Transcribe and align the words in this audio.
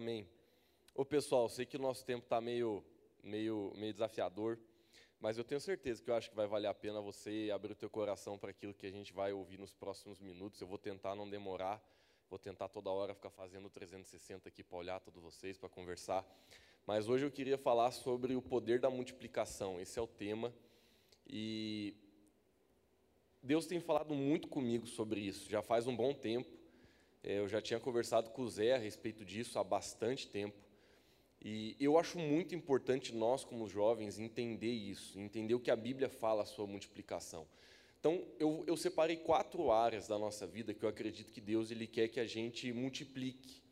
amém. 0.00 0.26
Ô 0.94 1.04
pessoal, 1.04 1.46
sei 1.46 1.66
que 1.66 1.76
o 1.76 1.78
nosso 1.80 2.06
tempo 2.06 2.24
está 2.24 2.40
meio, 2.40 2.82
meio, 3.22 3.70
meio 3.76 3.92
desafiador, 3.92 4.58
mas 5.20 5.36
eu 5.36 5.44
tenho 5.44 5.60
certeza 5.60 6.02
que 6.02 6.10
eu 6.10 6.14
acho 6.14 6.30
que 6.30 6.34
vai 6.34 6.46
valer 6.46 6.68
a 6.68 6.72
pena 6.72 7.02
você 7.02 7.50
abrir 7.52 7.72
o 7.72 7.76
teu 7.76 7.90
coração 7.90 8.38
para 8.38 8.48
aquilo 8.48 8.72
que 8.72 8.86
a 8.86 8.90
gente 8.90 9.12
vai 9.12 9.30
ouvir 9.34 9.58
nos 9.58 9.74
próximos 9.74 10.18
minutos. 10.18 10.58
Eu 10.58 10.66
vou 10.66 10.78
tentar 10.78 11.14
não 11.14 11.28
demorar, 11.28 11.86
vou 12.30 12.38
tentar 12.38 12.68
toda 12.68 12.88
hora 12.88 13.14
ficar 13.14 13.28
fazendo 13.28 13.68
360 13.68 14.48
aqui 14.48 14.64
para 14.64 14.78
olhar 14.78 15.00
todos 15.00 15.22
vocês, 15.22 15.58
para 15.58 15.68
conversar. 15.68 16.24
Mas 16.86 17.06
hoje 17.06 17.26
eu 17.26 17.30
queria 17.30 17.58
falar 17.58 17.90
sobre 17.90 18.34
o 18.34 18.40
poder 18.40 18.80
da 18.80 18.88
multiplicação. 18.88 19.78
Esse 19.78 19.98
é 19.98 20.02
o 20.02 20.06
tema. 20.06 20.50
E 21.26 21.94
Deus 23.42 23.66
tem 23.66 23.80
falado 23.80 24.14
muito 24.14 24.48
comigo 24.48 24.86
sobre 24.86 25.20
isso, 25.20 25.50
já 25.50 25.60
faz 25.60 25.86
um 25.86 25.94
bom 25.94 26.14
tempo. 26.14 26.59
É, 27.22 27.38
eu 27.38 27.48
já 27.48 27.60
tinha 27.60 27.78
conversado 27.78 28.30
com 28.30 28.42
o 28.42 28.48
Zé 28.48 28.74
a 28.74 28.78
respeito 28.78 29.24
disso 29.24 29.58
há 29.58 29.64
bastante 29.64 30.26
tempo. 30.26 30.56
E 31.42 31.74
eu 31.80 31.98
acho 31.98 32.18
muito 32.18 32.54
importante 32.54 33.14
nós, 33.14 33.44
como 33.44 33.66
jovens, 33.66 34.18
entender 34.18 34.72
isso, 34.72 35.18
entender 35.18 35.54
o 35.54 35.60
que 35.60 35.70
a 35.70 35.76
Bíblia 35.76 36.08
fala 36.08 36.44
sobre 36.44 36.72
multiplicação. 36.72 37.46
Então, 37.98 38.24
eu, 38.38 38.64
eu 38.66 38.76
separei 38.76 39.16
quatro 39.16 39.70
áreas 39.70 40.08
da 40.08 40.18
nossa 40.18 40.46
vida 40.46 40.72
que 40.72 40.82
eu 40.82 40.88
acredito 40.88 41.32
que 41.32 41.40
Deus 41.40 41.70
ele 41.70 41.86
quer 41.86 42.08
que 42.08 42.20
a 42.20 42.26
gente 42.26 42.72
multiplique. 42.72 43.62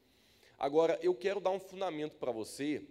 Agora, 0.59 0.98
eu 1.03 1.15
quero 1.15 1.41
dar 1.41 1.51
um 1.51 1.61
fundamento 1.61 2.17
para 2.17 2.33
você, 2.33 2.83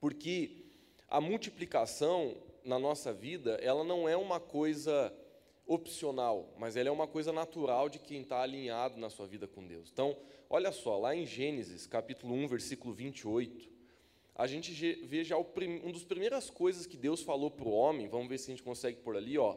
porque 0.00 0.64
a 1.08 1.20
multiplicação 1.20 2.36
na 2.64 2.78
nossa 2.78 3.12
vida, 3.12 3.58
ela 3.62 3.84
não 3.84 4.08
é 4.08 4.16
uma 4.16 4.40
coisa 4.40 5.12
opcional, 5.66 6.54
mas 6.58 6.76
ela 6.76 6.88
é 6.88 6.92
uma 6.92 7.06
coisa 7.06 7.32
natural 7.32 7.88
de 7.88 7.98
quem 7.98 8.22
está 8.22 8.40
alinhado 8.40 8.98
na 8.98 9.10
sua 9.10 9.26
vida 9.26 9.48
com 9.48 9.66
Deus. 9.66 9.90
Então, 9.92 10.16
olha 10.48 10.70
só, 10.70 10.98
lá 10.98 11.14
em 11.14 11.26
Gênesis, 11.26 11.86
capítulo 11.86 12.34
1, 12.34 12.46
versículo 12.46 12.94
28, 12.94 13.68
a 14.34 14.46
gente 14.46 14.72
vê 15.06 15.24
já 15.24 15.36
uma 15.36 15.92
das 15.92 16.04
primeiras 16.04 16.50
coisas 16.50 16.86
que 16.86 16.96
Deus 16.96 17.22
falou 17.22 17.50
para 17.50 17.66
o 17.66 17.72
homem, 17.72 18.06
vamos 18.06 18.28
ver 18.28 18.38
se 18.38 18.50
a 18.50 18.54
gente 18.54 18.62
consegue 18.62 18.98
por 19.00 19.16
ali, 19.16 19.36
ó. 19.38 19.56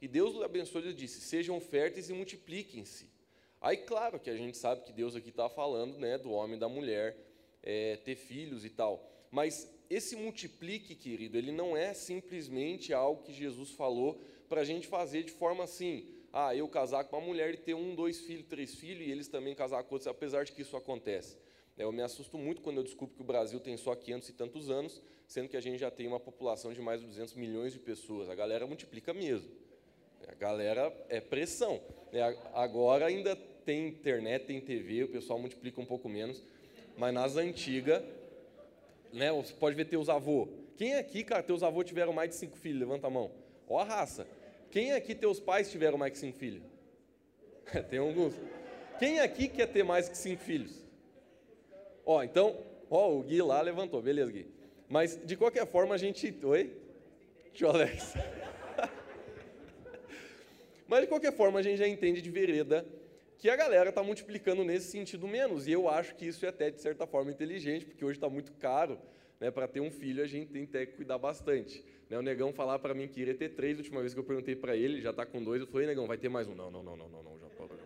E 0.00 0.06
Deus 0.06 0.34
o 0.36 0.44
abençoou 0.44 0.84
e 0.84 0.94
disse: 0.94 1.20
Sejam 1.20 1.58
férteis 1.60 2.08
e 2.08 2.12
multipliquem-se. 2.12 3.10
Aí, 3.60 3.78
claro 3.78 4.20
que 4.20 4.30
a 4.30 4.36
gente 4.36 4.56
sabe 4.56 4.84
que 4.84 4.92
Deus 4.92 5.16
aqui 5.16 5.30
está 5.30 5.48
falando 5.48 5.98
né, 5.98 6.16
do 6.16 6.30
homem 6.30 6.56
e 6.56 6.60
da 6.60 6.68
mulher 6.68 7.16
é, 7.62 7.96
ter 7.96 8.14
filhos 8.14 8.64
e 8.64 8.70
tal. 8.70 9.04
Mas 9.30 9.68
esse 9.90 10.14
multiplique, 10.14 10.94
querido, 10.94 11.36
ele 11.36 11.50
não 11.50 11.76
é 11.76 11.92
simplesmente 11.92 12.92
algo 12.92 13.22
que 13.22 13.32
Jesus 13.32 13.70
falou 13.70 14.20
para 14.48 14.62
a 14.62 14.64
gente 14.64 14.86
fazer 14.86 15.22
de 15.22 15.32
forma 15.32 15.64
assim, 15.64 16.06
ah, 16.32 16.54
eu 16.54 16.68
casar 16.68 17.04
com 17.04 17.16
uma 17.16 17.26
mulher 17.26 17.54
e 17.54 17.56
ter 17.56 17.74
um, 17.74 17.94
dois 17.94 18.20
filhos, 18.20 18.46
três 18.46 18.74
filhos, 18.74 19.06
e 19.06 19.10
eles 19.10 19.28
também 19.28 19.54
casar 19.54 19.82
com 19.82 19.94
outros, 19.94 20.06
apesar 20.06 20.44
de 20.44 20.52
que 20.52 20.62
isso 20.62 20.76
acontece. 20.76 21.36
É, 21.76 21.84
eu 21.84 21.92
me 21.92 22.02
assusto 22.02 22.36
muito 22.36 22.60
quando 22.60 22.78
eu 22.78 22.82
descubro 22.82 23.14
que 23.14 23.22
o 23.22 23.24
Brasil 23.24 23.60
tem 23.60 23.76
só 23.76 23.94
500 23.94 24.28
e 24.28 24.32
tantos 24.32 24.70
anos, 24.70 25.00
sendo 25.26 25.48
que 25.48 25.56
a 25.56 25.60
gente 25.60 25.78
já 25.78 25.90
tem 25.90 26.06
uma 26.06 26.18
população 26.18 26.72
de 26.72 26.80
mais 26.80 27.00
de 27.00 27.06
200 27.06 27.34
milhões 27.34 27.72
de 27.72 27.78
pessoas. 27.78 28.28
A 28.28 28.34
galera 28.34 28.66
multiplica 28.66 29.14
mesmo. 29.14 29.48
A 30.26 30.34
galera 30.34 30.92
é 31.08 31.20
pressão. 31.20 31.80
É, 32.12 32.22
agora 32.52 33.06
ainda 33.06 33.36
tem 33.64 33.88
internet, 33.88 34.46
tem 34.46 34.60
TV, 34.60 35.04
o 35.04 35.08
pessoal 35.08 35.38
multiplica 35.38 35.80
um 35.80 35.84
pouco 35.84 36.08
menos, 36.08 36.42
mas 36.96 37.14
nas 37.14 37.36
antigas, 37.36 38.02
né, 39.12 39.30
você 39.30 39.52
pode 39.54 39.76
ver 39.76 39.84
teus 39.84 40.08
avôs. 40.08 40.48
Quem 40.76 40.94
aqui, 40.94 41.22
cara, 41.22 41.42
teus 41.42 41.62
avôs 41.62 41.86
tiveram 41.86 42.12
mais 42.12 42.30
de 42.30 42.36
cinco 42.36 42.56
filhos? 42.56 42.80
Levanta 42.80 43.06
a 43.06 43.10
mão. 43.10 43.30
Ó 43.68 43.78
a 43.78 43.84
raça. 43.84 44.26
Quem 44.70 44.92
aqui 44.92 45.14
teus 45.14 45.40
pais 45.40 45.70
tiveram 45.70 45.98
mais 45.98 46.12
que 46.12 46.18
cinco 46.18 46.38
filhos? 46.38 46.62
Tem 47.88 47.98
alguns. 47.98 48.34
Quem 48.98 49.20
aqui 49.20 49.48
quer 49.48 49.66
ter 49.66 49.82
mais 49.82 50.08
que 50.08 50.16
cinco 50.16 50.42
filhos? 50.42 50.84
Ó, 52.04 52.22
então, 52.22 52.56
ó, 52.90 53.12
o 53.12 53.22
Gui 53.22 53.40
lá 53.42 53.60
levantou, 53.60 54.02
beleza, 54.02 54.32
Gui. 54.32 54.46
Mas 54.88 55.18
de 55.24 55.36
qualquer 55.36 55.66
forma 55.66 55.94
a 55.94 55.98
gente. 55.98 56.34
Oi? 56.42 56.72
Tio 57.52 57.68
Alex. 57.68 58.14
Mas 60.86 61.02
de 61.02 61.06
qualquer 61.06 61.32
forma 61.32 61.58
a 61.58 61.62
gente 61.62 61.78
já 61.78 61.86
entende 61.86 62.22
de 62.22 62.30
vereda 62.30 62.86
que 63.38 63.48
a 63.48 63.56
galera 63.56 63.90
está 63.90 64.02
multiplicando 64.02 64.64
nesse 64.64 64.90
sentido 64.90 65.28
menos. 65.28 65.66
E 65.66 65.72
eu 65.72 65.88
acho 65.88 66.14
que 66.14 66.26
isso 66.26 66.44
é 66.44 66.48
até 66.48 66.70
de 66.70 66.80
certa 66.80 67.06
forma 67.06 67.30
inteligente, 67.30 67.84
porque 67.84 68.04
hoje 68.04 68.16
está 68.16 68.28
muito 68.28 68.52
caro. 68.52 68.98
Né, 69.40 69.50
para 69.50 69.68
ter 69.68 69.80
um 69.80 69.90
filho 69.90 70.22
a 70.22 70.26
gente 70.26 70.50
tem 70.50 70.66
que 70.66 70.86
cuidar 70.86 71.18
bastante. 71.18 71.84
Né, 72.10 72.18
o 72.18 72.22
negão 72.22 72.52
falar 72.52 72.78
para 72.78 72.94
mim 72.94 73.06
que 73.06 73.20
iria 73.20 73.34
ter 73.34 73.50
três, 73.50 73.76
a 73.76 73.80
última 73.80 74.00
vez 74.00 74.12
que 74.12 74.20
eu 74.20 74.24
perguntei 74.24 74.56
para 74.56 74.76
ele, 74.76 75.00
já 75.00 75.10
está 75.10 75.24
com 75.24 75.42
dois, 75.42 75.60
eu 75.60 75.66
falei, 75.66 75.86
negão, 75.86 76.06
vai 76.06 76.18
ter 76.18 76.28
mais 76.28 76.48
um. 76.48 76.54
Não, 76.54 76.70
não, 76.70 76.82
não, 76.82 76.96
não, 76.96 77.08
não, 77.08 77.22
não 77.22 77.38
já 77.38 77.46
parou. 77.50 77.78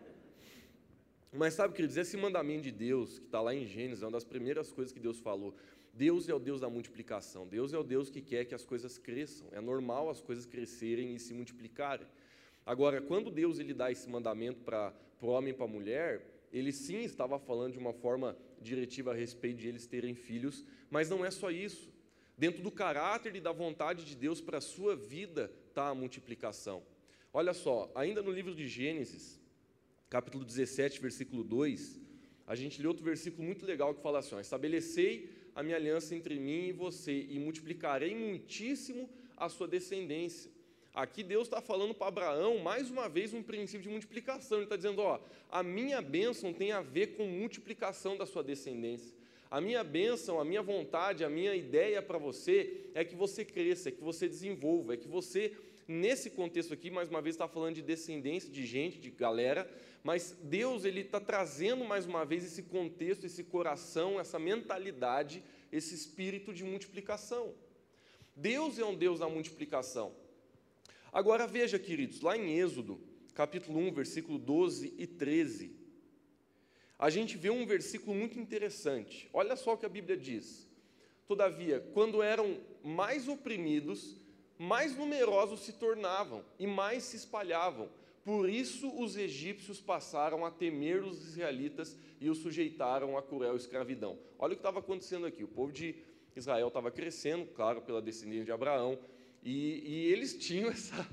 Mas 1.32 1.54
sabe, 1.54 1.74
queridos, 1.74 1.96
esse 1.96 2.16
mandamento 2.16 2.64
de 2.64 2.70
Deus, 2.70 3.18
que 3.18 3.24
está 3.24 3.40
lá 3.40 3.54
em 3.54 3.66
Gênesis, 3.66 4.02
é 4.02 4.06
uma 4.06 4.12
das 4.12 4.24
primeiras 4.24 4.70
coisas 4.70 4.92
que 4.92 5.00
Deus 5.00 5.18
falou. 5.18 5.54
Deus 5.94 6.28
é 6.28 6.34
o 6.34 6.38
Deus 6.38 6.60
da 6.60 6.68
multiplicação. 6.68 7.46
Deus 7.46 7.72
é 7.72 7.78
o 7.78 7.82
Deus 7.82 8.10
que 8.10 8.20
quer 8.20 8.44
que 8.44 8.54
as 8.54 8.64
coisas 8.64 8.98
cresçam. 8.98 9.46
É 9.50 9.60
normal 9.60 10.10
as 10.10 10.20
coisas 10.20 10.44
crescerem 10.44 11.14
e 11.14 11.18
se 11.18 11.32
multiplicarem. 11.32 12.06
Agora, 12.64 13.00
quando 13.00 13.30
Deus 13.30 13.58
ele 13.58 13.74
dá 13.74 13.90
esse 13.90 14.08
mandamento 14.08 14.60
para 14.60 14.92
o 15.20 15.26
homem 15.26 15.52
e 15.52 15.56
para 15.56 15.64
a 15.64 15.68
mulher, 15.68 16.22
ele 16.52 16.72
sim 16.72 17.00
estava 17.02 17.38
falando 17.38 17.72
de 17.72 17.78
uma 17.78 17.92
forma 17.92 18.36
diretiva 18.60 19.12
a 19.12 19.14
respeito 19.14 19.58
de 19.58 19.68
eles 19.68 19.86
terem 19.86 20.14
filhos, 20.14 20.64
mas 20.90 21.08
não 21.08 21.24
é 21.24 21.30
só 21.30 21.50
isso. 21.50 21.90
Dentro 22.36 22.62
do 22.62 22.70
caráter 22.70 23.34
e 23.34 23.40
da 23.40 23.52
vontade 23.52 24.04
de 24.04 24.14
Deus 24.14 24.40
para 24.40 24.58
a 24.58 24.60
sua 24.60 24.94
vida 24.94 25.50
está 25.68 25.88
a 25.88 25.94
multiplicação. 25.94 26.82
Olha 27.32 27.54
só, 27.54 27.90
ainda 27.94 28.22
no 28.22 28.30
livro 28.30 28.54
de 28.54 28.68
Gênesis, 28.68 29.40
capítulo 30.10 30.44
17, 30.44 31.00
versículo 31.00 31.42
2, 31.42 31.98
a 32.46 32.54
gente 32.54 32.82
lê 32.82 32.86
outro 32.86 33.02
versículo 33.02 33.42
muito 33.42 33.64
legal 33.64 33.94
que 33.94 34.02
fala 34.02 34.18
assim: 34.18 34.34
ó, 34.34 34.40
Estabelecei 34.40 35.30
a 35.54 35.62
minha 35.62 35.76
aliança 35.76 36.14
entre 36.14 36.38
mim 36.38 36.68
e 36.68 36.72
você, 36.72 37.26
e 37.30 37.38
multiplicarei 37.38 38.14
muitíssimo 38.14 39.08
a 39.36 39.48
sua 39.48 39.66
descendência. 39.66 40.50
Aqui 40.94 41.22
Deus 41.22 41.46
está 41.46 41.62
falando 41.62 41.94
para 41.94 42.08
Abraão, 42.08 42.58
mais 42.58 42.90
uma 42.90 43.08
vez, 43.08 43.32
um 43.32 43.42
princípio 43.42 43.84
de 43.84 43.88
multiplicação. 43.88 44.58
Ele 44.58 44.64
está 44.64 44.76
dizendo: 44.76 45.00
ó, 45.00 45.18
a 45.50 45.62
minha 45.62 46.02
bênção 46.02 46.52
tem 46.52 46.70
a 46.72 46.82
ver 46.82 47.16
com 47.16 47.26
multiplicação 47.26 48.14
da 48.16 48.26
sua 48.26 48.44
descendência. 48.44 49.14
A 49.50 49.60
minha 49.60 49.82
bênção, 49.82 50.38
a 50.38 50.44
minha 50.44 50.62
vontade, 50.62 51.24
a 51.24 51.30
minha 51.30 51.54
ideia 51.54 52.02
para 52.02 52.18
você 52.18 52.90
é 52.94 53.04
que 53.04 53.14
você 53.14 53.44
cresça, 53.44 53.88
é 53.88 53.92
que 53.92 54.02
você 54.02 54.28
desenvolva, 54.28 54.94
é 54.94 54.96
que 54.96 55.08
você, 55.08 55.54
nesse 55.88 56.30
contexto 56.30 56.74
aqui, 56.74 56.90
mais 56.90 57.08
uma 57.08 57.22
vez 57.22 57.34
está 57.34 57.48
falando 57.48 57.74
de 57.74 57.82
descendência, 57.82 58.50
de 58.50 58.64
gente, 58.64 58.98
de 58.98 59.10
galera, 59.10 59.70
mas 60.02 60.36
Deus 60.42 60.84
ele 60.84 61.00
está 61.00 61.20
trazendo 61.20 61.84
mais 61.84 62.06
uma 62.06 62.24
vez 62.24 62.44
esse 62.44 62.62
contexto, 62.62 63.24
esse 63.24 63.44
coração, 63.44 64.18
essa 64.18 64.38
mentalidade, 64.38 65.42
esse 65.70 65.94
espírito 65.94 66.52
de 66.52 66.64
multiplicação. 66.64 67.54
Deus 68.34 68.78
é 68.78 68.84
um 68.84 68.94
Deus 68.94 69.20
da 69.20 69.28
multiplicação. 69.28 70.14
Agora 71.12 71.46
veja, 71.46 71.78
queridos, 71.78 72.22
lá 72.22 72.38
em 72.38 72.58
Êxodo, 72.58 72.98
capítulo 73.34 73.78
1, 73.78 73.92
versículo 73.92 74.38
12 74.38 74.94
e 74.96 75.06
13, 75.06 75.76
a 76.98 77.10
gente 77.10 77.36
vê 77.36 77.50
um 77.50 77.66
versículo 77.66 78.16
muito 78.16 78.40
interessante. 78.40 79.28
Olha 79.30 79.54
só 79.54 79.74
o 79.74 79.76
que 79.76 79.84
a 79.84 79.90
Bíblia 79.90 80.16
diz. 80.16 80.66
Todavia, 81.26 81.80
quando 81.92 82.22
eram 82.22 82.58
mais 82.82 83.28
oprimidos, 83.28 84.16
mais 84.58 84.96
numerosos 84.96 85.60
se 85.60 85.74
tornavam 85.74 86.42
e 86.58 86.66
mais 86.66 87.02
se 87.02 87.16
espalhavam. 87.16 87.90
Por 88.24 88.48
isso 88.48 88.90
os 88.98 89.14
egípcios 89.14 89.82
passaram 89.82 90.46
a 90.46 90.50
temer 90.50 91.04
os 91.04 91.26
israelitas 91.26 91.94
e 92.22 92.30
os 92.30 92.38
sujeitaram 92.38 93.18
à 93.18 93.22
cruel 93.22 93.54
escravidão. 93.54 94.18
Olha 94.38 94.52
o 94.52 94.56
que 94.56 94.60
estava 94.60 94.78
acontecendo 94.78 95.26
aqui. 95.26 95.44
O 95.44 95.48
povo 95.48 95.72
de 95.72 95.94
Israel 96.34 96.68
estava 96.68 96.90
crescendo, 96.90 97.44
claro, 97.52 97.82
pela 97.82 98.00
descendência 98.00 98.46
de 98.46 98.52
Abraão, 98.52 98.98
e, 99.42 99.82
e 99.84 100.12
eles 100.12 100.38
tinham 100.38 100.70
essa, 100.70 101.04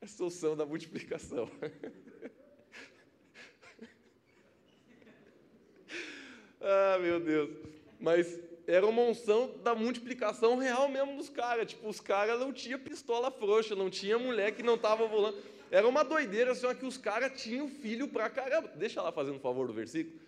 essa 0.00 0.22
noção 0.22 0.56
da 0.56 0.64
multiplicação. 0.64 1.50
ah, 6.60 6.98
meu 7.00 7.18
Deus. 7.18 7.50
Mas 7.98 8.38
era 8.66 8.86
uma 8.86 9.02
unção 9.02 9.58
da 9.62 9.74
multiplicação 9.74 10.56
real 10.56 10.88
mesmo 10.88 11.16
dos 11.16 11.28
caras. 11.28 11.66
Tipo, 11.66 11.88
os 11.88 12.00
caras 12.00 12.38
não 12.38 12.52
tinham 12.52 12.78
pistola 12.78 13.28
frouxa, 13.30 13.74
não 13.74 13.90
tinha 13.90 14.18
mulher 14.18 14.52
que 14.52 14.62
não 14.62 14.76
estava 14.76 15.06
volando. 15.06 15.36
Era 15.70 15.86
uma 15.86 16.02
doideira, 16.02 16.54
só 16.54 16.72
que 16.74 16.86
os 16.86 16.96
caras 16.96 17.40
tinham 17.40 17.68
filho 17.68 18.08
pra 18.08 18.30
caramba. 18.30 18.68
Deixa 18.76 19.02
lá 19.02 19.12
fazendo 19.12 19.38
favor 19.40 19.66
do 19.66 19.72
versículo. 19.72 20.18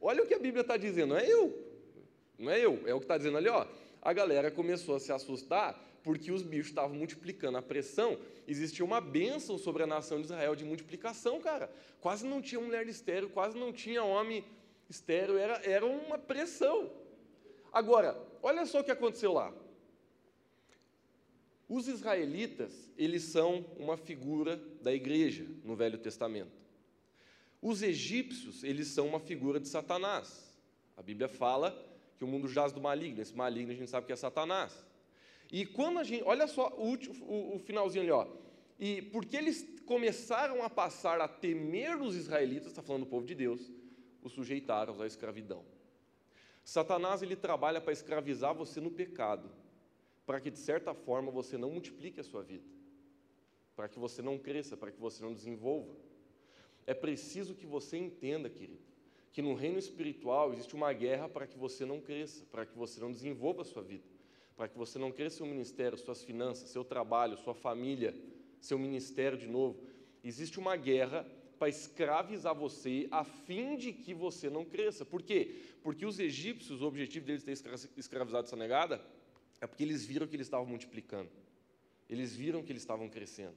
Olha 0.00 0.22
o 0.22 0.26
que 0.26 0.34
a 0.34 0.38
Bíblia 0.38 0.60
está 0.60 0.76
dizendo, 0.76 1.10
não 1.10 1.18
é 1.18 1.26
eu. 1.26 1.64
Não 2.38 2.50
é 2.50 2.60
eu, 2.60 2.82
é 2.86 2.92
o 2.92 2.98
que 2.98 3.04
está 3.04 3.16
dizendo 3.16 3.38
ali, 3.38 3.48
ó. 3.48 3.66
A 4.02 4.12
galera 4.12 4.50
começou 4.50 4.96
a 4.96 5.00
se 5.00 5.12
assustar 5.12 5.80
porque 6.04 6.30
os 6.30 6.42
bichos 6.42 6.68
estavam 6.68 6.94
multiplicando 6.94 7.56
a 7.56 7.62
pressão, 7.62 8.18
existia 8.46 8.84
uma 8.84 9.00
bênção 9.00 9.56
sobre 9.56 9.82
a 9.82 9.86
nação 9.86 10.18
de 10.18 10.26
Israel 10.26 10.54
de 10.54 10.62
multiplicação, 10.62 11.40
cara. 11.40 11.72
Quase 11.98 12.26
não 12.26 12.42
tinha 12.42 12.60
mulher 12.60 12.86
estéreo, 12.86 13.30
quase 13.30 13.58
não 13.58 13.72
tinha 13.72 14.04
homem 14.04 14.44
estéreo, 14.88 15.38
era, 15.38 15.54
era 15.64 15.86
uma 15.86 16.18
pressão. 16.18 16.92
Agora, 17.72 18.20
olha 18.42 18.66
só 18.66 18.80
o 18.80 18.84
que 18.84 18.90
aconteceu 18.90 19.32
lá. 19.32 19.52
Os 21.66 21.88
israelitas, 21.88 22.92
eles 22.98 23.22
são 23.22 23.64
uma 23.78 23.96
figura 23.96 24.56
da 24.82 24.92
igreja 24.92 25.46
no 25.64 25.74
Velho 25.74 25.96
Testamento. 25.96 26.52
Os 27.62 27.82
egípcios, 27.82 28.62
eles 28.62 28.88
são 28.88 29.08
uma 29.08 29.18
figura 29.18 29.58
de 29.58 29.68
Satanás. 29.68 30.54
A 30.98 31.02
Bíblia 31.02 31.28
fala 31.28 31.74
que 32.18 32.24
o 32.24 32.26
mundo 32.26 32.46
jaz 32.46 32.72
do 32.72 32.80
maligno. 32.80 33.22
Esse 33.22 33.34
maligno 33.34 33.72
a 33.72 33.74
gente 33.74 33.90
sabe 33.90 34.06
que 34.06 34.12
é 34.12 34.16
Satanás. 34.16 34.84
E 35.56 35.64
quando 35.64 36.00
a 36.00 36.02
gente. 36.02 36.24
Olha 36.24 36.48
só 36.48 36.74
o, 36.76 36.82
último, 36.82 37.14
o, 37.26 37.54
o 37.54 37.58
finalzinho 37.60 38.02
ali, 38.02 38.10
ó. 38.10 38.26
E 38.76 39.00
porque 39.02 39.36
eles 39.36 39.64
começaram 39.86 40.64
a 40.64 40.68
passar 40.68 41.20
a 41.20 41.28
temer 41.28 42.02
os 42.02 42.16
israelitas, 42.16 42.70
está 42.70 42.82
falando 42.82 43.04
do 43.04 43.08
povo 43.08 43.24
de 43.24 43.36
Deus, 43.36 43.70
os 44.20 44.32
sujeitaram 44.32 45.00
à 45.00 45.06
escravidão. 45.06 45.64
Satanás 46.64 47.22
ele 47.22 47.36
trabalha 47.36 47.80
para 47.80 47.92
escravizar 47.92 48.52
você 48.52 48.80
no 48.80 48.90
pecado, 48.90 49.48
para 50.26 50.40
que 50.40 50.50
de 50.50 50.58
certa 50.58 50.92
forma 50.92 51.30
você 51.30 51.56
não 51.56 51.70
multiplique 51.70 52.18
a 52.18 52.24
sua 52.24 52.42
vida, 52.42 52.66
para 53.76 53.88
que 53.88 53.96
você 53.96 54.20
não 54.20 54.36
cresça, 54.36 54.76
para 54.76 54.90
que 54.90 54.98
você 54.98 55.22
não 55.22 55.32
desenvolva. 55.32 55.94
É 56.84 56.94
preciso 56.94 57.54
que 57.54 57.64
você 57.64 57.96
entenda, 57.96 58.50
querido, 58.50 58.82
que 59.30 59.40
no 59.40 59.54
reino 59.54 59.78
espiritual 59.78 60.52
existe 60.52 60.74
uma 60.74 60.92
guerra 60.92 61.28
para 61.28 61.46
que 61.46 61.56
você 61.56 61.86
não 61.86 62.00
cresça, 62.00 62.44
para 62.50 62.66
que 62.66 62.76
você 62.76 63.00
não 63.00 63.12
desenvolva 63.12 63.62
a 63.62 63.64
sua 63.64 63.84
vida, 63.84 64.13
para 64.56 64.68
que 64.68 64.78
você 64.78 64.98
não 64.98 65.10
cresça 65.10 65.38
seu 65.38 65.46
ministério, 65.46 65.98
suas 65.98 66.22
finanças, 66.22 66.70
seu 66.70 66.84
trabalho, 66.84 67.36
sua 67.36 67.54
família, 67.54 68.14
seu 68.60 68.78
ministério 68.78 69.36
de 69.36 69.46
novo. 69.46 69.82
Existe 70.22 70.58
uma 70.58 70.76
guerra 70.76 71.26
para 71.58 71.68
escravizar 71.68 72.54
você 72.54 73.08
a 73.10 73.24
fim 73.24 73.76
de 73.76 73.92
que 73.92 74.14
você 74.14 74.48
não 74.50 74.64
cresça. 74.64 75.04
Por 75.04 75.22
quê? 75.22 75.56
Porque 75.82 76.06
os 76.06 76.18
egípcios, 76.18 76.82
o 76.82 76.86
objetivo 76.86 77.26
deles 77.26 77.42
ter 77.42 77.52
escravizado 77.96 78.46
essa 78.46 78.56
negada 78.56 79.04
é 79.60 79.66
porque 79.66 79.82
eles 79.82 80.04
viram 80.04 80.26
que 80.26 80.36
eles 80.36 80.46
estavam 80.46 80.66
multiplicando. 80.66 81.30
Eles 82.08 82.34
viram 82.34 82.62
que 82.62 82.70
eles 82.70 82.82
estavam 82.82 83.08
crescendo. 83.08 83.56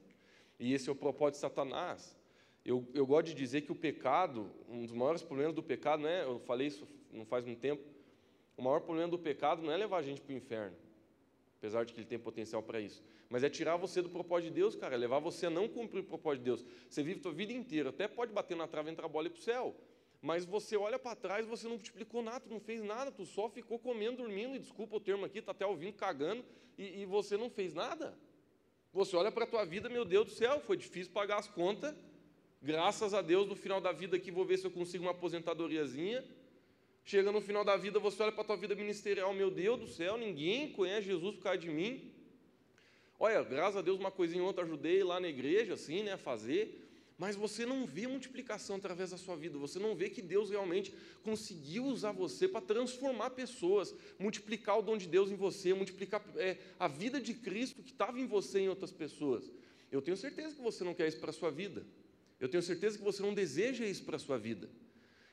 E 0.58 0.72
esse 0.72 0.88
é 0.88 0.92
o 0.92 0.96
propósito 0.96 1.34
de 1.34 1.40
Satanás. 1.40 2.16
Eu, 2.64 2.86
eu 2.92 3.06
gosto 3.06 3.28
de 3.28 3.34
dizer 3.34 3.62
que 3.62 3.72
o 3.72 3.74
pecado, 3.74 4.50
um 4.68 4.82
dos 4.82 4.92
maiores 4.92 5.22
problemas 5.22 5.54
do 5.54 5.62
pecado, 5.62 6.02
não 6.02 6.08
é, 6.08 6.24
eu 6.24 6.38
falei 6.40 6.66
isso 6.66 6.86
não 7.12 7.24
faz 7.24 7.44
muito 7.44 7.60
tempo, 7.60 7.82
o 8.56 8.62
maior 8.62 8.80
problema 8.80 9.08
do 9.08 9.18
pecado 9.18 9.62
não 9.62 9.72
é 9.72 9.76
levar 9.76 9.98
a 9.98 10.02
gente 10.02 10.20
para 10.20 10.32
o 10.32 10.36
inferno, 10.36 10.76
apesar 11.58 11.84
de 11.84 11.92
que 11.92 12.00
ele 12.00 12.06
tem 12.06 12.18
potencial 12.18 12.62
para 12.62 12.80
isso, 12.80 13.02
mas 13.28 13.42
é 13.42 13.50
tirar 13.50 13.76
você 13.76 14.00
do 14.00 14.08
propósito 14.08 14.48
de 14.48 14.54
Deus, 14.54 14.74
cara, 14.74 14.94
é 14.94 14.98
levar 14.98 15.18
você 15.18 15.46
a 15.46 15.50
não 15.50 15.68
cumprir 15.68 16.00
o 16.00 16.04
propósito 16.04 16.40
de 16.40 16.44
Deus. 16.44 16.64
Você 16.88 17.02
vive 17.02 17.20
a 17.20 17.22
sua 17.22 17.32
vida 17.32 17.52
inteira, 17.52 17.90
até 17.90 18.08
pode 18.08 18.32
bater 18.32 18.56
na 18.56 18.66
trave, 18.66 18.90
entrar 18.90 19.06
a 19.06 19.08
bola 19.08 19.26
e 19.26 19.30
ir 19.30 19.32
para 19.32 19.40
o 19.40 19.42
céu, 19.42 19.76
mas 20.22 20.44
você 20.44 20.76
olha 20.76 20.98
para 20.98 21.14
trás, 21.14 21.46
você 21.46 21.64
não 21.64 21.74
multiplicou 21.74 22.22
nada, 22.22 22.40
tu 22.40 22.50
não 22.50 22.60
fez 22.60 22.82
nada, 22.82 23.10
tu 23.10 23.26
só 23.26 23.48
ficou 23.48 23.78
comendo, 23.78 24.18
dormindo, 24.18 24.56
e 24.56 24.58
desculpa 24.58 24.96
o 24.96 25.00
termo 25.00 25.24
aqui, 25.24 25.38
está 25.38 25.52
até 25.52 25.66
ouvindo, 25.66 25.94
cagando, 25.94 26.44
e, 26.76 27.02
e 27.02 27.04
você 27.04 27.36
não 27.36 27.50
fez 27.50 27.74
nada. 27.74 28.18
Você 28.92 29.14
olha 29.16 29.30
para 29.30 29.44
a 29.44 29.46
tua 29.46 29.64
vida, 29.64 29.88
meu 29.88 30.04
Deus 30.04 30.26
do 30.26 30.32
céu, 30.32 30.60
foi 30.60 30.76
difícil 30.76 31.12
pagar 31.12 31.38
as 31.38 31.48
contas, 31.48 31.94
Graças 32.60 33.14
a 33.14 33.22
Deus, 33.22 33.46
no 33.46 33.54
final 33.54 33.80
da 33.80 33.92
vida 33.92 34.16
aqui, 34.16 34.32
vou 34.32 34.44
ver 34.44 34.58
se 34.58 34.66
eu 34.66 34.70
consigo 34.70 35.04
uma 35.04 35.12
aposentadoriazinha. 35.12 36.24
Chega 37.08 37.32
no 37.32 37.40
final 37.40 37.64
da 37.64 37.74
vida, 37.74 37.98
você 37.98 38.22
olha 38.22 38.32
para 38.32 38.42
a 38.42 38.44
tua 38.44 38.56
vida 38.58 38.74
ministerial, 38.74 39.32
meu 39.32 39.50
Deus 39.50 39.80
do 39.80 39.86
céu, 39.86 40.18
ninguém 40.18 40.70
conhece 40.72 41.06
Jesus 41.06 41.36
por 41.36 41.42
causa 41.42 41.56
de 41.56 41.70
mim. 41.70 42.12
Olha, 43.18 43.42
graças 43.42 43.78
a 43.78 43.80
Deus, 43.80 43.98
uma 43.98 44.10
coisinha 44.10 44.42
ou 44.42 44.48
outra 44.48 44.62
ajudei 44.62 45.02
lá 45.02 45.18
na 45.18 45.26
igreja, 45.26 45.72
assim, 45.72 46.02
né, 46.02 46.12
a 46.12 46.18
fazer. 46.18 46.86
Mas 47.16 47.34
você 47.34 47.64
não 47.64 47.86
vê 47.86 48.06
multiplicação 48.06 48.76
através 48.76 49.08
da 49.12 49.16
sua 49.16 49.36
vida, 49.36 49.56
você 49.56 49.78
não 49.78 49.94
vê 49.94 50.10
que 50.10 50.20
Deus 50.20 50.50
realmente 50.50 50.92
conseguiu 51.22 51.86
usar 51.86 52.12
você 52.12 52.46
para 52.46 52.60
transformar 52.60 53.30
pessoas, 53.30 53.94
multiplicar 54.18 54.78
o 54.78 54.82
dom 54.82 54.98
de 54.98 55.08
Deus 55.08 55.30
em 55.30 55.34
você, 55.34 55.72
multiplicar 55.72 56.22
é, 56.36 56.58
a 56.78 56.88
vida 56.88 57.18
de 57.18 57.32
Cristo 57.32 57.82
que 57.82 57.92
estava 57.92 58.20
em 58.20 58.26
você 58.26 58.60
em 58.60 58.68
outras 58.68 58.92
pessoas. 58.92 59.50
Eu 59.90 60.02
tenho 60.02 60.16
certeza 60.18 60.54
que 60.54 60.60
você 60.60 60.84
não 60.84 60.92
quer 60.92 61.08
isso 61.08 61.20
para 61.20 61.30
a 61.30 61.32
sua 61.32 61.50
vida. 61.50 61.86
Eu 62.38 62.50
tenho 62.50 62.62
certeza 62.62 62.98
que 62.98 63.02
você 63.02 63.22
não 63.22 63.32
deseja 63.32 63.86
isso 63.86 64.04
para 64.04 64.16
a 64.16 64.18
sua 64.18 64.36
vida. 64.36 64.68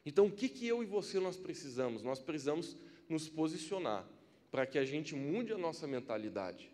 Então, 0.06 0.28
o 0.28 0.32
que, 0.32 0.48
que 0.48 0.68
eu 0.68 0.84
e 0.84 0.86
você 0.86 1.20
nós 1.20 1.38
precisamos? 1.38 2.04
Nós 2.04 2.20
precisamos 2.20 2.78
nos 3.10 3.28
posicionar 3.28 4.06
para 4.52 4.66
que 4.66 4.78
a 4.78 4.86
gente 4.86 5.16
mude 5.16 5.52
a 5.52 5.58
nossa 5.58 5.88
mentalidade. 5.88 6.70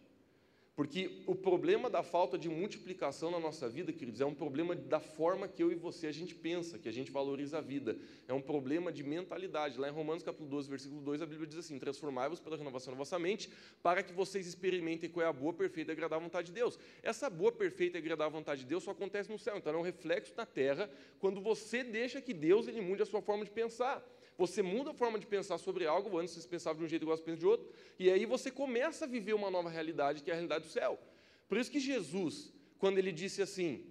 Porque 0.82 1.22
o 1.28 1.36
problema 1.36 1.92
da 1.92 2.02
falta 2.02 2.40
de 2.40 2.50
multiplicação 2.50 3.30
na 3.30 3.40
nossa 3.40 3.70
vida, 3.70 3.94
queridos, 3.94 4.20
é 4.20 4.26
um 4.26 4.34
problema 4.34 4.74
da 4.76 5.00
forma 5.00 5.48
que 5.48 5.62
eu 5.62 5.72
e 5.72 5.76
você 5.76 6.08
a 6.08 6.12
gente 6.12 6.34
pensa, 6.34 6.80
que 6.80 6.90
a 6.90 6.92
gente 6.92 7.12
valoriza 7.12 7.60
a 7.60 7.62
vida. 7.62 8.00
É 8.28 8.34
um 8.34 8.42
problema 8.42 8.92
de 8.92 9.04
mentalidade. 9.04 9.78
Lá 9.80 9.88
em 9.90 9.92
Romanos 9.92 10.24
capítulo 10.24 10.50
12, 10.50 10.68
versículo 10.68 11.00
2, 11.02 11.22
a 11.22 11.28
Bíblia 11.28 11.46
diz 11.46 11.60
assim: 11.60 11.78
"Transformai-vos 11.78 12.40
pela 12.40 12.58
renovação 12.58 12.94
da 12.94 12.98
vossa 12.98 13.20
mente, 13.20 13.48
para 13.84 14.02
que 14.02 14.12
vocês 14.12 14.48
experimentem 14.48 15.08
qual 15.08 15.24
é 15.24 15.30
a 15.30 15.32
boa, 15.32 15.54
perfeita 15.54 15.92
e 15.92 15.94
agradável 15.94 16.24
vontade 16.24 16.48
de 16.48 16.54
Deus". 16.54 16.80
Essa 17.04 17.30
boa, 17.30 17.52
perfeita 17.52 18.00
e 18.00 18.02
agradável 18.02 18.32
vontade 18.32 18.62
de 18.62 18.68
Deus 18.68 18.84
só 18.84 18.90
acontece 18.90 19.30
no 19.30 19.38
céu, 19.38 19.58
então 19.58 19.72
é 19.72 19.78
um 19.78 19.84
reflexo 19.84 20.34
na 20.36 20.48
terra 20.48 20.90
quando 21.20 21.40
você 21.42 21.84
deixa 21.84 22.20
que 22.20 22.34
Deus 22.34 22.68
ele 22.68 22.82
mude 22.82 23.04
a 23.04 23.06
sua 23.06 23.22
forma 23.22 23.46
de 23.46 23.52
pensar. 23.52 24.04
Você 24.42 24.64
muda 24.64 24.90
a 24.90 24.94
forma 24.96 25.20
de 25.20 25.28
pensar 25.28 25.60
sobre 25.60 25.86
algo, 25.86 26.18
antes 26.18 26.34
você 26.34 26.48
pensava 26.48 26.80
de 26.80 26.84
um 26.84 26.88
jeito 26.88 27.04
agora 27.04 27.16
você 27.16 27.24
pensa 27.24 27.38
de 27.38 27.46
outro, 27.46 27.72
e 28.00 28.10
aí 28.10 28.26
você 28.26 28.50
começa 28.50 29.06
a 29.06 29.08
viver 29.08 29.36
uma 29.36 29.52
nova 29.52 29.70
realidade, 29.70 30.24
que 30.24 30.32
é 30.32 30.34
a 30.34 30.36
realidade 30.36 30.66
do 30.66 30.72
céu. 30.72 31.00
Por 31.48 31.60
isso 31.60 31.70
que 31.70 31.80
Jesus, 31.80 32.52
quando 32.80 32.98
ele 32.98 33.12
disse 33.12 33.40
assim, 33.44 33.86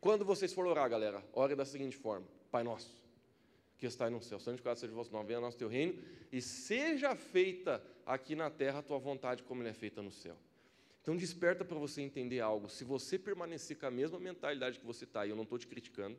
quando 0.00 0.24
vocês 0.24 0.54
forem 0.54 0.70
orar, 0.70 0.88
galera, 0.88 1.22
ore 1.34 1.54
da 1.54 1.66
seguinte 1.66 1.98
forma: 1.98 2.26
Pai 2.50 2.62
nosso, 2.64 2.98
que 3.76 3.84
está 3.84 4.08
no 4.08 4.22
céu, 4.22 4.40
santificado 4.40 4.80
seja 4.80 4.90
o 4.90 4.96
vosso 4.96 5.12
nome, 5.12 5.26
venha 5.26 5.38
nosso 5.38 5.58
teu 5.58 5.68
reino, 5.68 6.02
e 6.32 6.40
seja 6.40 7.14
feita 7.14 7.82
aqui 8.06 8.34
na 8.34 8.48
terra 8.48 8.78
a 8.78 8.82
tua 8.82 8.98
vontade, 8.98 9.42
como 9.42 9.60
ela 9.60 9.68
é 9.68 9.74
feita 9.74 10.00
no 10.00 10.10
céu. 10.10 10.36
Então 11.02 11.14
desperta 11.14 11.62
para 11.62 11.78
você 11.78 12.00
entender 12.00 12.40
algo. 12.40 12.70
Se 12.70 12.84
você 12.84 13.18
permanecer 13.18 13.78
com 13.78 13.84
a 13.84 13.90
mesma 13.90 14.18
mentalidade 14.18 14.78
que 14.78 14.86
você 14.86 15.04
está, 15.04 15.26
e 15.26 15.28
eu 15.28 15.36
não 15.36 15.42
estou 15.42 15.58
te 15.58 15.66
criticando, 15.66 16.16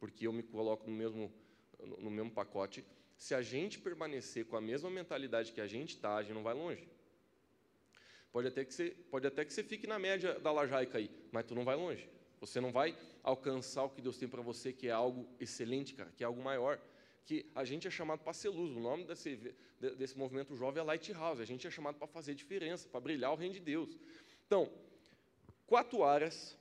porque 0.00 0.26
eu 0.26 0.32
me 0.32 0.42
coloco 0.42 0.90
no 0.90 0.96
mesmo 0.96 1.32
no 1.98 2.10
mesmo 2.10 2.30
pacote, 2.30 2.84
se 3.16 3.34
a 3.34 3.42
gente 3.42 3.78
permanecer 3.78 4.46
com 4.46 4.56
a 4.56 4.60
mesma 4.60 4.90
mentalidade 4.90 5.52
que 5.52 5.60
a 5.60 5.66
gente 5.66 5.96
está, 5.96 6.16
a 6.16 6.22
gente 6.22 6.34
não 6.34 6.42
vai 6.42 6.54
longe. 6.54 6.88
Pode 8.32 8.48
até, 8.48 8.64
que 8.64 8.72
você, 8.72 8.90
pode 9.10 9.26
até 9.26 9.44
que 9.44 9.52
você 9.52 9.62
fique 9.62 9.86
na 9.86 9.98
média 9.98 10.38
da 10.38 10.52
lajaica 10.52 10.98
aí, 10.98 11.10
mas 11.32 11.44
tu 11.44 11.54
não 11.54 11.64
vai 11.64 11.76
longe. 11.76 12.08
Você 12.40 12.60
não 12.60 12.72
vai 12.72 12.96
alcançar 13.22 13.84
o 13.84 13.90
que 13.90 14.00
Deus 14.00 14.16
tem 14.16 14.28
para 14.28 14.40
você, 14.40 14.72
que 14.72 14.88
é 14.88 14.92
algo 14.92 15.28
excelente, 15.38 15.94
cara, 15.94 16.10
que 16.16 16.22
é 16.22 16.26
algo 16.26 16.42
maior. 16.42 16.80
Que 17.26 17.44
a 17.54 17.64
gente 17.64 17.86
é 17.86 17.90
chamado 17.90 18.20
para 18.20 18.32
ser 18.32 18.48
luz. 18.48 18.74
O 18.74 18.80
nome 18.80 19.04
desse, 19.04 19.54
desse 19.78 20.16
movimento 20.16 20.54
jovem 20.56 20.80
é 20.80 20.84
Lighthouse. 20.84 21.42
A 21.42 21.44
gente 21.44 21.66
é 21.66 21.70
chamado 21.70 21.96
para 21.96 22.06
fazer 22.06 22.34
diferença, 22.34 22.88
para 22.88 23.00
brilhar 23.00 23.32
o 23.32 23.36
reino 23.36 23.54
de 23.54 23.60
Deus. 23.60 23.98
Então, 24.46 24.72
quatro 25.66 26.02
áreas 26.02 26.56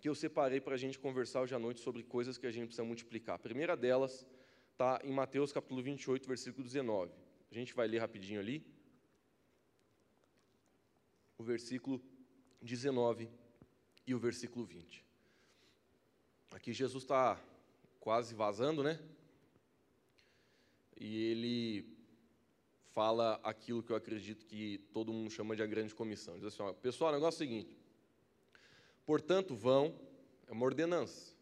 que 0.00 0.08
eu 0.08 0.14
separei 0.14 0.60
para 0.60 0.74
a 0.74 0.78
gente 0.78 0.98
conversar 0.98 1.42
hoje 1.42 1.54
à 1.54 1.58
noite 1.58 1.80
sobre 1.80 2.02
coisas 2.02 2.38
que 2.38 2.46
a 2.46 2.50
gente 2.50 2.66
precisa 2.66 2.84
multiplicar. 2.84 3.34
A 3.36 3.38
primeira 3.38 3.76
delas 3.76 4.26
está 4.72 4.98
em 5.04 5.12
Mateus 5.12 5.52
capítulo 5.52 5.82
28, 5.82 6.26
versículo 6.26 6.64
19. 6.64 7.12
A 7.50 7.54
gente 7.54 7.74
vai 7.74 7.86
ler 7.86 7.98
rapidinho 7.98 8.40
ali. 8.40 8.64
O 11.36 11.42
versículo 11.42 12.00
19 12.62 13.28
e 14.06 14.14
o 14.14 14.18
versículo 14.18 14.64
20. 14.64 15.04
Aqui 16.52 16.72
Jesus 16.72 17.04
está 17.04 17.38
quase 17.98 18.34
vazando, 18.34 18.82
né? 18.82 18.98
E 20.98 21.24
ele 21.30 21.96
fala 22.92 23.38
aquilo 23.42 23.82
que 23.82 23.92
eu 23.92 23.96
acredito 23.96 24.46
que 24.46 24.78
todo 24.92 25.12
mundo 25.12 25.30
chama 25.30 25.54
de 25.54 25.62
a 25.62 25.66
grande 25.66 25.94
comissão. 25.94 26.36
Diz 26.36 26.46
assim: 26.46 26.62
ó, 26.62 26.72
pessoal, 26.72 27.10
o 27.10 27.14
negócio 27.14 27.42
é 27.42 27.46
o 27.46 27.48
seguinte: 27.48 27.79
Portanto, 29.04 29.54
vão, 29.54 29.94
é 30.46 30.52
uma 30.52 30.64
ordenança. 30.64 31.34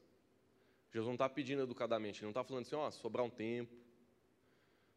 Jesus 0.93 1.07
não 1.07 1.15
está 1.15 1.29
pedindo 1.29 1.63
educadamente, 1.63 2.21
ele 2.21 2.27
não 2.27 2.31
está 2.31 2.43
falando 2.43 2.63
assim, 2.65 2.77
ó, 2.77 2.91
sobrar 2.91 3.25
um 3.25 3.31
tempo, 3.31 3.75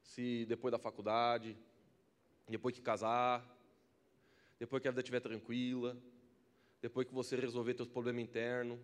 se 0.01 0.45
depois 0.45 0.71
da 0.71 0.79
faculdade, 0.79 1.57
depois 2.47 2.73
que 2.73 2.81
casar, 2.81 3.45
depois 4.57 4.81
que 4.81 4.87
a 4.87 4.91
vida 4.91 5.01
estiver 5.01 5.19
tranquila, 5.19 5.97
depois 6.81 7.07
que 7.07 7.13
você 7.13 7.35
resolver 7.35 7.75
seus 7.75 7.89
problemas 7.89 8.23
internos, 8.23 8.79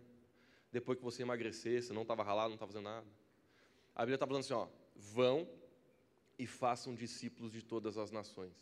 depois 0.71 0.97
que 0.97 1.03
você 1.03 1.21
emagrecer, 1.21 1.81
você 1.81 1.93
não 1.93 2.01
estava 2.01 2.23
ralado, 2.23 2.49
não 2.49 2.55
estava 2.55 2.71
fazendo 2.71 2.85
nada. 2.85 3.07
A 3.95 4.01
Bíblia 4.01 4.15
está 4.15 4.27
falando 4.27 4.41
assim, 4.41 4.53
ó, 4.53 4.67
vão 4.95 5.47
e 6.37 6.45
façam 6.45 6.93
discípulos 6.93 7.51
de 7.51 7.61
todas 7.61 7.97
as 7.97 8.11
nações, 8.11 8.53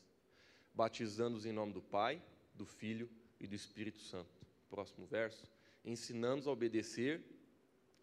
batizando-os 0.74 1.46
em 1.46 1.52
nome 1.52 1.74
do 1.74 1.82
Pai, 1.82 2.22
do 2.54 2.66
Filho 2.66 3.10
e 3.40 3.48
do 3.48 3.56
Espírito 3.56 4.00
Santo 4.00 4.45
próximo 4.76 5.06
verso, 5.06 5.48
ensinando-os 5.86 6.48
a 6.48 6.52
obedecer 6.52 7.24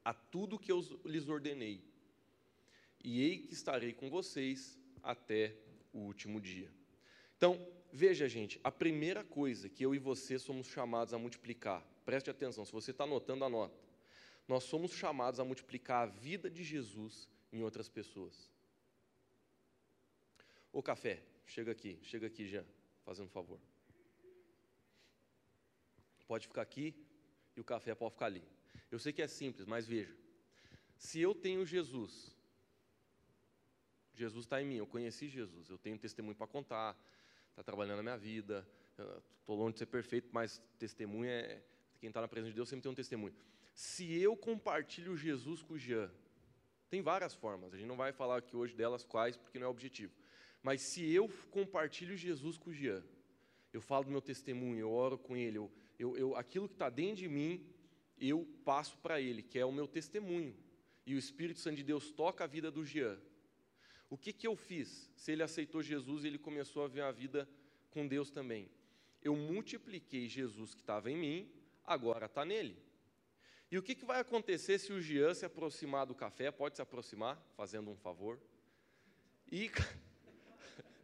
a 0.02 0.14
tudo 0.14 0.58
que 0.58 0.72
eu 0.72 0.80
lhes 1.04 1.28
ordenei. 1.28 1.84
E 3.04 3.20
ei 3.22 3.38
que 3.40 3.52
estarei 3.52 3.92
com 3.92 4.08
vocês 4.08 4.78
até 5.02 5.54
o 5.92 5.98
último 5.98 6.40
dia. 6.40 6.70
Então, 7.36 7.60
veja, 7.92 8.26
gente, 8.26 8.58
a 8.64 8.70
primeira 8.70 9.22
coisa 9.22 9.68
que 9.68 9.84
eu 9.84 9.94
e 9.94 9.98
você 9.98 10.38
somos 10.38 10.66
chamados 10.66 11.12
a 11.12 11.18
multiplicar, 11.18 11.86
preste 12.06 12.30
atenção, 12.30 12.64
se 12.64 12.72
você 12.72 12.90
está 12.90 13.04
anotando, 13.04 13.44
anota. 13.44 13.78
Nós 14.48 14.64
somos 14.64 14.92
chamados 14.92 15.38
a 15.38 15.44
multiplicar 15.44 16.04
a 16.04 16.06
vida 16.06 16.48
de 16.48 16.64
Jesus 16.64 17.28
em 17.52 17.62
outras 17.62 17.88
pessoas. 17.88 18.50
O 20.72 20.82
café, 20.82 21.22
chega 21.44 21.70
aqui, 21.70 21.98
chega 22.02 22.28
aqui, 22.28 22.46
Jean, 22.46 22.64
fazendo 23.04 23.26
um 23.26 23.30
favor 23.30 23.60
pode 26.32 26.46
ficar 26.46 26.62
aqui 26.62 26.94
e 27.54 27.60
o 27.60 27.64
café 27.72 27.94
pode 27.94 28.14
ficar 28.14 28.26
ali. 28.26 28.42
Eu 28.90 28.98
sei 28.98 29.12
que 29.12 29.20
é 29.20 29.26
simples, 29.26 29.66
mas 29.66 29.86
veja: 29.86 30.14
se 30.96 31.20
eu 31.20 31.34
tenho 31.34 31.66
Jesus, 31.66 32.34
Jesus 34.14 34.46
está 34.46 34.62
em 34.62 34.64
mim, 34.64 34.76
eu 34.76 34.86
conheci 34.86 35.28
Jesus, 35.28 35.68
eu 35.68 35.76
tenho 35.76 35.98
testemunho 35.98 36.34
para 36.34 36.46
contar, 36.46 36.98
está 37.50 37.62
trabalhando 37.62 37.98
na 37.98 38.02
minha 38.02 38.16
vida, 38.16 38.66
estou 39.40 39.56
longe 39.56 39.74
de 39.74 39.80
ser 39.80 39.86
perfeito, 39.86 40.30
mas 40.32 40.62
testemunho 40.78 41.28
é. 41.28 41.62
Quem 42.00 42.08
está 42.08 42.20
na 42.22 42.26
presença 42.26 42.50
de 42.50 42.56
Deus 42.56 42.68
sempre 42.68 42.82
tem 42.82 42.90
um 42.90 42.94
testemunho. 42.94 43.34
Se 43.74 44.04
eu 44.20 44.34
compartilho 44.34 45.14
Jesus 45.16 45.62
com 45.62 45.74
o 45.74 45.78
Jean, 45.78 46.10
tem 46.88 47.02
várias 47.02 47.34
formas, 47.34 47.74
a 47.74 47.76
gente 47.76 47.86
não 47.86 47.96
vai 47.96 48.10
falar 48.10 48.38
aqui 48.38 48.56
hoje 48.56 48.74
delas 48.74 49.04
quais, 49.04 49.36
porque 49.36 49.58
não 49.58 49.66
é 49.66 49.70
objetivo. 49.70 50.12
Mas 50.62 50.80
se 50.80 51.12
eu 51.12 51.28
compartilho 51.50 52.16
Jesus 52.16 52.56
com 52.56 52.70
o 52.70 52.72
Jean, 52.72 53.04
eu 53.72 53.80
falo 53.80 54.04
do 54.06 54.10
meu 54.10 54.20
testemunho, 54.20 54.80
eu 54.80 54.90
oro 54.90 55.16
com 55.18 55.36
ele, 55.36 55.58
eu, 55.58 55.70
eu, 55.98 56.16
eu 56.16 56.36
aquilo 56.36 56.68
que 56.68 56.74
está 56.74 56.90
dentro 56.90 57.16
de 57.16 57.28
mim, 57.28 57.66
eu 58.18 58.46
passo 58.64 58.96
para 58.98 59.20
ele, 59.20 59.42
que 59.42 59.58
é 59.58 59.64
o 59.64 59.72
meu 59.72 59.86
testemunho. 59.86 60.56
E 61.04 61.14
o 61.14 61.18
Espírito 61.18 61.60
Santo 61.60 61.76
de 61.76 61.82
Deus 61.82 62.10
toca 62.10 62.44
a 62.44 62.46
vida 62.46 62.70
do 62.70 62.84
Jean. 62.84 63.18
O 64.08 64.16
que, 64.16 64.32
que 64.32 64.46
eu 64.46 64.54
fiz? 64.54 65.10
Se 65.16 65.32
ele 65.32 65.42
aceitou 65.42 65.82
Jesus 65.82 66.24
ele 66.24 66.38
começou 66.38 66.84
a 66.84 66.88
ver 66.88 67.02
a 67.02 67.10
vida 67.10 67.48
com 67.90 68.06
Deus 68.06 68.30
também. 68.30 68.70
Eu 69.22 69.34
multipliquei 69.34 70.28
Jesus 70.28 70.74
que 70.74 70.80
estava 70.80 71.10
em 71.10 71.16
mim, 71.16 71.50
agora 71.84 72.26
está 72.26 72.44
nele. 72.44 72.76
E 73.70 73.78
o 73.78 73.82
que, 73.82 73.94
que 73.94 74.04
vai 74.04 74.20
acontecer 74.20 74.78
se 74.78 74.92
o 74.92 75.00
Jean 75.00 75.32
se 75.32 75.46
aproximar 75.46 76.04
do 76.04 76.14
café? 76.14 76.50
Pode 76.50 76.76
se 76.76 76.82
aproximar, 76.82 77.42
fazendo 77.56 77.90
um 77.90 77.96
favor. 77.96 78.38
E, 79.50 79.70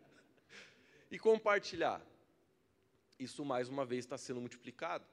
e 1.11 1.19
compartilhar. 1.19 2.05
Isso 3.19 3.45
mais 3.45 3.69
uma 3.69 3.85
vez 3.85 4.05
está 4.05 4.17
sendo 4.17 4.41
multiplicado. 4.41 5.05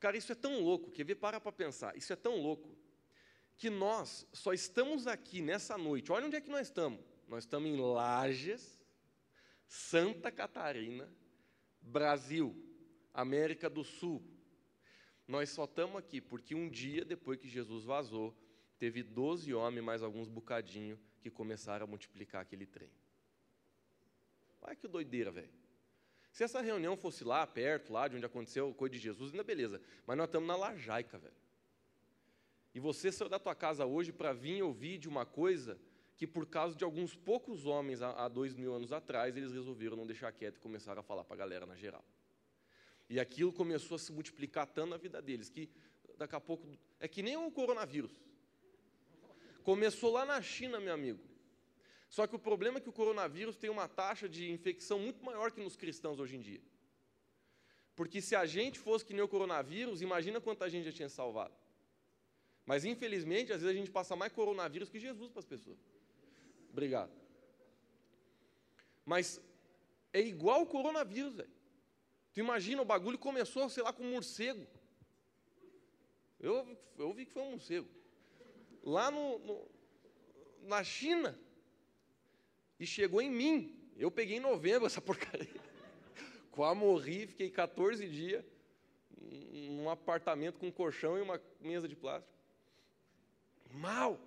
Cara, 0.00 0.16
isso 0.16 0.32
é 0.32 0.34
tão 0.34 0.60
louco, 0.60 0.90
quer 0.90 1.04
ver? 1.04 1.14
Para 1.14 1.40
para 1.40 1.52
pensar. 1.52 1.96
Isso 1.96 2.12
é 2.12 2.16
tão 2.16 2.36
louco 2.36 2.76
que 3.56 3.70
nós 3.70 4.26
só 4.32 4.52
estamos 4.52 5.06
aqui 5.06 5.40
nessa 5.40 5.78
noite. 5.78 6.10
Olha 6.10 6.26
onde 6.26 6.36
é 6.36 6.40
que 6.40 6.50
nós 6.50 6.66
estamos. 6.66 7.00
Nós 7.28 7.44
estamos 7.44 7.68
em 7.68 7.80
Lages, 7.80 8.80
Santa 9.68 10.32
Catarina, 10.32 11.08
Brasil, 11.80 12.54
América 13.14 13.70
do 13.70 13.84
Sul. 13.84 14.22
Nós 15.28 15.50
só 15.50 15.64
estamos 15.64 15.96
aqui 15.96 16.20
porque 16.20 16.54
um 16.54 16.68
dia 16.68 17.04
depois 17.04 17.38
que 17.38 17.48
Jesus 17.48 17.84
vazou, 17.84 18.36
teve 18.78 19.02
12 19.02 19.54
homens 19.54 19.84
mais 19.84 20.02
alguns 20.02 20.28
bocadinhos 20.28 20.98
que 21.20 21.30
começaram 21.30 21.84
a 21.84 21.86
multiplicar 21.86 22.42
aquele 22.42 22.66
trem. 22.66 22.90
Olha 24.60 24.74
que 24.74 24.88
doideira, 24.88 25.30
velho. 25.30 25.61
Se 26.32 26.42
essa 26.42 26.62
reunião 26.62 26.96
fosse 26.96 27.22
lá, 27.22 27.46
perto, 27.46 27.92
lá 27.92 28.08
de 28.08 28.16
onde 28.16 28.24
aconteceu 28.24 28.70
a 28.70 28.74
coisa 28.74 28.94
de 28.94 28.98
Jesus, 28.98 29.30
ainda 29.30 29.44
beleza. 29.44 29.80
Mas 30.06 30.16
nós 30.16 30.26
estamos 30.26 30.48
na 30.48 30.56
Lajaica, 30.56 31.18
velho. 31.18 31.34
E 32.74 32.80
você 32.80 33.12
saiu 33.12 33.28
da 33.28 33.38
tua 33.38 33.54
casa 33.54 33.84
hoje 33.84 34.10
para 34.10 34.32
vir 34.32 34.62
ouvir 34.62 34.96
de 34.96 35.08
uma 35.08 35.26
coisa 35.26 35.78
que, 36.16 36.26
por 36.26 36.46
causa 36.46 36.74
de 36.74 36.84
alguns 36.84 37.14
poucos 37.14 37.66
homens 37.66 38.00
há, 38.00 38.24
há 38.24 38.28
dois 38.28 38.56
mil 38.56 38.72
anos 38.74 38.92
atrás, 38.92 39.36
eles 39.36 39.52
resolveram 39.52 39.94
não 39.94 40.06
deixar 40.06 40.32
quieto 40.32 40.56
e 40.56 40.60
começaram 40.60 41.00
a 41.00 41.02
falar 41.02 41.22
para 41.22 41.34
a 41.34 41.38
galera 41.38 41.66
na 41.66 41.76
geral. 41.76 42.04
E 43.10 43.20
aquilo 43.20 43.52
começou 43.52 43.96
a 43.96 43.98
se 43.98 44.10
multiplicar 44.10 44.66
tanto 44.66 44.88
na 44.88 44.96
vida 44.96 45.20
deles 45.20 45.50
que 45.50 45.68
daqui 46.16 46.34
a 46.34 46.40
pouco. 46.40 46.66
É 46.98 47.06
que 47.06 47.22
nem 47.22 47.36
o 47.36 47.50
coronavírus. 47.50 48.22
Começou 49.62 50.10
lá 50.10 50.24
na 50.24 50.40
China, 50.40 50.80
meu 50.80 50.94
amigo. 50.94 51.31
Só 52.16 52.26
que 52.26 52.36
o 52.36 52.38
problema 52.38 52.76
é 52.76 52.80
que 52.84 52.90
o 52.90 52.98
coronavírus 53.00 53.56
tem 53.56 53.70
uma 53.70 53.88
taxa 53.88 54.28
de 54.28 54.42
infecção 54.56 54.98
muito 54.98 55.24
maior 55.24 55.50
que 55.50 55.62
nos 55.62 55.76
cristãos 55.76 56.20
hoje 56.20 56.36
em 56.36 56.42
dia. 56.48 56.60
Porque 57.96 58.20
se 58.20 58.36
a 58.36 58.44
gente 58.44 58.78
fosse 58.78 59.02
que 59.02 59.14
nem 59.14 59.22
o 59.22 59.28
coronavírus, 59.34 60.02
imagina 60.02 60.38
quanta 60.38 60.68
gente 60.68 60.84
já 60.84 60.92
tinha 60.92 61.08
salvado. 61.08 61.54
Mas 62.66 62.84
infelizmente, 62.84 63.50
às 63.50 63.62
vezes 63.62 63.74
a 63.74 63.78
gente 63.78 63.90
passa 63.90 64.14
mais 64.14 64.30
coronavírus 64.30 64.90
que 64.90 65.00
Jesus 65.00 65.30
para 65.30 65.40
as 65.40 65.46
pessoas. 65.46 65.78
Obrigado. 66.70 67.10
Mas 69.06 69.40
é 70.12 70.20
igual 70.20 70.60
o 70.60 70.66
coronavírus, 70.66 71.34
velho. 71.36 71.50
Tu 72.34 72.40
imagina, 72.40 72.82
o 72.82 72.84
bagulho 72.84 73.18
começou, 73.18 73.70
sei 73.70 73.82
lá, 73.82 73.90
com 73.90 74.02
um 74.02 74.10
morcego. 74.10 74.66
Eu, 76.38 76.78
eu 76.98 77.10
vi 77.14 77.24
que 77.24 77.32
foi 77.32 77.42
um 77.42 77.52
morcego. 77.52 77.88
Lá 78.82 79.10
no, 79.10 79.38
no, 79.38 79.70
na 80.64 80.84
China. 80.84 81.38
E 82.82 82.86
chegou 82.86 83.22
em 83.22 83.30
mim. 83.30 83.56
Eu 83.96 84.10
peguei 84.10 84.38
em 84.38 84.40
novembro 84.40 84.86
essa 84.86 85.00
porcaria. 85.08 85.62
Quase 86.50 86.80
morri, 86.80 87.28
fiquei 87.28 87.48
14 87.48 88.08
dias 88.08 88.44
num 89.70 89.88
apartamento 89.88 90.58
com 90.58 90.66
um 90.66 90.72
colchão 90.72 91.16
e 91.16 91.22
uma 91.22 91.40
mesa 91.60 91.86
de 91.86 91.94
plástico 91.94 92.34
mal. 93.70 94.20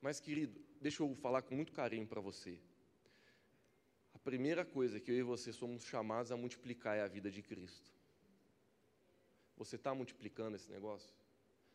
Mas, 0.00 0.20
querido, 0.20 0.54
deixa 0.80 1.02
eu 1.02 1.12
falar 1.16 1.42
com 1.42 1.56
muito 1.56 1.72
carinho 1.72 2.06
para 2.06 2.20
você. 2.20 2.56
A 4.14 4.18
primeira 4.20 4.64
coisa 4.64 5.00
que 5.00 5.10
eu 5.10 5.16
e 5.16 5.22
você 5.22 5.52
somos 5.52 5.82
chamados 5.82 6.30
a 6.30 6.36
multiplicar 6.36 6.96
é 6.96 7.02
a 7.02 7.08
vida 7.08 7.32
de 7.32 7.42
Cristo. 7.42 7.90
Você 9.56 9.74
está 9.74 9.92
multiplicando 9.92 10.54
esse 10.54 10.70
negócio? 10.70 11.12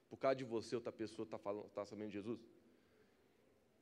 Por 0.10 0.17
causa 0.17 0.38
de 0.38 0.46
você, 0.46 0.74
outra 0.74 0.94
pessoa 0.94 1.25
está 1.25 1.38
tá 1.38 1.86
sabendo 1.86 2.08
de 2.08 2.13
Jesus? 2.13 2.39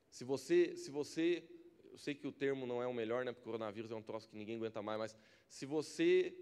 Se 0.10 0.24
você, 0.24 0.76
se 0.76 0.90
você, 0.90 1.48
eu 1.94 2.00
sei 2.00 2.16
que 2.16 2.26
o 2.26 2.32
termo 2.32 2.66
não 2.66 2.82
é 2.82 2.88
o 2.88 2.94
melhor, 2.94 3.24
né? 3.24 3.32
Porque 3.32 3.48
o 3.48 3.52
coronavírus 3.52 3.92
é 3.92 3.96
um 3.96 4.02
troço 4.02 4.28
que 4.28 4.36
ninguém 4.36 4.56
aguenta 4.56 4.82
mais, 4.82 4.98
mas 4.98 5.16
se 5.48 5.64
você, 5.64 6.36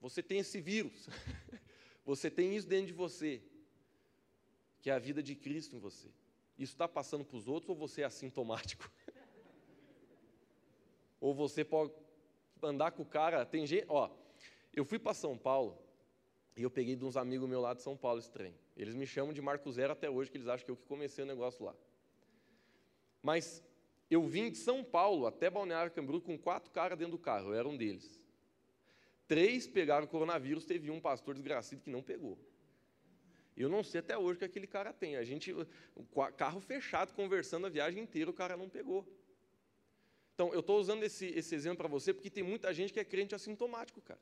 você 0.00 0.20
tem 0.20 0.40
esse 0.40 0.60
vírus, 0.60 1.08
você 2.04 2.28
tem 2.28 2.56
isso 2.56 2.66
dentro 2.66 2.88
de 2.88 2.92
você, 2.92 3.40
que 4.80 4.90
é 4.90 4.92
a 4.92 4.98
vida 4.98 5.22
de 5.22 5.36
Cristo 5.36 5.76
em 5.76 5.78
você. 5.78 6.08
Isso 6.58 6.72
está 6.72 6.88
passando 6.88 7.24
para 7.24 7.36
os 7.36 7.46
outros 7.46 7.70
ou 7.70 7.76
você 7.76 8.02
é 8.02 8.06
assintomático? 8.06 8.90
ou 11.20 11.32
você 11.32 11.64
pode 11.64 11.92
andar 12.60 12.90
com 12.90 13.02
o 13.02 13.06
cara. 13.06 13.46
Tem 13.46 13.64
gente. 13.68 13.86
Ó, 13.88 14.10
eu 14.74 14.84
fui 14.84 14.98
para 14.98 15.14
São 15.14 15.38
Paulo 15.38 15.78
e 16.56 16.62
eu 16.64 16.70
peguei 16.72 16.96
de 16.96 17.04
uns 17.04 17.16
amigos 17.16 17.48
meus 17.48 17.62
lá 17.62 17.72
de 17.72 17.82
São 17.82 17.96
Paulo 17.96 18.18
esse 18.18 18.32
trem. 18.32 18.52
Eles 18.76 18.96
me 18.96 19.06
chamam 19.06 19.32
de 19.32 19.40
Marco 19.40 19.70
Zero 19.70 19.92
até 19.92 20.10
hoje, 20.10 20.28
que 20.28 20.36
eles 20.36 20.48
acham 20.48 20.64
que 20.64 20.72
eu 20.72 20.76
que 20.76 20.86
comecei 20.86 21.22
o 21.22 21.26
negócio 21.26 21.64
lá. 21.64 21.76
Mas 23.22 23.62
eu 24.10 24.26
vim 24.26 24.50
de 24.50 24.58
São 24.58 24.84
Paulo 24.84 25.26
até 25.26 25.50
Balneário 25.50 25.92
Camboriú 25.92 26.20
com 26.20 26.38
quatro 26.38 26.70
caras 26.70 26.98
dentro 26.98 27.12
do 27.12 27.18
carro, 27.18 27.48
eu 27.48 27.54
era 27.54 27.68
um 27.68 27.76
deles. 27.76 28.20
Três 29.26 29.66
pegaram 29.66 30.06
coronavírus, 30.06 30.64
teve 30.64 30.90
um 30.90 31.00
pastor 31.00 31.34
desgraçado 31.34 31.82
que 31.82 31.90
não 31.90 32.02
pegou. 32.02 32.38
Eu 33.56 33.68
não 33.68 33.82
sei 33.82 34.00
até 34.00 34.16
hoje 34.16 34.36
o 34.36 34.38
que 34.38 34.44
aquele 34.44 34.66
cara 34.66 34.92
tem. 34.92 35.16
A 35.16 35.24
gente, 35.24 35.52
o 35.52 36.04
carro 36.36 36.60
fechado, 36.60 37.14
conversando 37.14 37.66
a 37.66 37.70
viagem 37.70 38.02
inteira, 38.02 38.30
o 38.30 38.34
cara 38.34 38.56
não 38.56 38.68
pegou. 38.68 39.06
Então, 40.34 40.52
eu 40.52 40.60
estou 40.60 40.78
usando 40.78 41.02
esse, 41.02 41.26
esse 41.28 41.54
exemplo 41.54 41.78
para 41.78 41.88
você 41.88 42.12
porque 42.12 42.28
tem 42.28 42.44
muita 42.44 42.72
gente 42.74 42.92
que 42.92 43.00
é 43.00 43.04
crente 43.04 43.34
assintomático, 43.34 44.02
cara. 44.02 44.20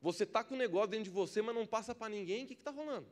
Você 0.00 0.24
está 0.24 0.42
com 0.42 0.54
um 0.54 0.58
negócio 0.58 0.88
dentro 0.88 1.04
de 1.04 1.10
você, 1.10 1.42
mas 1.42 1.54
não 1.54 1.66
passa 1.66 1.94
para 1.94 2.08
ninguém, 2.08 2.44
o 2.44 2.46
que 2.46 2.54
está 2.54 2.70
rolando? 2.70 3.06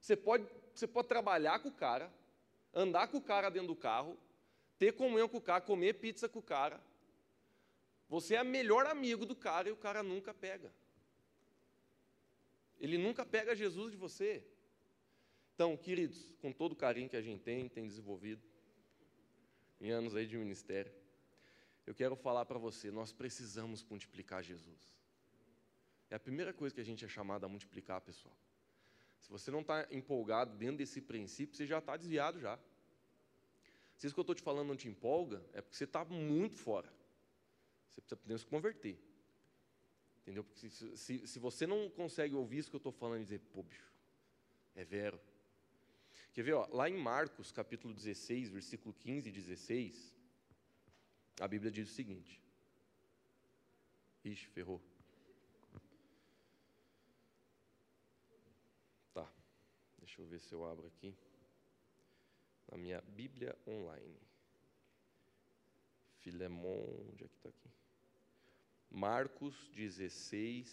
Você 0.00 0.16
pode, 0.16 0.46
você 0.74 0.86
pode 0.86 1.08
trabalhar 1.08 1.58
com 1.58 1.68
o 1.68 1.72
cara, 1.72 2.10
andar 2.76 3.08
com 3.08 3.16
o 3.16 3.22
cara 3.22 3.48
dentro 3.48 3.68
do 3.68 3.76
carro, 3.76 4.18
ter 4.78 4.92
comunhão 4.92 5.28
com 5.28 5.38
o 5.38 5.40
cara, 5.40 5.62
comer 5.62 5.94
pizza 5.94 6.28
com 6.28 6.40
o 6.40 6.42
cara. 6.42 6.78
Você 8.06 8.34
é 8.34 8.44
melhor 8.44 8.86
amigo 8.86 9.24
do 9.24 9.34
cara 9.34 9.70
e 9.70 9.72
o 9.72 9.76
cara 9.76 10.02
nunca 10.02 10.34
pega. 10.34 10.70
Ele 12.78 12.98
nunca 12.98 13.24
pega 13.24 13.56
Jesus 13.56 13.90
de 13.90 13.96
você. 13.96 14.46
Então, 15.54 15.74
queridos, 15.74 16.34
com 16.42 16.52
todo 16.52 16.72
o 16.72 16.76
carinho 16.76 17.08
que 17.08 17.16
a 17.16 17.22
gente 17.22 17.40
tem, 17.40 17.66
tem 17.66 17.86
desenvolvido 17.86 18.42
em 19.80 19.90
anos 19.90 20.14
aí 20.14 20.26
de 20.26 20.36
ministério, 20.36 20.92
eu 21.86 21.94
quero 21.94 22.14
falar 22.14 22.44
para 22.44 22.58
você, 22.58 22.90
nós 22.90 23.12
precisamos 23.12 23.82
multiplicar 23.84 24.42
Jesus. 24.42 24.94
É 26.10 26.14
a 26.14 26.20
primeira 26.20 26.52
coisa 26.52 26.74
que 26.74 26.80
a 26.80 26.84
gente 26.84 27.04
é 27.04 27.08
chamado 27.08 27.44
a 27.44 27.48
multiplicar, 27.48 28.00
pessoal. 28.02 28.36
Se 29.26 29.32
você 29.32 29.50
não 29.50 29.62
está 29.62 29.88
empolgado 29.90 30.56
dentro 30.56 30.76
desse 30.76 31.00
princípio, 31.00 31.56
você 31.56 31.66
já 31.66 31.78
está 31.78 31.96
desviado 31.96 32.38
já. 32.38 32.56
Se 33.96 34.06
isso 34.06 34.14
que 34.14 34.20
eu 34.20 34.22
estou 34.22 34.36
te 34.36 34.42
falando 34.42 34.68
não 34.68 34.76
te 34.76 34.86
empolga, 34.86 35.42
é 35.52 35.60
porque 35.60 35.76
você 35.76 35.82
está 35.82 36.04
muito 36.04 36.60
fora. 36.60 36.88
Você 37.90 38.14
precisa 38.14 38.38
se 38.38 38.46
converter. 38.46 38.96
Entendeu? 40.22 40.44
Porque 40.44 40.70
se, 40.70 40.96
se, 40.96 41.26
se 41.26 41.38
você 41.40 41.66
não 41.66 41.90
consegue 41.90 42.36
ouvir 42.36 42.58
isso 42.58 42.70
que 42.70 42.76
eu 42.76 42.78
estou 42.78 42.92
falando 42.92 43.22
e 43.22 43.24
dizer, 43.24 43.40
pô, 43.52 43.64
bicho, 43.64 43.92
é 44.76 44.84
vero. 44.84 45.20
Quer 46.32 46.42
ver, 46.42 46.52
ó, 46.52 46.68
lá 46.70 46.88
em 46.88 46.96
Marcos, 46.96 47.50
capítulo 47.50 47.92
16, 47.92 48.50
versículo 48.50 48.94
15 48.94 49.28
e 49.28 49.32
16, 49.32 50.14
a 51.40 51.48
Bíblia 51.48 51.72
diz 51.72 51.90
o 51.90 51.92
seguinte. 51.92 52.40
Ixi, 54.24 54.46
ferrou. 54.46 54.80
Tá, 59.14 59.32
deixa 60.16 60.22
eu 60.22 60.26
ver 60.26 60.40
se 60.40 60.52
eu 60.54 60.64
abro 60.64 60.86
aqui. 60.86 61.14
Na 62.70 62.78
minha 62.78 63.00
Bíblia 63.02 63.56
online. 63.66 64.18
Filemon, 66.20 67.06
onde 67.10 67.24
é 67.24 67.28
que 67.28 67.36
está 67.36 67.48
aqui? 67.50 67.70
Marcos 68.90 69.54
16. 69.74 70.68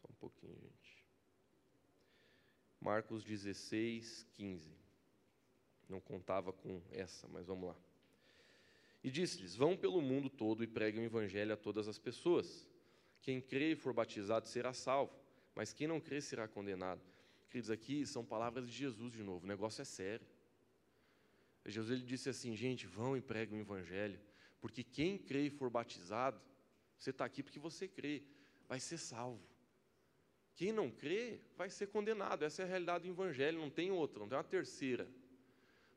Só 0.00 0.08
um 0.10 0.14
pouquinho, 0.14 0.54
gente. 0.60 1.04
Marcos 2.80 3.24
16, 3.24 4.26
15. 4.34 4.70
Não 5.88 6.00
contava 6.00 6.52
com 6.52 6.82
essa, 6.90 7.26
mas 7.28 7.46
vamos 7.46 7.68
lá. 7.68 7.76
E 9.02 9.10
disse-lhes: 9.10 9.56
Vão 9.56 9.76
pelo 9.76 10.02
mundo 10.02 10.28
todo 10.28 10.62
e 10.62 10.66
preguem 10.66 11.02
o 11.02 11.06
evangelho 11.06 11.54
a 11.54 11.56
todas 11.56 11.88
as 11.88 11.98
pessoas. 11.98 12.68
Quem 13.22 13.40
crê 13.40 13.72
e 13.72 13.76
for 13.76 13.94
batizado 13.94 14.46
será 14.46 14.74
salvo, 14.74 15.23
mas 15.54 15.72
quem 15.72 15.86
não 15.86 16.00
crê 16.00 16.20
será 16.20 16.48
condenado. 16.48 17.00
Queridos, 17.50 17.70
aqui 17.70 18.06
são 18.06 18.24
palavras 18.24 18.66
de 18.66 18.72
Jesus 18.72 19.12
de 19.12 19.22
novo, 19.22 19.44
o 19.44 19.48
negócio 19.48 19.82
é 19.82 19.84
sério. 19.84 20.26
Jesus 21.66 21.90
ele 21.90 22.02
disse 22.02 22.28
assim: 22.28 22.54
gente, 22.54 22.86
vão 22.86 23.16
e 23.16 23.20
preguem 23.20 23.58
o 23.58 23.62
evangelho, 23.62 24.20
porque 24.60 24.82
quem 24.82 25.16
crê 25.16 25.46
e 25.46 25.50
for 25.50 25.70
batizado, 25.70 26.40
você 26.98 27.10
está 27.10 27.24
aqui 27.24 27.42
porque 27.42 27.58
você 27.58 27.86
crê, 27.88 28.22
vai 28.68 28.80
ser 28.80 28.98
salvo. 28.98 29.42
Quem 30.56 30.72
não 30.72 30.90
crê 30.90 31.40
vai 31.56 31.68
ser 31.68 31.88
condenado. 31.88 32.44
Essa 32.44 32.62
é 32.62 32.64
a 32.64 32.68
realidade 32.68 33.04
do 33.04 33.10
Evangelho, 33.10 33.58
não 33.58 33.70
tem 33.70 33.90
outra, 33.90 34.20
não 34.20 34.28
tem 34.28 34.38
uma 34.38 34.44
terceira. 34.44 35.08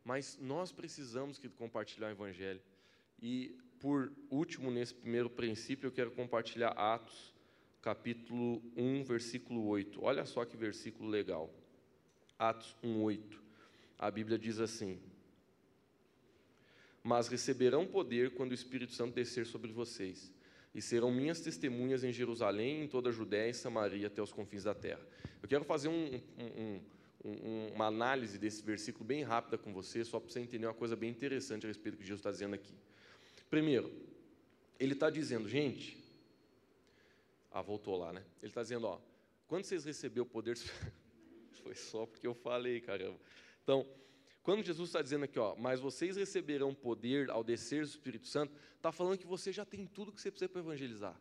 Mas 0.03 0.37
nós 0.39 0.71
precisamos 0.71 1.39
compartilhar 1.55 2.07
o 2.07 2.11
Evangelho. 2.11 2.61
E, 3.21 3.55
por 3.79 4.11
último, 4.29 4.71
nesse 4.71 4.93
primeiro 4.93 5.29
princípio, 5.29 5.87
eu 5.87 5.91
quero 5.91 6.11
compartilhar 6.11 6.69
Atos, 6.69 7.35
capítulo 7.87 8.61
1, 8.75 9.05
versículo 9.05 9.65
8. 9.65 10.03
Olha 10.03 10.25
só 10.25 10.43
que 10.43 10.57
versículo 10.57 11.07
legal. 11.09 11.49
Atos 12.37 12.75
1, 12.83 13.01
8. 13.01 13.41
A 13.97 14.11
Bíblia 14.11 14.37
diz 14.37 14.59
assim: 14.59 14.99
Mas 17.01 17.29
receberão 17.29 17.87
poder 17.87 18.31
quando 18.31 18.51
o 18.51 18.53
Espírito 18.53 18.91
Santo 18.91 19.15
descer 19.15 19.45
sobre 19.45 19.71
vocês 19.71 20.33
e 20.75 20.81
serão 20.81 21.09
minhas 21.09 21.39
testemunhas 21.39 22.03
em 22.03 22.11
Jerusalém, 22.11 22.83
em 22.83 22.87
toda 22.89 23.07
a 23.07 23.13
Judéia 23.13 23.49
e 23.49 23.53
Samaria, 23.53 24.07
até 24.07 24.21
os 24.21 24.33
confins 24.33 24.65
da 24.65 24.75
terra. 24.75 25.07
Eu 25.41 25.47
quero 25.47 25.63
fazer 25.63 25.87
um, 25.87 26.21
um, 26.37 26.81
um, 27.23 27.67
uma 27.73 27.85
análise 27.85 28.37
desse 28.37 28.61
versículo 28.63 29.05
bem 29.05 29.23
rápida 29.23 29.57
com 29.57 29.71
você, 29.71 30.03
só 30.03 30.19
para 30.19 30.29
você 30.29 30.41
entender 30.41 30.67
uma 30.67 30.73
coisa 30.73 30.97
bem 30.97 31.09
interessante 31.09 31.65
a 31.65 31.69
respeito 31.69 31.95
do 31.95 31.99
que 31.99 32.03
Jesus 32.03 32.19
está 32.19 32.31
dizendo 32.31 32.53
aqui. 32.53 32.73
Primeiro, 33.49 33.89
ele 34.77 34.91
está 34.91 35.09
dizendo, 35.09 35.47
gente, 35.47 36.05
ah, 37.57 37.61
voltou 37.61 37.97
lá, 37.97 38.13
né? 38.13 38.23
Ele 38.39 38.51
está 38.51 38.61
dizendo, 38.61 38.85
ó, 38.85 38.99
quando 39.47 39.63
vocês 39.63 39.83
receberam 39.83 40.27
o 40.27 40.29
poder, 40.29 40.55
foi 41.63 41.73
só 41.73 42.05
porque 42.05 42.27
eu 42.27 42.35
falei, 42.35 42.79
caramba. 42.79 43.19
Então, 43.63 43.87
quando 44.43 44.63
Jesus 44.63 44.89
está 44.89 45.01
dizendo 45.01 45.25
aqui, 45.25 45.39
ó, 45.39 45.55
mas 45.55 45.79
vocês 45.79 46.15
receberão 46.17 46.71
poder 46.73 47.31
ao 47.31 47.43
descer 47.43 47.83
do 47.83 47.89
Espírito 47.89 48.27
Santo, 48.27 48.53
está 48.75 48.91
falando 48.91 49.17
que 49.17 49.25
você 49.25 49.51
já 49.51 49.65
tem 49.65 49.87
tudo 49.87 50.11
que 50.11 50.21
você 50.21 50.29
precisa 50.29 50.47
para 50.47 50.61
evangelizar. 50.61 51.19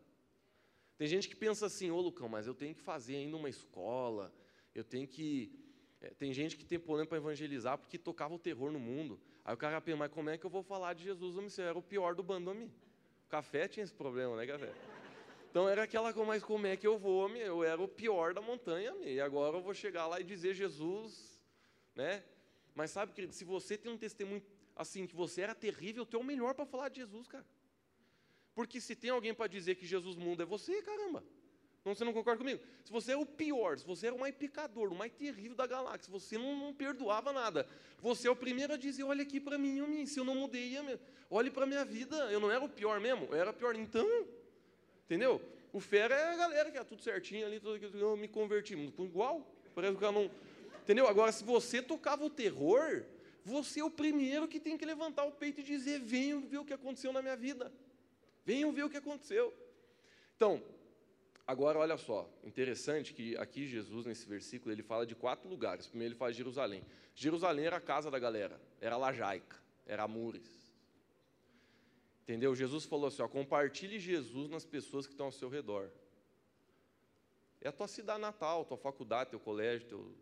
Tem 0.99 1.09
gente 1.09 1.27
que 1.27 1.35
pensa 1.35 1.65
assim, 1.65 1.91
ô 1.91 1.99
Lucão, 2.03 2.29
mas 2.29 2.47
eu 2.47 2.55
tenho 2.55 2.75
que 2.75 2.83
fazer 2.83 3.17
ainda 3.17 3.37
uma 3.37 3.49
escola, 3.49 4.31
eu 4.75 4.85
tenho 4.85 5.09
que. 5.09 5.51
É, 6.03 6.11
tem 6.11 6.35
gente 6.35 6.55
que 6.59 6.67
tem 6.67 6.79
problema 6.79 7.09
para 7.09 7.17
evangelizar 7.17 7.79
porque 7.79 7.97
tocava 7.97 8.35
o 8.35 8.39
terror 8.39 8.71
no 8.71 8.79
mundo. 8.79 9.19
Aí 9.43 9.55
o 9.55 9.57
cara 9.57 9.81
pensa, 9.81 9.97
mas 9.97 10.13
como 10.13 10.29
é 10.29 10.37
que 10.37 10.45
eu 10.45 10.51
vou 10.51 10.63
falar 10.63 10.93
de 10.93 11.03
Jesus? 11.03 11.35
Você 11.35 11.63
era 11.63 11.79
o 11.79 11.83
pior 11.83 12.15
do 12.15 12.23
bando, 12.23 12.51
homem. 12.51 12.71
O 13.25 13.29
café 13.29 13.67
tinha 13.67 13.83
esse 13.83 13.95
problema, 13.95 14.37
né, 14.37 14.47
café? 14.47 14.73
Então 15.57 15.67
era 15.67 15.85
aquela 15.85 16.13
coisa, 16.13 16.29
mas 16.29 16.43
como 16.43 16.67
é 16.67 16.77
que 16.77 16.87
eu 16.87 16.99
vou? 16.99 17.31
Eu 17.31 17.65
era 17.65 17.81
o 17.81 17.89
pior 17.89 18.35
da 18.35 18.43
montanha. 18.43 18.95
E 19.01 19.19
agora 19.19 19.57
eu 19.57 19.63
vou 19.63 19.73
chegar 19.73 20.07
lá 20.07 20.21
e 20.21 20.23
dizer 20.23 20.53
Jesus, 20.53 21.41
né? 21.95 22.23
Mas 22.75 22.91
sabe, 22.91 23.15
querido, 23.15 23.33
se 23.33 23.43
você 23.43 23.79
tem 23.79 23.91
um 23.91 23.97
testemunho 23.97 24.43
assim, 24.77 25.07
que 25.07 25.17
você 25.17 25.41
era 25.41 25.55
terrível, 25.55 26.05
tu 26.05 26.19
é 26.19 26.21
o 26.21 26.23
melhor 26.23 26.53
para 26.53 26.67
falar 26.67 26.91
de 26.91 27.01
Jesus, 27.01 27.27
cara. 27.27 27.43
Porque 28.55 28.83
se 28.83 28.95
tem 28.95 29.09
alguém 29.09 29.33
para 29.33 29.47
dizer 29.47 29.77
que 29.77 29.87
Jesus 29.87 30.19
muda 30.19 30.43
é 30.43 30.47
você, 30.47 30.83
caramba. 30.83 31.25
Então 31.81 31.95
você 31.95 32.05
não 32.05 32.13
concorda 32.13 32.37
comigo? 32.37 32.63
Se 32.85 32.93
você 32.93 33.13
é 33.13 33.17
o 33.17 33.25
pior, 33.25 33.79
se 33.79 33.87
você 33.87 34.09
era 34.09 34.15
o 34.15 34.21
mais 34.21 34.35
pecador, 34.35 34.93
o 34.93 34.95
mais 34.95 35.13
terrível 35.13 35.57
da 35.57 35.67
galáxia, 35.67 36.13
você 36.13 36.37
não, 36.37 36.55
não 36.55 36.75
perdoava 36.75 37.33
nada. 37.33 37.67
Você 38.03 38.29
é 38.29 38.31
o 38.31 38.37
primeiro 38.37 38.75
a 38.75 38.77
dizer: 38.77 39.05
olha 39.05 39.23
aqui 39.23 39.41
para 39.41 39.57
mim, 39.57 39.81
homem, 39.81 40.05
se 40.05 40.21
eu 40.21 40.25
não 40.25 40.35
mudei, 40.35 40.77
olhe 41.31 41.51
para 41.51 41.65
a 41.65 41.67
minha 41.67 41.83
vida. 41.83 42.31
Eu 42.31 42.41
não 42.41 42.51
era 42.51 42.63
o 42.63 42.69
pior 42.69 43.01
mesmo, 43.01 43.25
eu 43.31 43.37
era 43.37 43.55
pior. 43.55 43.75
Então, 43.75 44.07
entendeu? 45.07 45.41
O 45.73 45.81
fera 45.81 46.15
é 46.15 46.35
a 46.35 46.37
galera 46.37 46.71
que 46.71 46.79
é 46.79 46.85
tudo 46.85 47.01
certinho 47.01 47.47
ali, 47.47 47.59
tudo, 47.59 47.99
eu 47.99 48.17
me 48.17 48.29
converti. 48.29 48.75
Igual, 48.75 49.47
parece 49.75 49.95
que 49.95 50.01
cara 50.01 50.13
não, 50.13 50.31
Entendeu? 50.87 51.09
Agora, 51.09 51.33
se 51.33 51.43
você 51.43 51.83
tocava 51.83 52.25
o 52.25 52.31
terror, 52.31 53.05
você 53.45 53.81
é 53.81 53.85
o 53.85 53.91
primeiro 53.91 54.47
que 54.47 54.61
tem 54.61 54.79
que 54.79 54.85
levantar 54.85 55.25
o 55.25 55.33
peito 55.33 55.61
e 55.61 55.65
dizer: 55.65 55.99
venham 55.99 56.41
ver 56.41 56.59
o 56.59 56.65
que 56.65 56.73
aconteceu 56.73 57.13
na 57.13 57.21
minha 57.21 57.37
vida. 57.37 57.73
Venham 58.45 58.73
ver 58.73 58.85
o 58.85 58.89
que 58.89 58.97
aconteceu. 58.97 59.53
Então, 60.37 60.63
agora 61.45 61.81
olha 61.81 61.97
só, 61.97 62.31
interessante 62.45 63.13
que 63.13 63.37
aqui 63.37 63.67
Jesus, 63.67 64.07
nesse 64.07 64.29
versículo, 64.29 64.73
ele 64.73 64.83
fala 64.85 65.05
de 65.05 65.17
quatro 65.17 65.49
lugares. 65.49 65.89
Primeiro 65.89 66.13
ele 66.13 66.19
fala 66.19 66.31
de 66.31 66.39
Jerusalém. 66.39 66.85
Jerusalém 67.17 67.67
era 67.67 67.79
a 67.79 67.81
casa 67.81 68.09
da 68.09 68.19
galera, 68.21 68.61
era 68.81 68.97
lajaica, 68.97 69.57
era 69.87 70.05
Amores. 70.05 70.66
Entendeu? 72.27 72.55
Jesus 72.57 72.85
falou 72.85 73.07
assim: 73.07 73.23
ó, 73.23 73.29
compartilhe 73.29 74.01
Jesus 74.01 74.51
nas 74.51 74.65
pessoas 74.65 75.07
que 75.07 75.13
estão 75.13 75.27
ao 75.27 75.33
seu 75.33 75.49
redor. 75.49 75.89
É 77.61 77.69
a 77.69 77.73
tua 77.73 77.87
cidade 77.87 78.21
natal, 78.21 78.65
tua 78.65 78.77
faculdade, 78.77 79.31
teu 79.31 79.39
colégio, 79.39 79.87
teu, 79.87 80.15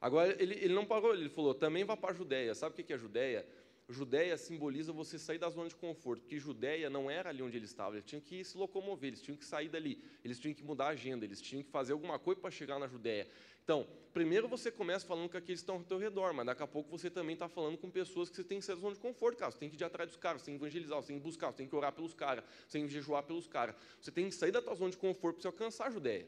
Agora, 0.00 0.34
ele, 0.42 0.54
ele 0.54 0.72
não 0.72 0.86
parou, 0.86 1.14
ele 1.14 1.28
falou, 1.28 1.52
também 1.52 1.84
vá 1.84 1.96
para 1.96 2.12
a 2.12 2.14
Judéia. 2.14 2.54
Sabe 2.54 2.80
o 2.80 2.84
que 2.84 2.92
é 2.92 2.96
Judéia? 2.96 3.46
Judéia 3.86 4.36
simboliza 4.38 4.92
você 4.92 5.18
sair 5.18 5.38
da 5.38 5.50
zona 5.50 5.68
de 5.68 5.74
conforto, 5.74 6.22
porque 6.22 6.38
Judéia 6.38 6.88
não 6.88 7.10
era 7.10 7.28
ali 7.28 7.42
onde 7.42 7.56
eles 7.56 7.70
estavam, 7.70 7.94
eles 7.94 8.04
tinham 8.04 8.20
que 8.20 8.44
se 8.44 8.56
locomover, 8.56 9.08
eles 9.08 9.20
tinham 9.20 9.36
que 9.36 9.44
sair 9.44 9.68
dali, 9.68 10.00
eles 10.24 10.38
tinham 10.38 10.54
que 10.54 10.62
mudar 10.62 10.86
a 10.86 10.88
agenda, 10.90 11.24
eles 11.24 11.40
tinham 11.40 11.62
que 11.62 11.70
fazer 11.70 11.92
alguma 11.92 12.16
coisa 12.16 12.40
para 12.40 12.52
chegar 12.52 12.78
na 12.78 12.86
Judéia. 12.86 13.28
Então, 13.70 13.86
primeiro 14.12 14.48
você 14.48 14.68
começa 14.68 15.06
falando 15.06 15.28
com 15.28 15.36
aqueles 15.36 15.60
que 15.60 15.62
estão 15.62 15.76
ao 15.76 15.84
teu 15.84 15.96
redor, 15.96 16.34
mas 16.34 16.44
daqui 16.44 16.60
a 16.60 16.66
pouco 16.66 16.90
você 16.90 17.08
também 17.08 17.34
está 17.34 17.48
falando 17.48 17.78
com 17.78 17.88
pessoas 17.88 18.28
que 18.28 18.34
você 18.34 18.42
tem 18.42 18.58
que 18.58 18.66
da 18.66 18.74
zona 18.74 18.94
de 18.94 19.00
conforto, 19.00 19.38
cara. 19.38 19.52
Você 19.52 19.58
tem 19.58 19.70
que 19.70 19.80
ir 19.80 19.84
atrás 19.84 20.10
dos 20.10 20.18
caras, 20.18 20.42
você 20.42 20.46
tem 20.46 20.58
que 20.58 20.64
evangelizar, 20.64 21.00
você 21.00 21.06
tem 21.06 21.18
que 21.18 21.22
buscar, 21.22 21.52
você 21.52 21.58
tem 21.58 21.68
que 21.68 21.76
orar 21.76 21.92
pelos 21.92 22.12
caras, 22.12 22.44
você 22.66 22.78
tem 22.78 22.88
que 22.88 22.92
jejuar 22.92 23.22
pelos 23.22 23.46
caras. 23.46 23.76
Você 24.00 24.10
tem 24.10 24.28
que 24.28 24.34
sair 24.34 24.50
da 24.50 24.60
tua 24.60 24.74
zona 24.74 24.90
de 24.90 24.96
conforto 24.96 25.36
para 25.36 25.42
você 25.42 25.46
alcançar 25.46 25.86
a 25.86 25.90
Judéia. 25.90 26.26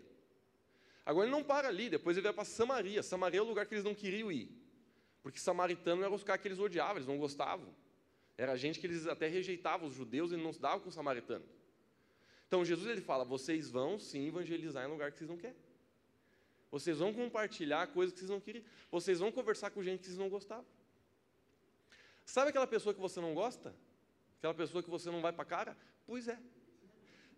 Agora 1.04 1.26
ele 1.26 1.32
não 1.32 1.42
para 1.42 1.66
ali, 1.66 1.90
depois 1.90 2.16
ele 2.16 2.22
vai 2.22 2.32
para 2.32 2.44
Samaria. 2.44 3.02
Samaria 3.02 3.40
é 3.40 3.42
o 3.42 3.46
lugar 3.46 3.66
que 3.66 3.74
eles 3.74 3.82
não 3.82 3.92
queriam 3.92 4.30
ir. 4.30 4.48
Porque 5.20 5.40
samaritano 5.40 6.04
era 6.04 6.14
os 6.14 6.22
caras 6.22 6.42
que 6.42 6.46
eles 6.46 6.60
odiavam, 6.60 6.98
eles 6.98 7.08
não 7.08 7.18
gostavam. 7.18 7.74
Era 8.38 8.54
gente 8.54 8.78
que 8.78 8.86
eles 8.86 9.08
até 9.08 9.26
rejeitavam, 9.26 9.88
os 9.88 9.94
judeus, 9.94 10.30
e 10.30 10.36
não 10.36 10.52
se 10.52 10.60
davam 10.60 10.78
com 10.78 10.90
os 10.90 10.94
samaritanos. 10.94 11.48
Então 12.46 12.64
Jesus 12.64 12.88
ele 12.88 13.00
fala: 13.00 13.24
vocês 13.24 13.68
vão 13.68 13.98
sim 13.98 14.28
evangelizar 14.28 14.86
em 14.86 14.88
lugar 14.88 15.10
que 15.10 15.18
vocês 15.18 15.28
não 15.28 15.36
querem. 15.36 15.71
Vocês 16.72 16.98
vão 16.98 17.12
compartilhar 17.12 17.86
coisas 17.88 18.14
que 18.14 18.20
vocês 18.20 18.30
não 18.30 18.40
queriam. 18.40 18.64
Vocês 18.90 19.18
vão 19.18 19.30
conversar 19.30 19.70
com 19.70 19.82
gente 19.82 20.00
que 20.00 20.06
vocês 20.06 20.18
não 20.18 20.30
gostavam. 20.30 20.64
Sabe 22.24 22.48
aquela 22.48 22.66
pessoa 22.66 22.94
que 22.94 23.00
você 23.00 23.20
não 23.20 23.34
gosta? 23.34 23.74
Aquela 24.38 24.54
pessoa 24.54 24.82
que 24.82 24.88
você 24.88 25.10
não 25.10 25.20
vai 25.20 25.34
para 25.34 25.42
a 25.42 25.46
cara? 25.46 25.76
Pois 26.06 26.28
é. 26.28 26.38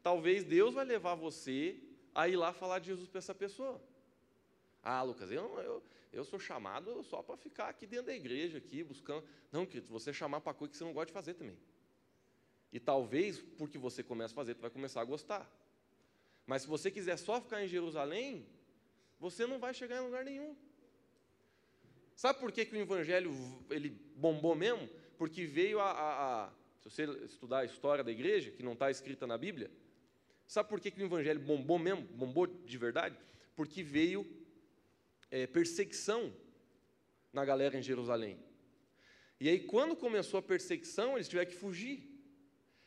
Talvez 0.05 0.45
Deus 0.45 0.73
vai 0.73 0.85
levar 0.85 1.17
você 1.17 1.83
a 2.15 2.29
ir 2.29 2.37
lá 2.37 2.53
falar 2.53 2.79
de 2.79 2.87
Jesus 2.87 3.09
para 3.09 3.19
essa 3.19 3.35
pessoa. 3.35 3.83
Ah, 4.81 5.03
Lucas, 5.03 5.29
eu, 5.33 5.59
eu, 5.61 5.83
eu 6.13 6.25
sou 6.25 6.39
chamado 6.39 7.03
só 7.03 7.21
para 7.21 7.37
ficar 7.37 7.69
aqui 7.69 7.89
dentro 7.89 8.07
da 8.07 8.15
igreja, 8.15 8.59
aqui 8.59 8.85
buscando. 8.85 9.27
Não, 9.51 9.67
querido, 9.67 9.89
você 9.89 10.13
chamar 10.13 10.43
para 10.43 10.55
coisa 10.55 10.71
que 10.71 10.79
você 10.79 10.85
não 10.85 10.93
gosta 10.93 11.07
de 11.07 11.13
fazer 11.13 11.35
também. 11.35 11.59
E 12.73 12.79
talvez, 12.79 13.41
porque 13.59 13.79
você 13.79 14.03
começa 14.03 14.33
a 14.33 14.37
fazer, 14.37 14.55
você 14.55 14.61
vai 14.61 14.71
começar 14.71 15.01
a 15.01 15.05
gostar. 15.05 15.51
Mas 16.47 16.63
se 16.63 16.69
você 16.69 16.89
quiser 16.89 17.17
só 17.17 17.41
ficar 17.41 17.65
em 17.65 17.67
Jerusalém, 17.67 18.47
você 19.25 19.47
não 19.47 19.59
vai 19.59 19.73
chegar 19.73 19.97
em 20.01 20.05
lugar 20.05 20.25
nenhum. 20.25 20.57
Sabe 22.15 22.39
por 22.39 22.51
que, 22.53 22.65
que 22.65 22.77
o 22.77 22.81
evangelho 22.81 23.33
ele 23.71 23.91
bombou 24.17 24.55
mesmo? 24.55 24.89
Porque 25.19 25.47
veio 25.47 25.81
a, 25.81 25.91
a, 25.91 26.45
a 26.45 26.51
se 26.81 26.91
você 26.91 27.05
estudar 27.25 27.61
a 27.61 27.65
história 27.65 28.05
da 28.05 28.13
igreja, 28.13 28.51
que 28.51 28.63
não 28.63 28.75
está 28.75 28.91
escrita 28.91 29.27
na 29.27 29.39
Bíblia, 29.39 29.71
Sabe 30.47 30.69
por 30.69 30.81
que, 30.81 30.91
que 30.91 31.03
o 31.03 31.07
evangelho 31.07 31.41
bombou 31.41 31.79
mesmo? 31.79 32.03
Bombou 32.03 32.47
de 32.47 32.79
verdade? 32.79 33.17
Porque 33.57 33.83
veio 33.83 34.27
é, 35.31 35.47
perseguição 35.47 36.33
na 37.33 37.45
galera 37.45 37.79
em 37.79 37.83
Jerusalém. 37.83 38.39
E 39.41 39.49
aí, 39.49 39.61
quando 39.61 39.97
começou 39.97 40.39
a 40.39 40.43
perseguição, 40.43 41.17
eles 41.17 41.29
tiveram 41.29 41.51
que 41.51 41.57
fugir. 41.57 42.14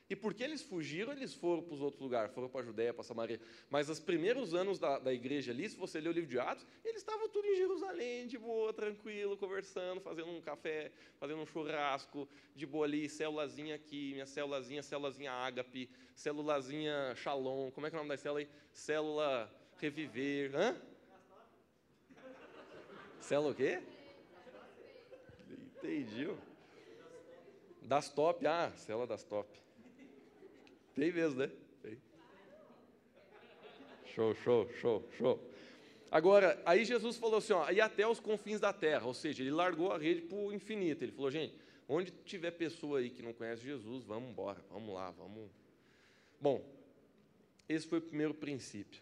E 0.10 0.15
porque 0.15 0.41
eles 0.41 0.62
fugiram, 0.62 1.12
eles 1.12 1.34
foram 1.34 1.62
para 1.62 1.74
os 1.74 1.82
outros 1.82 2.02
lugares, 2.02 2.34
foram 2.34 2.48
para 2.48 2.62
a 2.62 2.63
Judéia, 2.63 2.93
para 2.93 3.04
Samaria. 3.04 3.41
Mas 3.70 3.89
os 3.89 4.00
primeiros 4.00 4.54
anos 4.54 4.80
da, 4.80 5.00
da 5.00 5.13
igreja 5.13 5.52
ali, 5.52 5.67
se 5.70 5.76
você 5.76 6.00
ler 6.00 6.10
o 6.10 6.13
livro 6.13 6.30
de 6.30 6.39
Atos, 6.39 6.65
eles 6.86 7.02
estavam 7.02 7.28
tudo 7.28 7.46
em 7.46 7.58
Jerusalém, 7.58 8.26
de 8.26 8.38
boa, 8.38 8.72
tranquilo, 8.72 9.36
conversando, 9.36 10.00
fazendo 10.00 10.30
um 10.30 10.39
café, 10.39 10.93
fazendo 11.20 11.41
um 11.41 11.46
churrasco, 11.46 12.28
de 12.56 12.65
boa 12.65 12.86
ali, 12.86 13.10
célulazinha 13.10 13.76
aqui, 13.76 14.13
minha 14.13 14.26
célulazinha, 14.26 14.82
célulazinha 14.82 15.32
ágape, 15.32 15.89
célulazinha 16.15 17.13
shalom, 17.15 17.70
como 17.72 17.86
é 17.86 17.89
que 17.89 17.96
é 17.98 18.00
o 18.00 18.02
nome 18.02 18.10
da 18.10 18.17
célula 18.17 18.39
aí? 18.39 18.50
Célula 18.72 19.54
reviver, 19.78 20.56
hã? 20.56 20.82
Célula 23.20 23.52
o 23.52 23.56
quê? 23.56 23.82
Entendi. 25.84 26.30
Das 27.82 28.10
top, 28.10 28.48
ah, 28.48 28.72
célula 28.78 29.06
das 29.06 29.24
top. 29.24 29.66
Tem 30.97 31.12
mesmo, 31.12 31.39
né? 31.39 31.51
Tem. 31.83 32.01
Show, 34.15 34.33
show, 34.33 34.67
show, 34.81 35.07
show. 35.15 35.51
Agora, 36.10 36.60
aí 36.65 36.83
Jesus 36.83 37.17
falou 37.17 37.38
assim, 37.38 37.53
ó, 37.53 37.69
e 37.69 37.79
até 37.79 38.07
os 38.07 38.19
confins 38.19 38.60
da 38.60 38.73
terra, 38.73 39.05
ou 39.05 39.13
seja, 39.13 39.43
ele 39.43 39.51
largou 39.51 39.91
a 39.91 39.97
rede 39.99 40.21
para 40.23 40.36
o 40.36 40.51
infinito. 40.51 41.03
Ele 41.03 41.12
falou, 41.12 41.29
gente, 41.29 41.53
onde 41.88 42.10
tiver 42.25 42.49
pessoa 42.49 42.97
aí 42.97 43.12
que 43.12 43.21
não 43.21 43.31
conhece 43.31 43.62
Jesus, 43.62 44.05
vamos 44.05 44.31
embora, 44.31 44.60
vamos 44.71 44.91
lá, 44.91 45.12
vamos. 45.12 45.51
Bom, 46.41 46.65
esse 47.69 47.86
foi 47.86 47.99
o 47.99 48.01
primeiro 48.01 48.33
princípio. 48.33 48.99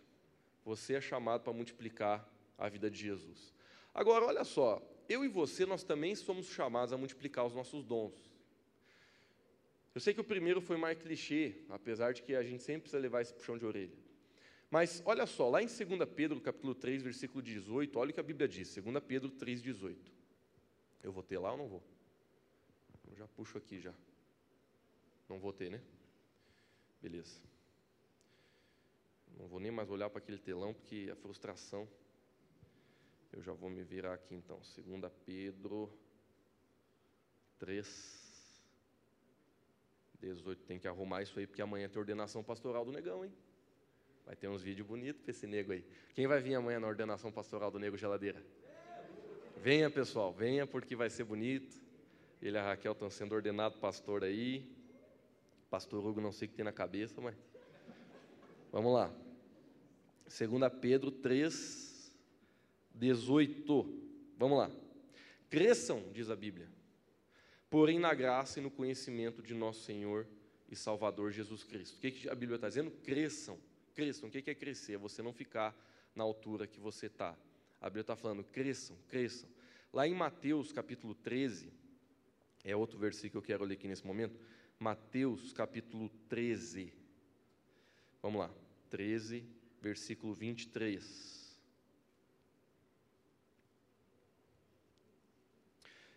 Você 0.65 0.95
é 0.95 1.01
chamado 1.01 1.43
para 1.43 1.53
multiplicar 1.53 2.29
a 2.57 2.67
vida 2.67 2.89
de 2.89 2.99
Jesus. 2.99 3.53
Agora, 3.93 4.25
olha 4.25 4.43
só, 4.43 4.81
eu 5.07 5.23
e 5.23 5.29
você, 5.29 5.65
nós 5.65 5.81
também 5.81 6.13
somos 6.13 6.47
chamados 6.47 6.91
a 6.91 6.97
multiplicar 6.97 7.45
os 7.45 7.53
nossos 7.53 7.85
dons. 7.85 8.34
Eu 9.95 10.01
sei 10.01 10.13
que 10.13 10.19
o 10.19 10.25
primeiro 10.25 10.59
foi 10.59 10.75
mais 10.75 10.97
clichê, 10.97 11.55
apesar 11.69 12.13
de 12.13 12.21
que 12.21 12.35
a 12.35 12.43
gente 12.43 12.61
sempre 12.61 12.81
precisa 12.81 12.99
levar 12.99 13.21
esse 13.21 13.33
puxão 13.33 13.57
de 13.57 13.65
orelha. 13.65 13.97
Mas 14.69 15.01
olha 15.05 15.25
só, 15.25 15.49
lá 15.49 15.63
em 15.63 15.67
2 15.67 15.79
Pedro, 16.13 16.41
capítulo 16.41 16.75
3, 16.75 17.01
versículo 17.01 17.41
18, 17.41 17.97
olha 17.97 18.11
o 18.11 18.13
que 18.13 18.19
a 18.19 18.23
Bíblia 18.23 18.45
diz, 18.45 18.75
2 18.75 18.99
Pedro 19.05 19.31
3, 19.31 19.61
18. 19.61 20.11
Eu 21.01 21.13
vou 21.13 21.23
ter 21.23 21.37
lá 21.39 21.53
ou 21.53 21.57
não 21.57 21.67
vou? 21.69 21.83
Eu 23.09 23.15
já 23.15 23.25
puxo 23.25 23.57
aqui 23.57 23.79
já. 23.79 23.93
Não 25.29 25.39
vou 25.39 25.53
ter, 25.53 25.71
né? 25.71 25.81
Beleza. 27.01 27.39
Não 29.39 29.47
vou 29.47 29.61
nem 29.61 29.71
mais 29.71 29.89
olhar 29.89 30.09
para 30.09 30.19
aquele 30.19 30.39
telão, 30.39 30.73
porque 30.73 31.09
a 31.09 31.15
frustração. 31.15 31.87
Eu 33.31 33.41
já 33.41 33.53
vou 33.53 33.69
me 33.69 33.83
virar 33.83 34.15
aqui 34.15 34.35
então. 34.35 34.59
2 34.75 35.11
Pedro 35.25 35.89
3, 37.59 38.24
18. 40.21 40.63
Tem 40.63 40.79
que 40.79 40.87
arrumar 40.87 41.21
isso 41.21 41.37
aí, 41.39 41.47
porque 41.47 41.61
amanhã 41.61 41.87
tem 41.89 41.99
ordenação 41.99 42.43
pastoral 42.43 42.85
do 42.85 42.91
negão, 42.91 43.23
hein? 43.23 43.31
Vai 44.25 44.35
ter 44.35 44.47
uns 44.47 44.61
vídeos 44.61 44.87
bonitos 44.87 45.21
para 45.21 45.31
esse 45.31 45.45
nego 45.45 45.71
aí. 45.71 45.85
Quem 46.13 46.25
vai 46.27 46.39
vir 46.39 46.55
amanhã 46.55 46.79
na 46.79 46.87
ordenação 46.87 47.31
pastoral 47.31 47.69
do 47.69 47.77
nego 47.77 47.95
geladeira? 47.95 48.43
Venha, 49.57 49.89
pessoal, 49.89 50.33
venha, 50.33 50.65
porque 50.65 50.95
vai 50.95 51.09
ser 51.09 51.23
bonito. 51.23 51.79
Ele 52.41 52.57
e 52.57 52.59
a 52.59 52.63
Raquel 52.63 52.91
estão 52.91 53.09
sendo 53.09 53.33
ordenados 53.33 53.77
pastor 53.79 54.23
aí. 54.23 54.67
Pastor 55.69 56.05
Hugo, 56.05 56.21
não 56.21 56.31
sei 56.31 56.47
o 56.47 56.49
que 56.49 56.55
tem 56.55 56.65
na 56.65 56.71
cabeça, 56.71 57.19
mas. 57.21 57.35
Vamos 58.71 58.93
lá. 58.93 59.13
2 60.25 60.73
Pedro 60.81 61.11
3, 61.11 62.11
18. 62.93 64.03
Vamos 64.37 64.57
lá. 64.57 64.71
Cresçam, 65.49 66.03
diz 66.11 66.29
a 66.29 66.35
Bíblia, 66.35 66.67
porém 67.69 67.99
na 67.99 68.13
graça 68.13 68.59
e 68.59 68.63
no 68.63 68.71
conhecimento 68.71 69.41
de 69.41 69.53
nosso 69.53 69.81
Senhor 69.81 70.27
e 70.69 70.75
Salvador 70.75 71.31
Jesus 71.31 71.63
Cristo. 71.63 71.97
O 71.97 71.99
que 71.99 72.29
a 72.29 72.35
Bíblia 72.35 72.55
está 72.55 72.67
dizendo? 72.67 72.91
Cresçam. 72.91 73.57
Cresçam. 73.93 74.29
O 74.29 74.31
que 74.31 74.49
é 74.49 74.55
crescer? 74.55 74.93
É 74.93 74.97
você 74.97 75.21
não 75.21 75.33
ficar 75.33 75.75
na 76.15 76.23
altura 76.23 76.67
que 76.67 76.79
você 76.79 77.07
está. 77.07 77.37
A 77.81 77.89
Bíblia 77.89 78.01
está 78.01 78.15
falando, 78.15 78.43
cresçam, 78.43 78.97
cresçam. 79.07 79.49
Lá 79.93 80.07
em 80.07 80.13
Mateus 80.13 80.71
capítulo 80.71 81.13
13, 81.15 81.71
é 82.63 82.75
outro 82.75 82.97
versículo 82.97 83.41
que 83.41 83.51
eu 83.51 83.55
quero 83.55 83.65
ler 83.65 83.75
aqui 83.75 83.87
nesse 83.87 84.05
momento. 84.05 84.39
Mateus 84.79 85.53
capítulo 85.53 86.09
13. 86.27 86.91
Vamos 88.21 88.39
lá. 88.39 88.51
13, 88.89 89.45
versículo 89.81 90.33
23. 90.33 91.34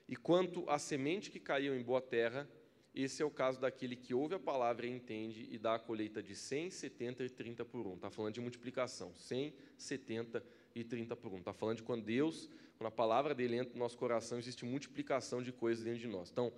E 0.09 0.17
quanto 0.17 0.69
à 0.71 0.79
semente 0.79 1.31
que 1.31 1.39
caiu 1.39 1.77
em 1.77 1.83
boa 1.83 2.01
terra, 2.01 2.49
esse 2.95 3.23
é 3.23 3.25
o 3.25 3.31
caso 3.31 3.61
daquele 3.61 3.95
que 3.95 4.15
ouve 4.15 4.35
a 4.35 4.39
palavra 4.39 4.87
e 4.87 4.91
entende 4.91 5.47
e 5.51 5.59
dá 5.59 5.75
a 5.75 5.79
colheita 5.79 6.23
de 6.23 6.35
100, 6.35 6.71
70 6.71 7.25
e 7.25 7.31
30 7.31 7.65
por 7.65 7.87
um. 7.87 7.95
Está 7.95 8.11
falando 8.11 8.35
de 8.35 8.41
multiplicação. 8.41 9.15
100, 9.15 9.55
70 9.77 10.45
e 10.75 10.83
30 10.83 11.15
por 11.15 11.33
um. 11.33 11.39
Está 11.39 11.53
falando 11.53 11.77
de 11.77 11.83
quando 11.83 12.03
Deus, 12.05 12.49
quando 12.77 12.89
a 12.89 12.91
palavra 12.91 13.35
dele 13.35 13.57
entra 13.57 13.75
no 13.75 13.79
nosso 13.79 13.99
coração, 13.99 14.39
existe 14.39 14.65
multiplicação 14.65 15.43
de 15.43 15.53
coisas 15.53 15.85
dentro 15.85 16.01
de 16.01 16.09
nós. 16.09 16.31
Então, 16.31 16.53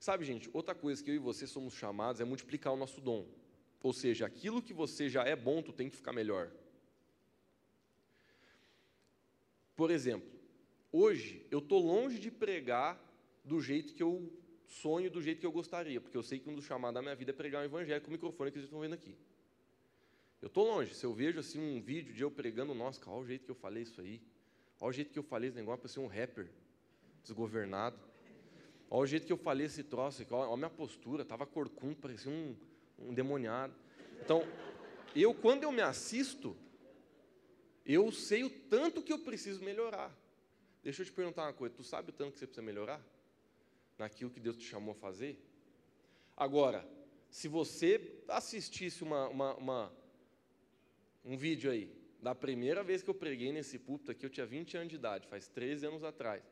sabe, 0.00 0.24
gente, 0.24 0.48
outra 0.52 0.74
coisa 0.74 1.04
que 1.04 1.10
eu 1.10 1.14
e 1.14 1.18
você 1.18 1.46
somos 1.46 1.74
chamados 1.74 2.20
é 2.20 2.24
multiplicar 2.24 2.72
o 2.72 2.76
nosso 2.76 3.00
dom. 3.00 3.26
Ou 3.82 3.92
seja, 3.92 4.26
aquilo 4.26 4.62
que 4.62 4.72
você 4.72 5.08
já 5.08 5.22
é 5.22 5.36
bom, 5.36 5.62
tu 5.62 5.72
tem 5.72 5.90
que 5.90 5.96
ficar 5.96 6.12
melhor. 6.12 6.50
Por 9.76 9.90
exemplo, 9.90 10.35
hoje 10.92 11.46
eu 11.50 11.58
estou 11.58 11.80
longe 11.80 12.18
de 12.18 12.30
pregar 12.30 13.00
do 13.44 13.60
jeito 13.60 13.94
que 13.94 14.02
eu 14.02 14.32
sonho, 14.66 15.10
do 15.10 15.22
jeito 15.22 15.40
que 15.40 15.46
eu 15.46 15.52
gostaria, 15.52 16.00
porque 16.00 16.16
eu 16.16 16.22
sei 16.22 16.38
que 16.38 16.48
um 16.48 16.54
dos 16.54 16.64
chamados 16.64 16.94
da 16.94 17.02
minha 17.02 17.14
vida 17.14 17.30
é 17.30 17.34
pregar 17.34 17.62
um 17.62 17.64
evangelho 17.64 18.00
com 18.00 18.08
o 18.08 18.12
microfone 18.12 18.50
que 18.50 18.58
vocês 18.58 18.64
estão 18.64 18.80
vendo 18.80 18.94
aqui. 18.94 19.16
Eu 20.42 20.48
estou 20.48 20.66
longe, 20.66 20.94
se 20.94 21.04
eu 21.04 21.12
vejo 21.12 21.38
assim 21.38 21.60
um 21.60 21.80
vídeo 21.80 22.12
de 22.12 22.22
eu 22.22 22.30
pregando, 22.30 22.74
nossa, 22.74 23.00
olha 23.08 23.20
o 23.22 23.26
jeito 23.26 23.44
que 23.44 23.50
eu 23.50 23.54
falei 23.54 23.82
isso 23.82 24.00
aí, 24.00 24.20
olha 24.80 24.90
o 24.90 24.92
jeito 24.92 25.12
que 25.12 25.18
eu 25.18 25.22
falei 25.22 25.48
esse 25.48 25.56
negócio 25.56 25.80
para 25.80 25.88
ser 25.88 26.00
um 26.00 26.06
rapper 26.06 26.48
desgovernado, 27.22 27.98
olha 28.90 29.02
o 29.02 29.06
jeito 29.06 29.26
que 29.26 29.32
eu 29.32 29.38
falei 29.38 29.66
esse 29.66 29.82
troço, 29.82 30.24
olha 30.30 30.52
a 30.52 30.56
minha 30.56 30.70
postura, 30.70 31.22
estava 31.22 31.46
corcunda, 31.46 31.96
parecia 32.00 32.30
um, 32.30 32.54
um 32.98 33.14
demoniado. 33.14 33.74
Então, 34.20 34.42
eu, 35.14 35.32
quando 35.32 35.62
eu 35.62 35.72
me 35.72 35.80
assisto, 35.82 36.56
eu 37.84 38.12
sei 38.12 38.44
o 38.44 38.50
tanto 38.50 39.02
que 39.02 39.12
eu 39.12 39.18
preciso 39.18 39.64
melhorar. 39.64 40.14
Deixa 40.86 41.02
eu 41.02 41.06
te 41.06 41.10
perguntar 41.10 41.42
uma 41.42 41.52
coisa: 41.52 41.74
tu 41.74 41.82
sabe 41.82 42.10
o 42.10 42.12
tanto 42.12 42.34
que 42.34 42.38
você 42.38 42.46
precisa 42.46 42.64
melhorar? 42.64 43.04
Naquilo 43.98 44.30
que 44.30 44.38
Deus 44.38 44.56
te 44.56 44.64
chamou 44.64 44.92
a 44.92 44.94
fazer? 44.94 45.36
Agora, 46.36 46.88
se 47.28 47.48
você 47.48 48.22
assistisse 48.28 49.02
uma, 49.02 49.26
uma, 49.26 49.54
uma, 49.56 49.92
um 51.24 51.36
vídeo 51.36 51.72
aí, 51.72 51.92
da 52.22 52.36
primeira 52.36 52.84
vez 52.84 53.02
que 53.02 53.10
eu 53.10 53.14
preguei 53.14 53.50
nesse 53.50 53.80
púlpito 53.80 54.12
aqui, 54.12 54.24
eu 54.26 54.30
tinha 54.30 54.46
20 54.46 54.76
anos 54.76 54.90
de 54.90 54.94
idade, 54.94 55.26
faz 55.26 55.48
13 55.48 55.86
anos 55.86 56.04
atrás. 56.04 56.44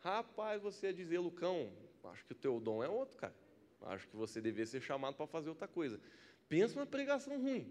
Rapaz, 0.00 0.62
você 0.62 0.86
ia 0.86 0.94
dizer, 0.94 1.18
Lucão, 1.18 1.70
acho 2.04 2.24
que 2.24 2.32
o 2.32 2.36
teu 2.36 2.58
dom 2.58 2.82
é 2.82 2.88
outro, 2.88 3.18
cara. 3.18 3.34
Acho 3.82 4.08
que 4.08 4.16
você 4.16 4.40
devia 4.40 4.64
ser 4.64 4.80
chamado 4.80 5.14
para 5.14 5.26
fazer 5.26 5.50
outra 5.50 5.68
coisa. 5.68 6.00
Pensa 6.48 6.78
uma 6.78 6.86
pregação 6.86 7.38
ruim. 7.38 7.70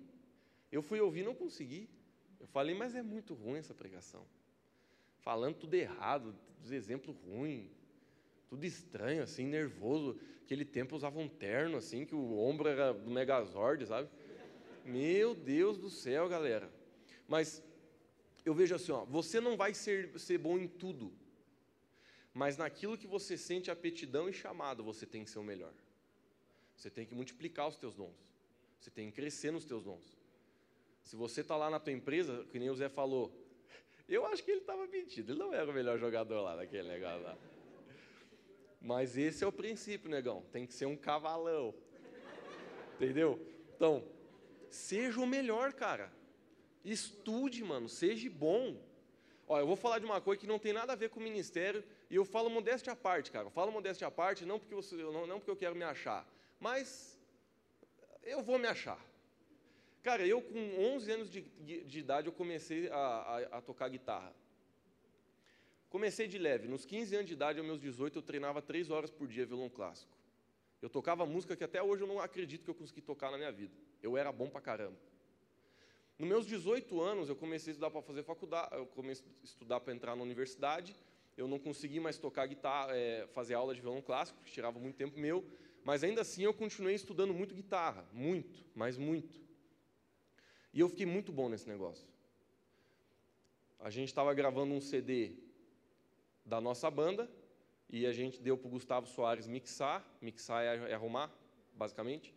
Eu 0.71 0.83
fui 0.83 1.01
ouvir 1.01 1.23
não 1.23 1.33
consegui. 1.33 1.89
Eu 2.39 2.45
falei, 2.45 2.75
mas 2.75 2.93
é 2.93 3.01
muito 3.01 3.33
ruim 3.33 3.57
essa 3.57 3.73
pregação. 3.73 4.23
Falando 5.23 5.55
tudo 5.55 5.73
errado, 5.73 6.35
dos 6.59 6.71
exemplos 6.71 7.17
ruins, 7.17 7.71
tudo 8.49 8.65
estranho, 8.65 9.23
assim, 9.23 9.45
nervoso. 9.45 10.19
Aquele 10.43 10.65
tempo 10.65 10.95
usava 10.95 11.17
um 11.17 11.27
terno, 11.27 11.77
assim, 11.77 12.05
que 12.05 12.13
o 12.13 12.37
ombro 12.37 12.67
era 12.67 12.93
do 12.93 13.09
Megazord, 13.09 13.85
sabe? 13.85 14.09
Meu 14.85 15.33
Deus 15.33 15.77
do 15.77 15.89
céu, 15.89 16.27
galera. 16.27 16.69
Mas 17.27 17.63
eu 18.45 18.53
vejo 18.53 18.75
assim, 18.75 18.91
ó, 18.91 19.05
você 19.05 19.39
não 19.39 19.55
vai 19.55 19.73
ser, 19.73 20.19
ser 20.19 20.37
bom 20.37 20.59
em 20.59 20.67
tudo, 20.67 21.13
mas 22.33 22.57
naquilo 22.57 22.97
que 22.97 23.07
você 23.07 23.37
sente 23.37 23.71
aptidão 23.71 24.27
e 24.27 24.33
chamado, 24.33 24.83
você 24.83 25.05
tem 25.05 25.23
que 25.23 25.29
ser 25.29 25.39
o 25.39 25.43
melhor. 25.43 25.73
Você 26.75 26.89
tem 26.89 27.05
que 27.05 27.15
multiplicar 27.15 27.67
os 27.67 27.77
teus 27.77 27.95
dons. 27.95 28.15
Você 28.79 28.89
tem 28.89 29.09
que 29.09 29.15
crescer 29.15 29.51
nos 29.51 29.63
teus 29.63 29.83
dons. 29.83 30.17
Se 31.03 31.15
você 31.15 31.41
está 31.41 31.55
lá 31.55 31.69
na 31.69 31.79
tua 31.79 31.93
empresa, 31.93 32.45
que 32.51 32.59
nem 32.59 32.69
o 32.69 32.75
Zé 32.75 32.89
falou, 32.89 33.33
eu 34.13 34.25
acho 34.25 34.43
que 34.43 34.51
ele 34.51 34.61
estava 34.61 34.85
mentindo. 34.87 35.31
Ele 35.31 35.39
não 35.39 35.53
era 35.53 35.69
o 35.69 35.73
melhor 35.73 35.97
jogador 35.97 36.41
lá 36.41 36.55
naquele 36.55 36.87
negócio 36.87 37.23
lá. 37.23 37.37
Mas 38.79 39.17
esse 39.17 39.43
é 39.43 39.47
o 39.47 39.51
princípio, 39.51 40.09
negão. 40.09 40.43
Tem 40.51 40.67
que 40.67 40.73
ser 40.73 40.85
um 40.85 40.95
cavalão. 40.95 41.73
Entendeu? 42.95 43.39
Então, 43.75 44.03
seja 44.69 45.19
o 45.19 45.25
melhor, 45.25 45.73
cara. 45.73 46.11
Estude, 46.83 47.63
mano. 47.63 47.87
Seja 47.87 48.29
bom. 48.29 48.77
Olha, 49.47 49.61
eu 49.61 49.67
vou 49.67 49.75
falar 49.75 49.99
de 49.99 50.05
uma 50.05 50.21
coisa 50.21 50.39
que 50.39 50.47
não 50.47 50.59
tem 50.59 50.73
nada 50.73 50.93
a 50.93 50.95
ver 50.95 51.09
com 51.09 51.19
o 51.19 51.23
ministério. 51.23 51.83
E 52.09 52.15
eu 52.15 52.25
falo 52.25 52.49
modéstia 52.49 52.93
à 52.93 52.95
parte, 52.95 53.31
cara. 53.31 53.47
Eu 53.47 53.51
falo 53.51 53.71
modéstia 53.71 54.07
à 54.07 54.11
parte 54.11 54.45
não 54.45 54.59
porque, 54.59 54.75
você, 54.75 54.95
não, 54.95 55.25
não 55.25 55.39
porque 55.39 55.51
eu 55.51 55.55
quero 55.55 55.75
me 55.75 55.83
achar. 55.83 56.27
Mas 56.59 57.19
eu 58.21 58.43
vou 58.43 58.59
me 58.59 58.67
achar. 58.67 58.99
Cara, 60.03 60.27
eu 60.27 60.41
com 60.41 60.95
11 60.95 61.11
anos 61.11 61.29
de, 61.31 61.41
de, 61.41 61.85
de 61.85 61.99
idade 61.99 62.27
eu 62.27 62.33
comecei 62.33 62.89
a, 62.89 62.97
a, 62.97 63.37
a, 63.57 63.61
tocar 63.61 63.87
guitarra. 63.87 64.35
Comecei 65.89 66.27
de 66.27 66.37
leve. 66.37 66.67
Nos 66.67 66.85
15 66.85 67.15
anos 67.15 67.27
de 67.27 67.33
idade, 67.33 67.57
aos 67.57 67.65
meus 67.65 67.79
18, 67.79 68.19
eu 68.19 68.21
treinava 68.21 68.61
3 68.61 68.91
horas 68.91 69.09
por 69.09 69.29
dia 69.29 69.45
violão 69.45 69.69
clássico. 69.69 70.11
Eu 70.81 70.89
tocava 70.89 71.25
música 71.25 71.55
que 71.55 71.63
até 71.63 71.81
hoje 71.81 72.03
eu 72.03 72.07
não 72.07 72.19
acredito 72.19 72.65
que 72.65 72.69
eu 72.69 72.75
consegui 72.75 72.99
tocar 72.99 73.31
na 73.31 73.37
minha 73.37 73.51
vida. 73.51 73.73
Eu 74.01 74.17
era 74.17 74.29
bom 74.29 74.49
pra 74.49 74.59
caramba. 74.59 74.97
Nos 76.19 76.27
meus 76.27 76.45
18 76.45 76.99
anos, 76.99 77.29
eu 77.29 77.35
comecei 77.37 77.71
a 77.71 77.73
estudar 77.73 77.89
para 77.89 78.01
fazer 78.01 78.23
faculdade, 78.23 78.75
eu 78.75 78.85
comecei 78.87 79.25
a 79.25 79.45
estudar 79.45 79.79
para 79.79 79.93
entrar 79.93 80.17
na 80.17 80.21
universidade. 80.21 80.93
Eu 81.37 81.47
não 81.47 81.57
consegui 81.57 82.01
mais 82.01 82.17
tocar 82.17 82.45
guitarra, 82.45 82.93
é, 82.93 83.25
fazer 83.27 83.53
aula 83.53 83.73
de 83.73 83.79
violão 83.79 84.01
clássico, 84.01 84.37
porque 84.37 84.51
tirava 84.51 84.77
muito 84.77 84.97
tempo 84.97 85.17
meu. 85.17 85.45
Mas 85.85 86.03
ainda 86.03 86.21
assim 86.21 86.43
eu 86.43 86.53
continuei 86.53 86.93
estudando 86.95 87.33
muito 87.33 87.55
guitarra, 87.55 88.05
muito, 88.11 88.65
mas 88.75 88.97
muito. 88.97 89.42
E 90.73 90.79
eu 90.79 90.89
fiquei 90.89 91.05
muito 91.05 91.31
bom 91.31 91.47
nesse 91.47 91.67
negócio. 91.67 92.07
A 93.79 93.89
gente 93.89 94.07
estava 94.07 94.33
gravando 94.33 94.73
um 94.73 94.81
CD 94.81 95.33
da 96.45 96.59
nossa 96.59 96.89
banda 96.89 97.29
e 97.89 98.05
a 98.05 98.11
gente 98.11 98.41
deu 98.41 98.57
para 98.57 98.67
o 98.67 98.71
Gustavo 98.71 99.05
Soares 99.07 99.45
mixar, 99.45 100.03
mixar 100.19 100.63
é, 100.63 100.93
arrumar, 100.93 101.31
basicamente. 101.75 102.33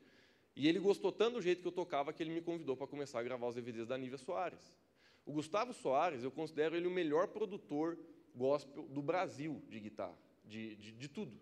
E 0.54 0.68
ele 0.68 0.78
gostou 0.78 1.10
tanto 1.10 1.34
do 1.34 1.42
jeito 1.42 1.62
que 1.62 1.68
eu 1.68 1.72
tocava 1.72 2.12
que 2.12 2.22
ele 2.22 2.30
me 2.30 2.42
convidou 2.42 2.76
para 2.76 2.86
começar 2.86 3.20
a 3.20 3.22
gravar 3.22 3.46
os 3.46 3.54
DVDs 3.54 3.86
da 3.86 3.96
Nívia 3.96 4.18
Soares. 4.18 4.76
O 5.24 5.32
Gustavo 5.32 5.72
Soares, 5.72 6.22
eu 6.22 6.30
considero 6.30 6.76
ele 6.76 6.86
o 6.86 6.90
melhor 6.90 7.28
produtor 7.28 7.98
gospel 8.34 8.82
do 8.88 9.00
Brasil 9.00 9.62
de 9.68 9.80
guitarra, 9.80 10.16
de, 10.44 10.76
de, 10.76 10.92
de 10.92 11.08
tudo. 11.08 11.36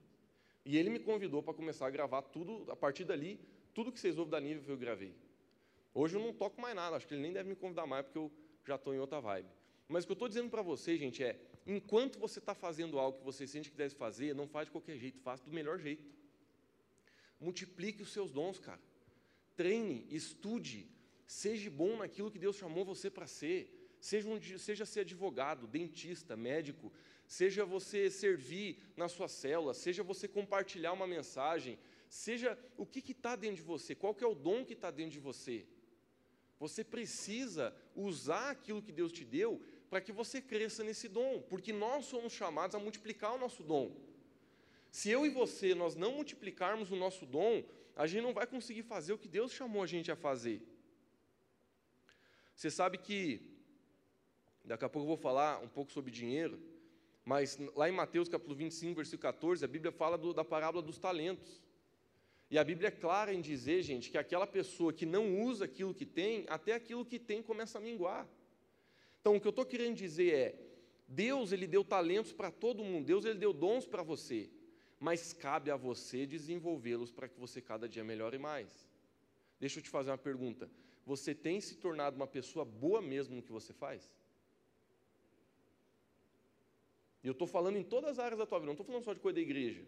E 0.64 0.76
ele 0.78 0.90
me 0.90 1.00
convidou 1.00 1.42
para 1.42 1.52
começar 1.52 1.86
a 1.86 1.90
gravar 1.90 2.22
tudo, 2.22 2.70
a 2.70 2.76
partir 2.76 3.04
dali, 3.04 3.40
tudo 3.74 3.90
que 3.90 3.98
vocês 3.98 4.16
ouvem 4.16 4.30
da 4.30 4.40
Nível 4.40 4.62
eu 4.68 4.76
gravei. 4.76 5.14
Hoje 5.94 6.16
eu 6.16 6.20
não 6.20 6.32
toco 6.32 6.60
mais 6.60 6.74
nada, 6.74 6.96
acho 6.96 7.06
que 7.06 7.14
ele 7.14 7.22
nem 7.22 7.32
deve 7.32 7.48
me 7.48 7.54
convidar 7.54 7.86
mais, 7.86 8.04
porque 8.04 8.18
eu 8.18 8.30
já 8.66 8.74
estou 8.74 8.92
em 8.92 8.98
outra 8.98 9.20
vibe. 9.20 9.48
Mas 9.88 10.02
o 10.02 10.06
que 10.08 10.12
eu 10.12 10.14
estou 10.14 10.28
dizendo 10.28 10.50
para 10.50 10.60
vocês, 10.60 10.98
gente, 10.98 11.22
é: 11.22 11.38
enquanto 11.64 12.18
você 12.18 12.40
está 12.40 12.54
fazendo 12.54 12.98
algo 12.98 13.18
que 13.18 13.24
você 13.24 13.46
sente 13.46 13.70
que 13.70 13.76
deve 13.76 13.94
fazer, 13.94 14.34
não 14.34 14.48
faz 14.48 14.66
de 14.66 14.72
qualquer 14.72 14.96
jeito, 14.98 15.20
faça 15.20 15.44
do 15.44 15.52
melhor 15.52 15.78
jeito. 15.78 16.04
Multiplique 17.40 18.02
os 18.02 18.12
seus 18.12 18.32
dons, 18.32 18.58
cara. 18.58 18.80
Treine, 19.54 20.04
estude, 20.10 20.88
seja 21.26 21.70
bom 21.70 21.96
naquilo 21.98 22.30
que 22.30 22.38
Deus 22.40 22.56
chamou 22.56 22.84
você 22.84 23.08
para 23.08 23.26
ser. 23.26 23.70
Seja, 24.00 24.28
um, 24.28 24.38
seja 24.58 24.84
ser 24.84 25.00
advogado, 25.00 25.66
dentista, 25.66 26.36
médico, 26.36 26.92
seja 27.26 27.64
você 27.64 28.10
servir 28.10 28.78
na 28.96 29.08
sua 29.08 29.28
célula, 29.28 29.72
seja 29.72 30.02
você 30.02 30.28
compartilhar 30.28 30.92
uma 30.92 31.06
mensagem, 31.06 31.78
seja 32.08 32.58
o 32.76 32.84
que 32.84 33.12
está 33.12 33.34
dentro 33.34 33.56
de 33.56 33.62
você, 33.62 33.94
qual 33.94 34.14
é 34.20 34.26
o 34.26 34.34
dom 34.34 34.62
que 34.64 34.74
está 34.74 34.90
dentro 34.90 35.12
de 35.12 35.20
você. 35.20 35.66
Você 36.58 36.84
precisa 36.84 37.74
usar 37.94 38.50
aquilo 38.50 38.82
que 38.82 38.92
Deus 38.92 39.12
te 39.12 39.24
deu 39.24 39.60
para 39.90 40.00
que 40.00 40.12
você 40.12 40.40
cresça 40.40 40.82
nesse 40.82 41.08
dom, 41.08 41.42
porque 41.42 41.72
nós 41.72 42.06
somos 42.06 42.32
chamados 42.32 42.74
a 42.74 42.78
multiplicar 42.78 43.34
o 43.34 43.38
nosso 43.38 43.62
dom. 43.62 43.94
Se 44.90 45.10
eu 45.10 45.26
e 45.26 45.30
você 45.30 45.74
nós 45.74 45.94
não 45.94 46.12
multiplicarmos 46.12 46.90
o 46.90 46.96
nosso 46.96 47.26
dom, 47.26 47.64
a 47.96 48.06
gente 48.06 48.22
não 48.22 48.32
vai 48.32 48.46
conseguir 48.46 48.82
fazer 48.82 49.12
o 49.12 49.18
que 49.18 49.28
Deus 49.28 49.52
chamou 49.52 49.82
a 49.82 49.86
gente 49.86 50.10
a 50.10 50.16
fazer. 50.16 50.62
Você 52.54 52.70
sabe 52.70 52.98
que 52.98 53.54
Daqui 54.64 54.82
a 54.82 54.88
pouco 54.88 55.04
eu 55.04 55.08
vou 55.08 55.16
falar 55.18 55.62
um 55.62 55.68
pouco 55.68 55.92
sobre 55.92 56.10
dinheiro, 56.10 56.58
mas 57.22 57.58
lá 57.76 57.86
em 57.86 57.92
Mateus 57.92 58.30
capítulo 58.30 58.56
25, 58.56 58.96
versículo 58.96 59.20
14, 59.20 59.62
a 59.62 59.68
Bíblia 59.68 59.92
fala 59.92 60.16
do, 60.16 60.32
da 60.32 60.42
parábola 60.42 60.82
dos 60.82 60.98
talentos. 60.98 61.60
E 62.54 62.58
a 62.58 62.62
Bíblia 62.62 62.86
é 62.86 62.92
clara 62.92 63.34
em 63.34 63.40
dizer, 63.40 63.82
gente, 63.82 64.12
que 64.12 64.16
aquela 64.16 64.46
pessoa 64.46 64.92
que 64.92 65.04
não 65.04 65.42
usa 65.42 65.64
aquilo 65.64 65.92
que 65.92 66.06
tem, 66.06 66.44
até 66.46 66.72
aquilo 66.72 67.04
que 67.04 67.18
tem 67.18 67.42
começa 67.42 67.78
a 67.78 67.80
minguar. 67.80 68.28
Então, 69.20 69.34
o 69.34 69.40
que 69.40 69.48
eu 69.48 69.50
estou 69.50 69.66
querendo 69.66 69.96
dizer 69.96 70.32
é: 70.32 70.54
Deus 71.08 71.50
ele 71.50 71.66
deu 71.66 71.82
talentos 71.82 72.32
para 72.32 72.52
todo 72.52 72.84
mundo, 72.84 73.06
Deus 73.06 73.24
ele 73.24 73.40
deu 73.40 73.52
dons 73.52 73.88
para 73.88 74.04
você, 74.04 74.48
mas 75.00 75.32
cabe 75.32 75.68
a 75.68 75.76
você 75.76 76.24
desenvolvê-los 76.26 77.10
para 77.10 77.28
que 77.28 77.40
você 77.40 77.60
cada 77.60 77.88
dia 77.88 78.04
melhore 78.04 78.38
mais. 78.38 78.88
Deixa 79.58 79.80
eu 79.80 79.82
te 79.82 79.90
fazer 79.90 80.12
uma 80.12 80.18
pergunta: 80.18 80.70
você 81.04 81.34
tem 81.34 81.60
se 81.60 81.74
tornado 81.78 82.14
uma 82.14 82.28
pessoa 82.28 82.64
boa 82.64 83.02
mesmo 83.02 83.34
no 83.34 83.42
que 83.42 83.50
você 83.50 83.72
faz? 83.72 84.08
E 87.20 87.26
eu 87.26 87.32
estou 87.32 87.48
falando 87.48 87.78
em 87.78 87.82
todas 87.82 88.10
as 88.12 88.18
áreas 88.20 88.38
da 88.38 88.46
tua 88.46 88.60
vida, 88.60 88.66
não 88.66 88.74
estou 88.74 88.86
falando 88.86 89.02
só 89.02 89.12
de 89.12 89.18
coisa 89.18 89.34
da 89.34 89.40
igreja. 89.40 89.84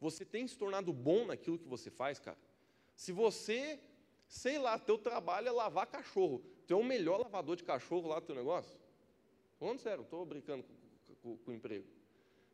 Você 0.00 0.24
tem 0.24 0.46
se 0.46 0.56
tornado 0.56 0.92
bom 0.92 1.26
naquilo 1.26 1.58
que 1.58 1.68
você 1.68 1.90
faz, 1.90 2.18
cara? 2.18 2.38
Se 2.94 3.12
você, 3.12 3.78
sei 4.26 4.58
lá, 4.58 4.78
teu 4.78 4.98
trabalho 4.98 5.48
é 5.48 5.50
lavar 5.50 5.86
cachorro, 5.86 6.42
tu 6.66 6.74
é 6.74 6.76
o 6.76 6.84
melhor 6.84 7.20
lavador 7.20 7.56
de 7.56 7.64
cachorro 7.64 8.08
lá 8.08 8.20
do 8.20 8.26
teu 8.26 8.34
negócio? 8.34 8.78
Falando 9.58 9.80
sério, 9.80 10.02
estou 10.02 10.24
brincando 10.24 10.64
com, 10.64 11.14
com, 11.22 11.36
com 11.38 11.50
o 11.50 11.54
emprego. 11.54 11.86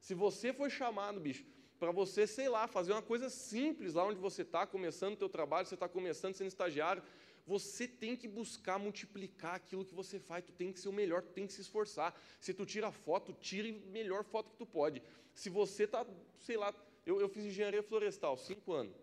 Se 0.00 0.14
você 0.14 0.52
foi 0.52 0.70
chamado, 0.70 1.20
bicho, 1.20 1.44
para 1.78 1.90
você, 1.90 2.26
sei 2.26 2.48
lá, 2.48 2.68
fazer 2.68 2.92
uma 2.92 3.02
coisa 3.02 3.28
simples 3.28 3.94
lá 3.94 4.04
onde 4.04 4.20
você 4.20 4.42
está, 4.42 4.64
começando 4.66 5.14
o 5.14 5.16
teu 5.16 5.28
trabalho, 5.28 5.66
você 5.66 5.74
está 5.74 5.88
começando 5.88 6.34
sendo 6.34 6.46
estagiário, 6.46 7.02
você 7.46 7.88
tem 7.88 8.16
que 8.16 8.28
buscar 8.28 8.78
multiplicar 8.78 9.56
aquilo 9.56 9.84
que 9.84 9.94
você 9.94 10.20
faz, 10.20 10.44
tu 10.44 10.52
tem 10.52 10.72
que 10.72 10.78
ser 10.78 10.88
o 10.88 10.92
melhor, 10.92 11.22
tu 11.22 11.32
tem 11.32 11.46
que 11.46 11.52
se 11.52 11.60
esforçar. 11.60 12.16
Se 12.40 12.54
tu 12.54 12.64
tira 12.64 12.92
foto, 12.92 13.32
tire 13.32 13.82
a 13.84 13.90
melhor 13.90 14.22
foto 14.22 14.50
que 14.50 14.56
tu 14.56 14.66
pode. 14.66 15.02
Se 15.34 15.50
você 15.50 15.84
está, 15.84 16.06
sei 16.38 16.56
lá, 16.56 16.72
eu, 17.04 17.20
eu 17.20 17.28
fiz 17.28 17.44
engenharia 17.44 17.82
florestal, 17.82 18.36
cinco 18.36 18.72
anos. 18.72 18.96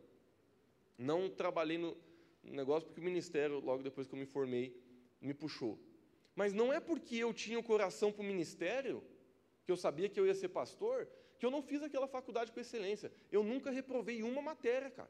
Não 0.98 1.30
trabalhei 1.30 1.78
no 1.78 1.96
negócio 2.44 2.88
porque 2.88 3.02
o 3.02 3.04
ministério, 3.04 3.60
logo 3.60 3.84
depois 3.84 4.08
que 4.08 4.14
eu 4.14 4.20
me 4.20 4.26
formei, 4.26 4.76
me 5.22 5.34
puxou. 5.34 5.80
Mas 6.36 6.54
não 6.54 6.72
é 6.72 6.80
porque 6.80 7.18
eu 7.18 7.34
tinha 7.34 7.60
o 7.60 7.64
coração 7.64 8.12
para 8.12 8.22
o 8.22 8.26
ministério, 8.26 9.04
que 9.66 9.72
eu 9.72 9.78
sabia 9.78 10.10
que 10.10 10.20
eu 10.20 10.26
ia 10.26 10.34
ser 10.34 10.50
pastor, 10.50 11.08
que 11.38 11.46
eu 11.46 11.52
não 11.52 11.62
fiz 11.62 11.82
aquela 11.82 12.08
faculdade 12.08 12.52
com 12.52 12.60
excelência. 12.60 13.12
Eu 13.32 13.44
nunca 13.44 13.72
reprovei 13.72 14.24
uma 14.24 14.42
matéria, 14.42 14.90
cara. 14.90 15.10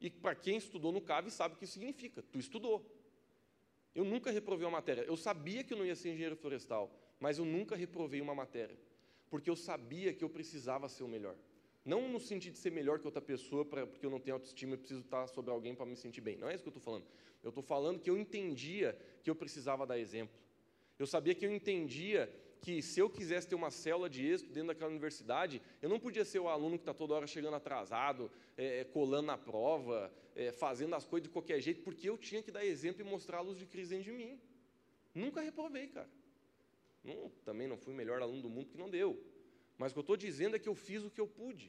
E 0.00 0.08
para 0.08 0.34
quem 0.34 0.56
estudou 0.56 0.90
no 0.90 1.00
CAV 1.00 1.30
sabe 1.30 1.54
o 1.54 1.58
que 1.58 1.64
isso 1.64 1.74
significa. 1.74 2.22
Tu 2.22 2.38
estudou. 2.38 2.84
Eu 3.94 4.04
nunca 4.04 4.30
reprovei 4.30 4.66
uma 4.66 4.78
matéria. 4.78 5.02
Eu 5.02 5.16
sabia 5.16 5.62
que 5.62 5.74
eu 5.74 5.78
não 5.78 5.84
ia 5.84 5.96
ser 5.96 6.10
engenheiro 6.10 6.36
florestal, 6.36 6.90
mas 7.18 7.38
eu 7.38 7.44
nunca 7.44 7.76
reprovei 7.76 8.20
uma 8.20 8.34
matéria. 8.34 8.78
Porque 9.28 9.50
eu 9.50 9.56
sabia 9.56 10.14
que 10.14 10.24
eu 10.24 10.30
precisava 10.30 10.88
ser 10.88 11.02
o 11.02 11.08
melhor. 11.08 11.36
Não 11.84 12.08
no 12.08 12.20
sentido 12.20 12.54
de 12.54 12.58
ser 12.58 12.70
melhor 12.70 12.98
que 12.98 13.06
outra 13.06 13.22
pessoa, 13.22 13.64
pra, 13.64 13.86
porque 13.86 14.04
eu 14.04 14.10
não 14.10 14.20
tenho 14.20 14.36
autoestima 14.36 14.74
e 14.74 14.76
preciso 14.76 15.00
estar 15.00 15.26
sobre 15.26 15.50
alguém 15.50 15.74
para 15.74 15.86
me 15.86 15.96
sentir 15.96 16.20
bem. 16.20 16.36
Não 16.36 16.48
é 16.48 16.54
isso 16.54 16.62
que 16.62 16.68
eu 16.68 16.76
estou 16.76 16.82
falando. 16.82 17.06
Eu 17.42 17.48
estou 17.48 17.62
falando 17.62 17.98
que 17.98 18.10
eu 18.10 18.18
entendia 18.18 18.96
que 19.22 19.30
eu 19.30 19.34
precisava 19.34 19.86
dar 19.86 19.98
exemplo. 19.98 20.36
Eu 20.98 21.06
sabia 21.06 21.34
que 21.34 21.46
eu 21.46 21.50
entendia 21.50 22.30
que 22.60 22.82
se 22.82 23.00
eu 23.00 23.08
quisesse 23.08 23.48
ter 23.48 23.54
uma 23.54 23.70
célula 23.70 24.08
de 24.08 24.26
êxito 24.26 24.52
dentro 24.52 24.68
daquela 24.68 24.90
universidade, 24.90 25.62
eu 25.80 25.88
não 25.88 25.98
podia 25.98 26.24
ser 26.24 26.38
o 26.38 26.48
aluno 26.48 26.76
que 26.76 26.82
está 26.82 26.92
toda 26.92 27.14
hora 27.14 27.26
chegando 27.26 27.54
atrasado, 27.54 28.30
é, 28.56 28.80
é, 28.80 28.84
colando 28.84 29.26
na 29.26 29.38
prova, 29.38 30.12
é, 30.36 30.52
fazendo 30.52 30.94
as 30.94 31.06
coisas 31.06 31.28
de 31.28 31.32
qualquer 31.32 31.60
jeito, 31.60 31.82
porque 31.82 32.08
eu 32.08 32.18
tinha 32.18 32.42
que 32.42 32.50
dar 32.50 32.64
exemplo 32.64 33.00
e 33.00 33.04
mostrar 33.04 33.38
a 33.38 33.40
luz 33.40 33.58
de 33.58 33.66
Cristo 33.66 33.90
dentro 33.90 34.04
de 34.04 34.12
mim. 34.12 34.38
Nunca 35.14 35.40
reprovei, 35.40 35.88
cara. 35.88 36.08
Não, 37.02 37.30
também 37.44 37.66
não 37.66 37.78
fui 37.78 37.94
o 37.94 37.96
melhor 37.96 38.20
aluno 38.20 38.42
do 38.42 38.50
mundo, 38.50 38.68
que 38.68 38.76
não 38.76 38.90
deu. 38.90 39.18
Mas 39.80 39.90
o 39.90 39.94
que 39.94 40.00
eu 40.00 40.08
estou 40.08 40.16
dizendo 40.26 40.54
é 40.56 40.58
que 40.58 40.68
eu 40.68 40.76
fiz 40.88 41.02
o 41.02 41.10
que 41.10 41.20
eu 41.24 41.28
pude. 41.40 41.68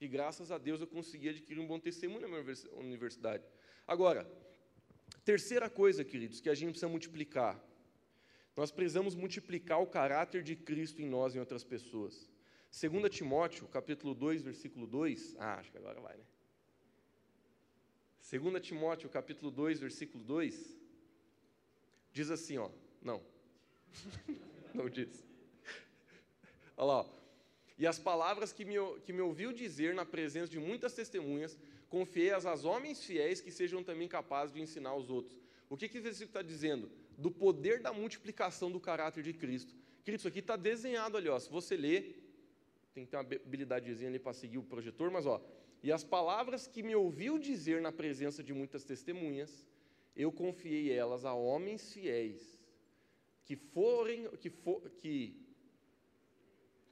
E 0.00 0.08
graças 0.16 0.50
a 0.50 0.58
Deus 0.66 0.80
eu 0.80 0.86
consegui 0.96 1.28
adquirir 1.28 1.60
um 1.60 1.66
bom 1.72 1.78
testemunho 1.78 2.22
na 2.22 2.28
minha 2.28 2.42
universidade. 2.88 3.44
Agora, 3.94 4.22
terceira 5.24 5.68
coisa, 5.80 6.02
queridos, 6.12 6.40
que 6.40 6.50
a 6.50 6.54
gente 6.54 6.70
precisa 6.70 6.88
multiplicar 6.96 7.54
nós 8.56 8.70
precisamos 8.70 9.14
multiplicar 9.14 9.80
o 9.80 9.86
caráter 9.86 10.42
de 10.42 10.54
Cristo 10.56 11.00
em 11.00 11.08
nós 11.08 11.34
e 11.34 11.38
em 11.38 11.40
outras 11.40 11.64
pessoas. 11.64 12.28
2 12.70 13.10
Timóteo, 13.14 13.66
capítulo 13.68 14.14
2, 14.14 14.42
versículo 14.42 14.86
2. 14.86 15.36
Ah, 15.38 15.54
acho 15.54 15.70
que 15.70 15.78
agora 15.78 16.00
vai, 16.00 16.16
né? 16.16 16.24
2 18.30 18.62
Timóteo, 18.62 19.08
capítulo 19.08 19.50
2, 19.50 19.80
versículo 19.80 20.22
2, 20.22 20.76
diz 22.12 22.30
assim, 22.30 22.58
ó. 22.58 22.70
Não. 23.02 23.22
Não 24.74 24.88
diz. 24.88 25.24
Olha 26.76 26.86
lá, 26.86 27.00
ó. 27.00 27.19
E 27.80 27.86
as 27.86 27.98
palavras 27.98 28.52
que 28.52 28.64
me, 28.64 28.76
que 29.04 29.12
me 29.12 29.20
ouviu 29.20 29.52
dizer 29.52 29.92
na 29.92 30.04
presença 30.04 30.52
de 30.52 30.60
muitas 30.60 30.94
testemunhas, 30.94 31.58
confiei-as 31.88 32.46
aos 32.46 32.64
homens 32.64 33.02
fiéis 33.02 33.40
que 33.40 33.50
sejam 33.50 33.82
também 33.82 34.06
capazes 34.06 34.54
de 34.54 34.60
ensinar 34.60 34.90
aos 34.90 35.10
outros. 35.10 35.36
O 35.68 35.76
que, 35.76 35.88
que 35.88 35.96
esse 35.98 36.04
versículo 36.04 36.28
está 36.28 36.42
dizendo? 36.42 36.88
do 37.20 37.30
poder 37.30 37.80
da 37.80 37.92
multiplicação 37.92 38.70
do 38.72 38.80
caráter 38.80 39.22
de 39.22 39.34
Cristo. 39.34 39.74
Querido, 40.02 40.20
isso 40.20 40.28
aqui 40.28 40.38
está 40.38 40.56
desenhado 40.56 41.16
ali, 41.18 41.28
ó. 41.28 41.38
Se 41.38 41.50
você 41.50 41.76
ler, 41.76 42.02
tem 42.94 43.04
que 43.04 43.10
ter 43.10 43.16
uma 43.18 43.22
habilidadezinha 43.22 44.08
ali 44.08 44.18
para 44.18 44.32
seguir 44.32 44.58
o 44.58 44.62
projetor, 44.62 45.10
mas 45.10 45.26
ó. 45.26 45.40
E 45.82 45.92
as 45.92 46.02
palavras 46.02 46.66
que 46.66 46.82
me 46.82 46.94
ouviu 46.94 47.38
dizer 47.38 47.80
na 47.82 47.92
presença 47.92 48.42
de 48.42 48.54
muitas 48.54 48.84
testemunhas, 48.84 49.66
eu 50.16 50.32
confiei 50.32 50.90
elas 50.92 51.24
a 51.24 51.34
homens 51.34 51.92
fiéis, 51.92 52.58
que 53.44 53.54
forem, 53.56 54.28
que, 54.38 54.48
for, 54.48 54.80
que, 54.98 55.36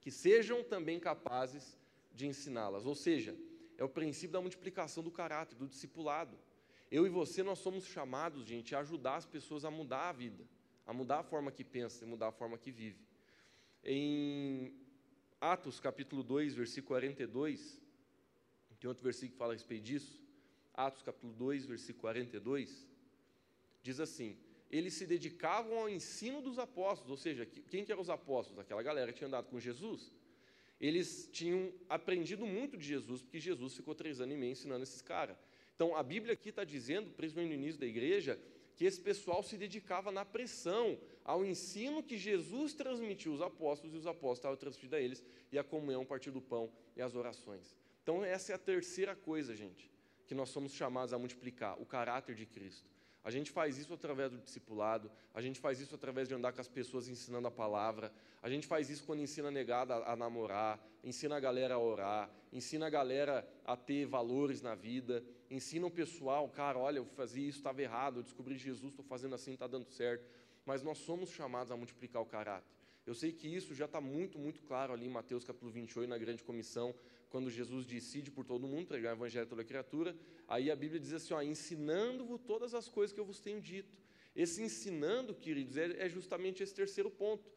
que 0.01 0.11
sejam 0.11 0.63
também 0.63 0.99
capazes 0.99 1.77
de 2.13 2.27
ensiná-las. 2.27 2.85
Ou 2.85 2.95
seja, 2.95 3.35
é 3.77 3.83
o 3.83 3.89
princípio 3.89 4.33
da 4.33 4.41
multiplicação 4.41 5.03
do 5.03 5.11
caráter, 5.11 5.55
do 5.55 5.67
discipulado. 5.67 6.37
Eu 6.91 7.05
e 7.05 7.09
você, 7.09 7.43
nós 7.43 7.59
somos 7.59 7.85
chamados, 7.85 8.45
gente, 8.45 8.75
a 8.75 8.79
ajudar 8.79 9.17
as 9.17 9.25
pessoas 9.25 9.63
a 9.63 9.71
mudar 9.71 10.09
a 10.09 10.11
vida, 10.11 10.43
a 10.85 10.93
mudar 10.93 11.19
a 11.19 11.23
forma 11.23 11.51
que 11.51 11.63
pensa, 11.63 12.03
a 12.03 12.07
mudar 12.07 12.29
a 12.29 12.31
forma 12.31 12.57
que 12.57 12.71
vive. 12.71 13.05
Em 13.83 14.73
Atos, 15.39 15.79
capítulo 15.79 16.23
2, 16.23 16.55
versículo 16.55 16.87
42, 16.87 17.79
tem 18.79 18.87
outro 18.87 19.03
versículo 19.03 19.33
que 19.33 19.37
fala 19.37 19.53
a 19.53 19.55
respeito 19.55 19.83
disso. 19.83 20.23
Atos, 20.73 21.03
capítulo 21.03 21.33
2, 21.33 21.65
versículo 21.65 22.01
42, 22.01 22.87
diz 23.83 23.99
assim: 23.99 24.37
Eles 24.69 24.93
se 24.93 25.05
dedicavam 25.05 25.79
ao 25.79 25.89
ensino 25.89 26.41
dos 26.41 26.59
apóstolos, 26.59 27.11
ou 27.11 27.17
seja, 27.17 27.45
quem 27.45 27.83
que 27.83 27.91
eram 27.91 28.01
os 28.01 28.09
apóstolos? 28.09 28.59
Aquela 28.59 28.83
galera 28.83 29.11
que 29.11 29.17
tinha 29.17 29.27
andado 29.27 29.47
com 29.47 29.59
Jesus. 29.59 30.11
Eles 30.79 31.27
tinham 31.31 31.73
aprendido 31.89 32.45
muito 32.45 32.77
de 32.77 32.85
Jesus, 32.85 33.21
porque 33.21 33.39
Jesus 33.39 33.75
ficou 33.75 33.93
três 33.95 34.21
anos 34.21 34.35
e 34.35 34.37
meio 34.37 34.51
ensinando 34.51 34.83
esses 34.83 35.01
caras. 35.01 35.37
Então, 35.75 35.95
a 35.95 36.03
Bíblia 36.03 36.33
aqui 36.33 36.49
está 36.49 36.63
dizendo, 36.63 37.09
principalmente 37.11 37.55
no 37.55 37.61
início 37.61 37.79
da 37.79 37.87
igreja, 37.87 38.39
que 38.75 38.85
esse 38.85 39.01
pessoal 39.01 39.43
se 39.43 39.57
dedicava 39.57 40.11
na 40.11 40.23
pressão 40.23 40.97
ao 41.25 41.43
ensino 41.43 42.01
que 42.01 42.17
Jesus 42.17 42.73
transmitiu 42.73 43.33
aos 43.33 43.41
apóstolos 43.41 43.93
e 43.93 43.97
os 43.97 44.07
apóstolos 44.07 44.39
estavam 44.39 44.57
transmitindo 44.57 44.95
a 44.95 45.01
eles, 45.01 45.23
e 45.51 45.59
a 45.59 45.63
comunhão, 45.63 46.03
o 46.03 46.05
partir 46.05 46.31
do 46.31 46.39
pão 46.39 46.71
e 46.95 47.01
as 47.01 47.15
orações. 47.15 47.75
Então, 48.03 48.23
essa 48.23 48.51
é 48.51 48.55
a 48.55 48.57
terceira 48.57 49.15
coisa, 49.15 49.55
gente, 49.55 49.91
que 50.27 50.33
nós 50.33 50.49
somos 50.49 50.73
chamados 50.73 51.13
a 51.13 51.19
multiplicar: 51.19 51.79
o 51.81 51.85
caráter 51.85 52.35
de 52.35 52.45
Cristo. 52.45 52.89
A 53.23 53.29
gente 53.29 53.51
faz 53.51 53.77
isso 53.77 53.93
através 53.93 54.31
do 54.31 54.37
discipulado, 54.37 55.11
a 55.33 55.41
gente 55.41 55.59
faz 55.59 55.79
isso 55.79 55.93
através 55.93 56.27
de 56.27 56.33
andar 56.33 56.53
com 56.53 56.61
as 56.61 56.69
pessoas 56.69 57.07
ensinando 57.07 57.47
a 57.47 57.51
palavra, 57.51 58.13
a 58.41 58.49
gente 58.49 58.65
faz 58.65 58.89
isso 58.89 59.03
quando 59.03 59.21
ensina 59.21 59.49
a 59.49 59.51
negada 59.51 59.95
a, 59.95 60.13
a 60.13 60.15
namorar, 60.15 60.79
ensina 61.03 61.35
a 61.35 61.39
galera 61.39 61.75
a 61.75 61.79
orar, 61.79 62.29
ensina 62.53 62.87
a 62.87 62.89
galera 62.89 63.47
a 63.65 63.75
ter 63.75 64.05
valores 64.05 64.61
na 64.61 64.73
vida, 64.73 65.23
ensina 65.49 65.85
o 65.85 65.91
pessoal, 65.91 66.47
cara, 66.47 66.79
olha, 66.79 66.99
eu 66.99 67.05
fazia 67.05 67.47
isso, 67.47 67.57
estava 67.57 67.81
errado, 67.81 68.19
eu 68.19 68.23
descobri 68.23 68.57
Jesus, 68.57 68.91
estou 68.91 69.05
fazendo 69.05 69.35
assim, 69.35 69.53
está 69.53 69.67
dando 69.67 69.85
certo. 69.85 70.25
Mas 70.65 70.83
nós 70.83 70.99
somos 70.99 71.29
chamados 71.31 71.71
a 71.71 71.77
multiplicar 71.77 72.21
o 72.21 72.25
caráter. 72.25 72.69
Eu 73.05 73.15
sei 73.15 73.31
que 73.31 73.47
isso 73.47 73.73
já 73.73 73.85
está 73.85 73.99
muito, 73.99 74.37
muito 74.37 74.61
claro 74.61 74.93
ali 74.93 75.07
em 75.07 75.09
Mateus 75.09 75.43
capítulo 75.43 75.71
28, 75.71 76.07
na 76.07 76.17
grande 76.17 76.43
comissão, 76.43 76.93
quando 77.29 77.49
Jesus 77.49 77.85
decide 77.85 78.31
por 78.31 78.43
todo 78.43 78.67
mundo 78.67 78.87
pregar 78.87 79.13
o 79.13 79.17
evangelho 79.17 79.45
a 79.45 79.49
toda 79.49 79.63
criatura, 79.63 80.15
aí 80.47 80.71
a 80.71 80.75
Bíblia 80.75 80.99
diz 80.99 81.13
assim, 81.13 81.33
ó, 81.33 81.41
ensinando-vos 81.41 82.41
todas 82.41 82.73
as 82.73 82.89
coisas 82.89 83.13
que 83.13 83.19
eu 83.19 83.25
vos 83.25 83.39
tenho 83.39 83.61
dito. 83.61 83.95
Esse 84.35 84.61
ensinando, 84.61 85.33
queridos, 85.33 85.77
é, 85.77 86.05
é 86.05 86.09
justamente 86.09 86.63
esse 86.63 86.73
terceiro 86.73 87.09
ponto. 87.09 87.49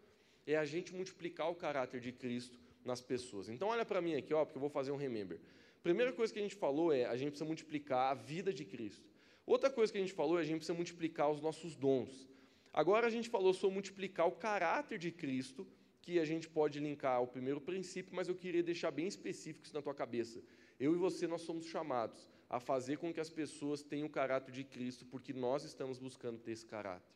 É 0.46 0.56
a 0.56 0.64
gente 0.64 0.94
multiplicar 0.94 1.50
o 1.50 1.54
caráter 1.54 2.00
de 2.00 2.12
Cristo 2.12 2.58
nas 2.84 3.00
pessoas. 3.00 3.48
Então 3.48 3.68
olha 3.68 3.84
para 3.84 4.00
mim 4.00 4.14
aqui, 4.14 4.34
ó, 4.34 4.44
porque 4.44 4.58
eu 4.58 4.60
vou 4.60 4.70
fazer 4.70 4.90
um 4.90 4.96
remember. 4.96 5.40
Primeira 5.82 6.12
coisa 6.12 6.32
que 6.32 6.38
a 6.38 6.42
gente 6.42 6.54
falou 6.54 6.92
é 6.92 7.06
a 7.06 7.16
gente 7.16 7.30
precisa 7.30 7.44
multiplicar 7.44 8.10
a 8.10 8.14
vida 8.14 8.52
de 8.52 8.64
Cristo. 8.64 9.08
Outra 9.46 9.70
coisa 9.70 9.92
que 9.92 9.98
a 9.98 10.00
gente 10.00 10.12
falou 10.12 10.38
é 10.38 10.42
a 10.42 10.44
gente 10.44 10.58
precisa 10.58 10.74
multiplicar 10.74 11.30
os 11.30 11.40
nossos 11.40 11.74
dons. 11.74 12.28
Agora 12.72 13.06
a 13.06 13.10
gente 13.10 13.28
falou 13.28 13.52
sobre 13.52 13.74
multiplicar 13.74 14.26
o 14.26 14.32
caráter 14.32 14.98
de 14.98 15.10
Cristo 15.10 15.66
que 16.02 16.18
a 16.18 16.24
gente 16.24 16.48
pode 16.48 16.80
linkar 16.80 17.16
ao 17.16 17.26
primeiro 17.26 17.60
princípio, 17.60 18.14
mas 18.14 18.28
eu 18.28 18.34
queria 18.34 18.62
deixar 18.62 18.90
bem 18.90 19.06
específico 19.06 19.64
isso 19.64 19.74
na 19.74 19.80
tua 19.80 19.94
cabeça. 19.94 20.42
Eu 20.78 20.94
e 20.94 20.98
você, 20.98 21.28
nós 21.28 21.42
somos 21.42 21.64
chamados 21.66 22.28
a 22.50 22.58
fazer 22.58 22.98
com 22.98 23.14
que 23.14 23.20
as 23.20 23.30
pessoas 23.30 23.82
tenham 23.82 24.08
o 24.08 24.10
caráter 24.10 24.52
de 24.52 24.64
Cristo, 24.64 25.06
porque 25.06 25.32
nós 25.32 25.62
estamos 25.64 25.98
buscando 25.98 26.38
ter 26.40 26.50
esse 26.50 26.66
caráter. 26.66 27.14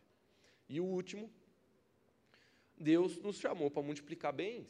E 0.68 0.80
o 0.80 0.84
último, 0.84 1.28
Deus 2.78 3.18
nos 3.18 3.38
chamou 3.38 3.70
para 3.70 3.82
multiplicar 3.82 4.32
bens. 4.32 4.68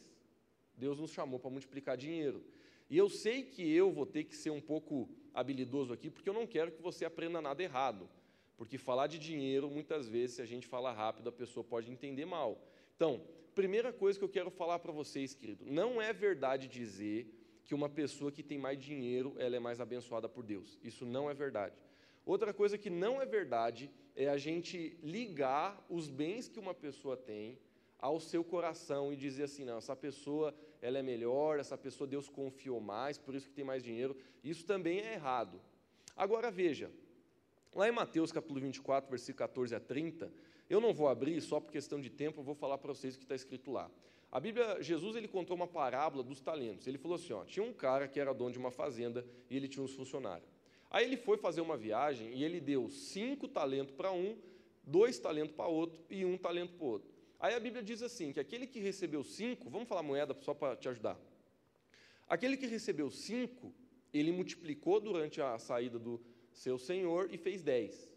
Deus 0.76 0.98
nos 0.98 1.10
chamou 1.10 1.38
para 1.38 1.50
multiplicar 1.50 1.96
dinheiro. 1.96 2.42
E 2.88 2.96
eu 2.96 3.08
sei 3.08 3.42
que 3.42 3.70
eu 3.70 3.92
vou 3.92 4.06
ter 4.06 4.24
que 4.24 4.34
ser 4.34 4.50
um 4.50 4.60
pouco 4.60 5.08
habilidoso 5.34 5.92
aqui, 5.92 6.10
porque 6.10 6.28
eu 6.28 6.34
não 6.34 6.46
quero 6.46 6.72
que 6.72 6.80
você 6.80 7.04
aprenda 7.04 7.40
nada 7.40 7.62
errado. 7.62 8.08
Porque 8.56 8.78
falar 8.78 9.06
de 9.06 9.18
dinheiro, 9.18 9.70
muitas 9.70 10.08
vezes, 10.08 10.36
se 10.36 10.42
a 10.42 10.46
gente 10.46 10.66
fala 10.66 10.90
rápido, 10.90 11.28
a 11.28 11.32
pessoa 11.32 11.62
pode 11.62 11.90
entender 11.90 12.24
mal. 12.24 12.58
Então, 12.94 13.22
primeira 13.56 13.90
coisa 13.90 14.18
que 14.18 14.24
eu 14.24 14.28
quero 14.28 14.50
falar 14.50 14.78
para 14.78 14.92
vocês, 14.92 15.32
querido, 15.32 15.64
não 15.64 16.00
é 16.00 16.12
verdade 16.12 16.68
dizer 16.68 17.18
que 17.64 17.74
uma 17.74 17.88
pessoa 17.88 18.30
que 18.30 18.42
tem 18.42 18.58
mais 18.58 18.78
dinheiro, 18.78 19.34
ela 19.38 19.56
é 19.56 19.58
mais 19.58 19.80
abençoada 19.80 20.28
por 20.28 20.44
Deus. 20.44 20.78
Isso 20.84 21.06
não 21.06 21.30
é 21.30 21.34
verdade. 21.34 21.74
Outra 22.26 22.52
coisa 22.52 22.76
que 22.76 22.90
não 22.90 23.20
é 23.20 23.24
verdade 23.24 23.90
é 24.14 24.28
a 24.28 24.36
gente 24.36 24.98
ligar 25.02 25.82
os 25.88 26.10
bens 26.10 26.48
que 26.48 26.60
uma 26.60 26.74
pessoa 26.74 27.16
tem 27.16 27.58
ao 27.98 28.20
seu 28.20 28.44
coração 28.44 29.10
e 29.10 29.16
dizer 29.16 29.44
assim, 29.44 29.64
não, 29.64 29.78
essa 29.78 29.96
pessoa 29.96 30.54
ela 30.82 30.98
é 30.98 31.02
melhor, 31.02 31.58
essa 31.58 31.78
pessoa 31.78 32.06
Deus 32.06 32.28
confiou 32.28 32.78
mais, 32.78 33.16
por 33.16 33.34
isso 33.34 33.48
que 33.48 33.54
tem 33.54 33.64
mais 33.64 33.82
dinheiro. 33.82 34.14
Isso 34.44 34.66
também 34.66 35.00
é 35.00 35.14
errado. 35.14 35.58
Agora 36.14 36.50
veja, 36.50 36.90
lá 37.74 37.88
em 37.88 37.92
Mateus 37.92 38.30
capítulo 38.30 38.60
24, 38.60 39.08
versículo 39.08 39.38
14 39.38 39.74
a 39.74 39.80
30, 39.80 40.30
eu 40.68 40.80
não 40.80 40.92
vou 40.92 41.08
abrir, 41.08 41.40
só 41.40 41.60
por 41.60 41.70
questão 41.70 42.00
de 42.00 42.10
tempo, 42.10 42.40
eu 42.40 42.44
vou 42.44 42.54
falar 42.54 42.78
para 42.78 42.92
vocês 42.92 43.14
o 43.14 43.18
que 43.18 43.24
está 43.24 43.34
escrito 43.34 43.70
lá. 43.70 43.90
A 44.30 44.40
Bíblia, 44.40 44.82
Jesus 44.82 45.16
ele 45.16 45.28
contou 45.28 45.56
uma 45.56 45.66
parábola 45.66 46.22
dos 46.22 46.40
talentos. 46.40 46.86
Ele 46.86 46.98
falou 46.98 47.14
assim: 47.14 47.32
ó, 47.32 47.44
tinha 47.44 47.64
um 47.64 47.72
cara 47.72 48.08
que 48.08 48.18
era 48.18 48.34
dono 48.34 48.50
de 48.50 48.58
uma 48.58 48.70
fazenda 48.70 49.24
e 49.48 49.56
ele 49.56 49.68
tinha 49.68 49.82
uns 49.82 49.94
funcionários. 49.94 50.48
Aí 50.90 51.04
ele 51.04 51.16
foi 51.16 51.36
fazer 51.36 51.60
uma 51.60 51.76
viagem 51.76 52.32
e 52.34 52.44
ele 52.44 52.60
deu 52.60 52.88
cinco 52.90 53.48
talentos 53.48 53.94
para 53.94 54.12
um, 54.12 54.36
dois 54.84 55.18
talentos 55.18 55.54
para 55.54 55.66
outro 55.66 56.04
e 56.10 56.24
um 56.24 56.36
talento 56.36 56.74
para 56.74 56.86
outro. 56.86 57.08
Aí 57.38 57.54
a 57.54 57.60
Bíblia 57.60 57.82
diz 57.82 58.02
assim: 58.02 58.32
que 58.32 58.40
aquele 58.40 58.66
que 58.66 58.80
recebeu 58.80 59.22
cinco, 59.22 59.70
vamos 59.70 59.88
falar 59.88 60.02
moeda 60.02 60.36
só 60.40 60.52
para 60.52 60.76
te 60.76 60.88
ajudar. 60.88 61.18
Aquele 62.28 62.56
que 62.56 62.66
recebeu 62.66 63.10
cinco, 63.10 63.72
ele 64.12 64.32
multiplicou 64.32 65.00
durante 65.00 65.40
a 65.40 65.58
saída 65.58 65.98
do 65.98 66.20
seu 66.52 66.78
senhor 66.78 67.28
e 67.32 67.38
fez 67.38 67.62
dez. 67.62 68.10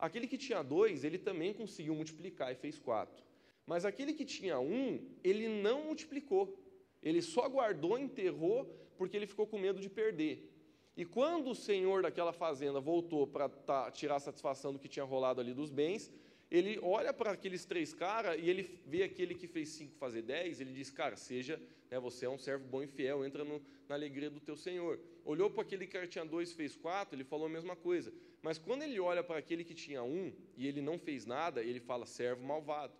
Aquele 0.00 0.26
que 0.26 0.38
tinha 0.38 0.62
dois, 0.62 1.04
ele 1.04 1.18
também 1.18 1.52
conseguiu 1.52 1.94
multiplicar 1.94 2.50
e 2.50 2.54
fez 2.54 2.78
quatro. 2.78 3.22
Mas 3.66 3.84
aquele 3.84 4.12
que 4.14 4.24
tinha 4.24 4.58
um, 4.58 4.98
ele 5.22 5.46
não 5.46 5.84
multiplicou. 5.84 6.58
Ele 7.02 7.20
só 7.20 7.48
guardou, 7.48 7.98
enterrou, 7.98 8.64
porque 8.96 9.16
ele 9.16 9.26
ficou 9.26 9.46
com 9.46 9.58
medo 9.58 9.80
de 9.80 9.88
perder. 9.88 10.50
E 10.96 11.04
quando 11.04 11.50
o 11.50 11.54
senhor 11.54 12.02
daquela 12.02 12.32
fazenda 12.32 12.80
voltou 12.80 13.26
para 13.26 13.48
tá, 13.48 13.90
tirar 13.90 14.16
a 14.16 14.20
satisfação 14.20 14.72
do 14.72 14.78
que 14.78 14.88
tinha 14.88 15.04
rolado 15.04 15.40
ali 15.40 15.54
dos 15.54 15.70
bens, 15.70 16.10
ele 16.50 16.80
olha 16.82 17.12
para 17.12 17.30
aqueles 17.30 17.64
três 17.64 17.94
caras 17.94 18.36
e 18.42 18.50
ele 18.50 18.80
vê 18.84 19.04
aquele 19.04 19.34
que 19.34 19.46
fez 19.46 19.68
cinco 19.68 19.94
fazer 19.96 20.22
dez, 20.22 20.60
ele 20.60 20.72
diz, 20.72 20.90
cara, 20.90 21.16
seja, 21.16 21.62
né, 21.88 22.00
você 22.00 22.26
é 22.26 22.28
um 22.28 22.38
servo 22.38 22.66
bom 22.66 22.82
e 22.82 22.88
fiel, 22.88 23.24
entra 23.24 23.44
no, 23.44 23.62
na 23.88 23.94
alegria 23.94 24.28
do 24.28 24.40
teu 24.40 24.56
Senhor. 24.56 24.98
Olhou 25.24 25.48
para 25.48 25.62
aquele 25.62 25.86
que 25.86 26.06
tinha 26.08 26.24
dois 26.24 26.52
fez 26.52 26.74
quatro, 26.74 27.14
ele 27.14 27.22
falou 27.22 27.46
a 27.46 27.50
mesma 27.50 27.76
coisa. 27.76 28.12
Mas 28.42 28.58
quando 28.58 28.82
ele 28.82 28.98
olha 28.98 29.22
para 29.22 29.38
aquele 29.38 29.62
que 29.62 29.74
tinha 29.74 30.02
um 30.02 30.32
e 30.56 30.66
ele 30.66 30.80
não 30.80 30.98
fez 30.98 31.24
nada, 31.24 31.62
ele 31.62 31.78
fala 31.78 32.04
servo 32.04 32.42
malvado. 32.42 32.94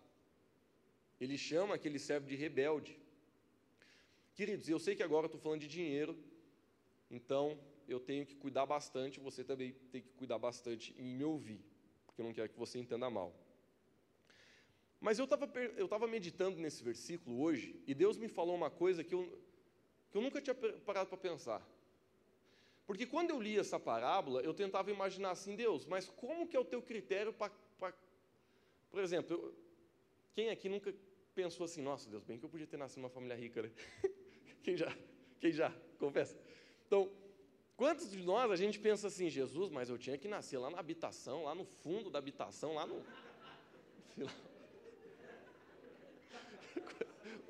Ele 1.19 1.37
chama 1.37 1.75
aquele 1.75 1.99
servo 1.99 2.27
de 2.27 2.35
rebelde. 2.35 2.97
Queridos, 4.33 4.69
eu 4.69 4.79
sei 4.79 4.95
que 4.95 5.03
agora 5.03 5.25
estou 5.25 5.41
falando 5.41 5.59
de 5.59 5.67
dinheiro, 5.67 6.17
então 7.09 7.59
eu 7.85 7.99
tenho 7.99 8.25
que 8.25 8.35
cuidar 8.35 8.65
bastante, 8.65 9.19
você 9.19 9.43
também 9.43 9.75
tem 9.91 10.01
que 10.01 10.09
cuidar 10.13 10.39
bastante 10.39 10.95
em 10.97 11.03
me 11.03 11.25
ouvir 11.25 11.61
porque 12.11 12.21
eu 12.21 12.25
não 12.25 12.33
quero 12.33 12.49
que 12.49 12.59
você 12.59 12.77
entenda 12.77 13.09
mal. 13.09 13.33
Mas 15.01 15.17
eu 15.17 15.25
estava 15.25 15.49
eu 15.75 15.87
tava 15.87 16.07
meditando 16.07 16.61
nesse 16.61 16.83
versículo 16.83 17.41
hoje, 17.41 17.75
e 17.87 17.93
Deus 17.93 18.17
me 18.17 18.27
falou 18.27 18.55
uma 18.55 18.69
coisa 18.69 19.03
que 19.03 19.13
eu, 19.13 19.27
que 20.11 20.17
eu 20.17 20.21
nunca 20.21 20.39
tinha 20.39 20.53
parado 20.53 21.09
para 21.09 21.17
pensar. 21.17 21.67
Porque 22.85 23.05
quando 23.05 23.31
eu 23.31 23.41
li 23.41 23.57
essa 23.57 23.79
parábola, 23.79 24.41
eu 24.41 24.53
tentava 24.53 24.91
imaginar 24.91 25.31
assim, 25.31 25.55
Deus, 25.55 25.85
mas 25.85 26.07
como 26.07 26.47
que 26.47 26.55
é 26.55 26.59
o 26.59 26.65
teu 26.65 26.81
critério 26.81 27.33
para. 27.33 27.51
Por 28.91 29.01
exemplo, 29.01 29.35
eu, 29.35 29.55
quem 30.33 30.49
aqui 30.49 30.69
nunca 30.69 30.93
pensou 31.33 31.63
assim, 31.65 31.81
nossa 31.81 32.09
Deus, 32.09 32.23
bem 32.23 32.37
que 32.37 32.45
eu 32.45 32.49
podia 32.49 32.67
ter 32.67 32.77
nascido 32.77 32.99
numa 32.99 33.09
família 33.09 33.35
rica, 33.35 33.63
né? 33.63 33.71
quem 34.61 34.77
já? 34.77 34.95
Quem 35.39 35.51
já? 35.51 35.73
Confessa. 35.97 36.37
Então, 36.85 37.11
Quantos 37.81 38.11
de 38.11 38.21
nós 38.21 38.51
a 38.51 38.55
gente 38.55 38.77
pensa 38.77 39.07
assim, 39.07 39.27
Jesus, 39.27 39.71
mas 39.71 39.89
eu 39.89 39.97
tinha 39.97 40.15
que 40.15 40.27
nascer 40.27 40.59
lá 40.59 40.69
na 40.69 40.77
habitação, 40.77 41.45
lá 41.45 41.55
no 41.55 41.65
fundo 41.65 42.11
da 42.11 42.19
habitação, 42.19 42.75
lá 42.75 42.85
no. 42.85 43.03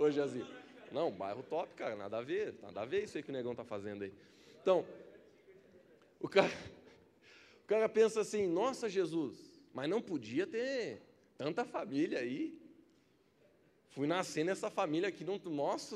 Ô, 0.01 0.09
Jazi. 0.09 0.43
Não, 0.91 1.11
bairro 1.11 1.43
top, 1.43 1.75
cara, 1.75 1.95
nada 1.95 2.17
a 2.17 2.21
ver, 2.23 2.55
nada 2.59 2.81
a 2.81 2.85
ver 2.85 3.03
isso 3.03 3.17
aí 3.17 3.23
que 3.23 3.29
o 3.29 3.31
negão 3.31 3.53
tá 3.53 3.63
fazendo 3.63 4.03
aí. 4.03 4.11
Então, 4.59 4.83
o 6.19 6.27
cara, 6.27 6.51
o 7.63 7.67
cara 7.67 7.87
pensa 7.87 8.21
assim, 8.21 8.47
nossa 8.47 8.89
Jesus, 8.89 9.61
mas 9.71 9.87
não 9.87 10.01
podia 10.01 10.47
ter 10.47 11.03
tanta 11.37 11.63
família 11.63 12.17
aí. 12.17 12.59
Fui 13.89 14.07
nascer 14.07 14.43
nessa 14.43 14.71
família 14.71 15.07
aqui, 15.07 15.23
não, 15.23 15.37
nossa, 15.37 15.95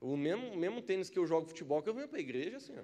o 0.00 0.16
mesmo, 0.16 0.56
mesmo 0.56 0.82
tênis 0.82 1.08
que 1.08 1.16
eu 1.20 1.24
jogo 1.24 1.46
futebol 1.46 1.80
que 1.80 1.88
eu 1.88 1.94
venho 1.94 2.08
para 2.08 2.18
a 2.18 2.22
igreja, 2.22 2.56
assim, 2.56 2.74
ó. 2.76 2.82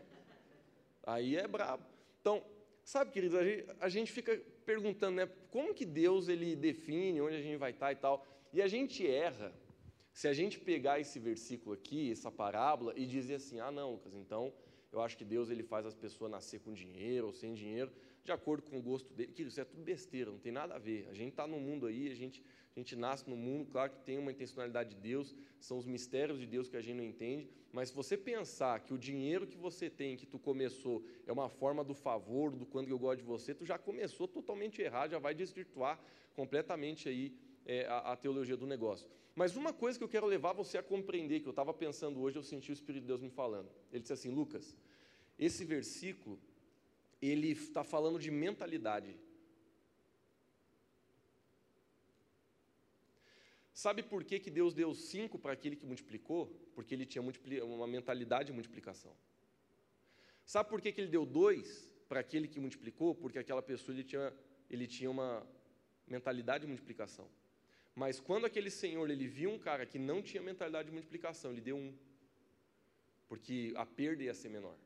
Aí 1.15 1.35
é 1.35 1.49
brabo. 1.49 1.83
Então, 2.21 2.45
sabe, 2.85 3.11
queridos, 3.11 3.37
a 3.37 3.43
gente, 3.43 3.67
a 3.81 3.89
gente 3.89 4.13
fica 4.13 4.41
perguntando, 4.65 5.17
né, 5.17 5.29
como 5.51 5.75
que 5.75 5.85
Deus 5.85 6.29
ele 6.29 6.55
define 6.55 7.21
onde 7.21 7.35
a 7.35 7.43
gente 7.43 7.57
vai 7.57 7.73
estar 7.73 7.91
e 7.91 7.97
tal. 7.97 8.25
E 8.53 8.63
a 8.63 8.69
gente 8.69 9.05
erra 9.05 9.53
se 10.19 10.27
a 10.27 10.33
gente 10.33 10.59
pegar 10.59 10.99
esse 10.99 11.17
versículo 11.21 11.73
aqui, 11.77 12.11
essa 12.11 12.29
parábola, 12.29 12.93
e 12.97 13.07
dizer 13.07 13.35
assim: 13.35 13.61
ah, 13.61 13.71
não, 13.71 13.93
Lucas, 13.93 14.13
então 14.17 14.53
eu 14.91 15.01
acho 15.01 15.17
que 15.17 15.25
Deus 15.25 15.49
ele 15.49 15.63
faz 15.63 15.87
as 15.87 15.95
pessoas 15.95 16.29
nascer 16.29 16.59
com 16.59 16.73
dinheiro 16.73 17.29
ou 17.29 17.33
sem 17.33 17.55
dinheiro, 17.55 17.93
de 18.25 18.33
acordo 18.33 18.69
com 18.69 18.77
o 18.77 18.83
gosto 18.83 19.15
dele. 19.15 19.31
Que 19.33 19.43
isso 19.45 19.61
é 19.61 19.65
tudo 19.65 19.81
besteira, 19.81 20.33
não 20.33 20.41
tem 20.41 20.51
nada 20.51 20.75
a 20.75 20.79
ver. 20.79 21.07
A 21.09 21.15
gente 21.15 21.29
está 21.29 21.47
no 21.47 21.61
mundo 21.61 21.87
aí, 21.87 22.11
a 22.11 22.17
gente, 22.17 22.43
a 22.75 22.81
gente 22.81 22.97
nasce 22.97 23.31
no 23.31 23.37
mundo, 23.37 23.71
claro 23.71 23.93
que 23.93 24.01
tem 24.01 24.19
uma 24.19 24.33
intencionalidade 24.33 24.97
de 24.97 24.97
Deus, 24.97 25.37
são 25.61 25.79
os 25.79 25.87
mistérios 25.87 26.41
de 26.41 26.49
Deus 26.49 26.69
que 26.69 26.77
a 26.77 26.81
gente 26.81 26.97
não 26.97 27.05
entende, 27.05 27.49
mas 27.73 27.91
se 27.91 27.95
você 27.95 28.17
pensar 28.17 28.81
que 28.81 28.93
o 28.93 28.99
dinheiro 28.99 29.47
que 29.47 29.57
você 29.57 29.89
tem, 29.89 30.17
que 30.17 30.27
tu 30.27 30.37
começou, 30.37 31.05
é 31.29 31.33
uma 31.33 31.49
forma 31.49 31.85
do 31.85 31.95
favor, 31.95 32.51
do 32.51 32.67
quando 32.67 32.89
eu 32.89 32.99
gosto 32.99 33.19
de 33.19 33.25
você, 33.25 33.55
tu 33.55 33.65
já 33.65 33.79
começou 33.79 34.27
totalmente 34.27 34.83
errado, 34.83 35.13
já 35.13 35.21
vai 35.21 35.33
desvirtuar 35.33 35.97
completamente 36.35 37.09
aí 37.09 37.33
é, 37.69 37.87
a, 37.87 37.99
a 38.13 38.17
teologia 38.17 38.57
do 38.57 38.67
negócio. 38.67 39.07
Mas 39.37 39.55
uma 39.55 39.73
coisa 39.73 39.97
que 39.97 40.03
eu 40.03 40.09
quero 40.09 40.27
levar 40.27 40.53
você 40.53 40.79
a 40.79 40.83
compreender, 40.83 41.41
que 41.41 41.47
eu 41.47 41.51
estava 41.51 41.73
pensando 41.73 42.21
hoje, 42.21 42.37
eu 42.37 42.43
senti 42.43 42.73
o 42.73 42.79
Espírito 42.79 43.03
de 43.03 43.07
Deus 43.07 43.21
me 43.21 43.31
falando. 43.31 43.71
Ele 43.93 44.01
disse 44.01 44.13
assim, 44.13 44.31
Lucas, 44.31 44.75
esse 45.39 45.65
versículo, 45.65 46.41
ele 47.23 47.51
está 47.53 47.85
falando 47.85 48.19
de 48.19 48.31
mentalidade. 48.31 49.15
Sabe 53.73 54.03
por 54.03 54.25
que, 54.25 54.41
que 54.41 54.51
Deus 54.51 54.75
deu 54.75 54.93
cinco 54.93 55.39
para 55.39 55.53
aquele 55.53 55.77
que 55.77 55.87
multiplicou? 55.87 56.47
Porque 56.75 56.93
ele 56.93 57.07
tinha 57.07 57.23
uma 57.65 57.87
mentalidade 57.87 58.47
de 58.47 58.53
multiplicação. 58.53 59.15
Sabe 60.45 60.69
por 60.69 60.81
que, 60.81 60.91
que 60.91 61.01
ele 61.01 61.11
deu 61.11 61.25
dois 61.25 61.89
para 62.09 62.21
aquele 62.21 62.49
que 62.49 62.59
multiplicou? 62.59 63.15
Porque 63.15 63.39
aquela 63.39 63.63
pessoa 63.63 63.95
ele 63.95 64.03
tinha 64.03 64.33
ele 64.69 64.87
tinha 64.87 65.11
uma 65.11 65.47
mentalidade 66.07 66.63
de 66.63 66.69
multiplicação. 66.69 67.29
Mas 67.95 68.21
quando 68.21 68.47
aquele 68.47 68.71
senhor 68.71 69.11
ele 69.11 69.27
viu 69.27 69.51
um 69.51 69.59
cara 69.59 69.85
que 69.85 69.99
não 69.99 70.23
tinha 70.23 70.43
mentalidade 70.43 70.89
de 70.89 70.95
multiplicação, 70.95 71.51
ele 71.51 71.61
deu 71.61 71.77
um. 71.77 71.93
Porque 73.29 73.73
a 73.77 73.85
perda 73.85 74.23
ia 74.23 74.35
ser 74.35 74.49
menor. 74.49 74.77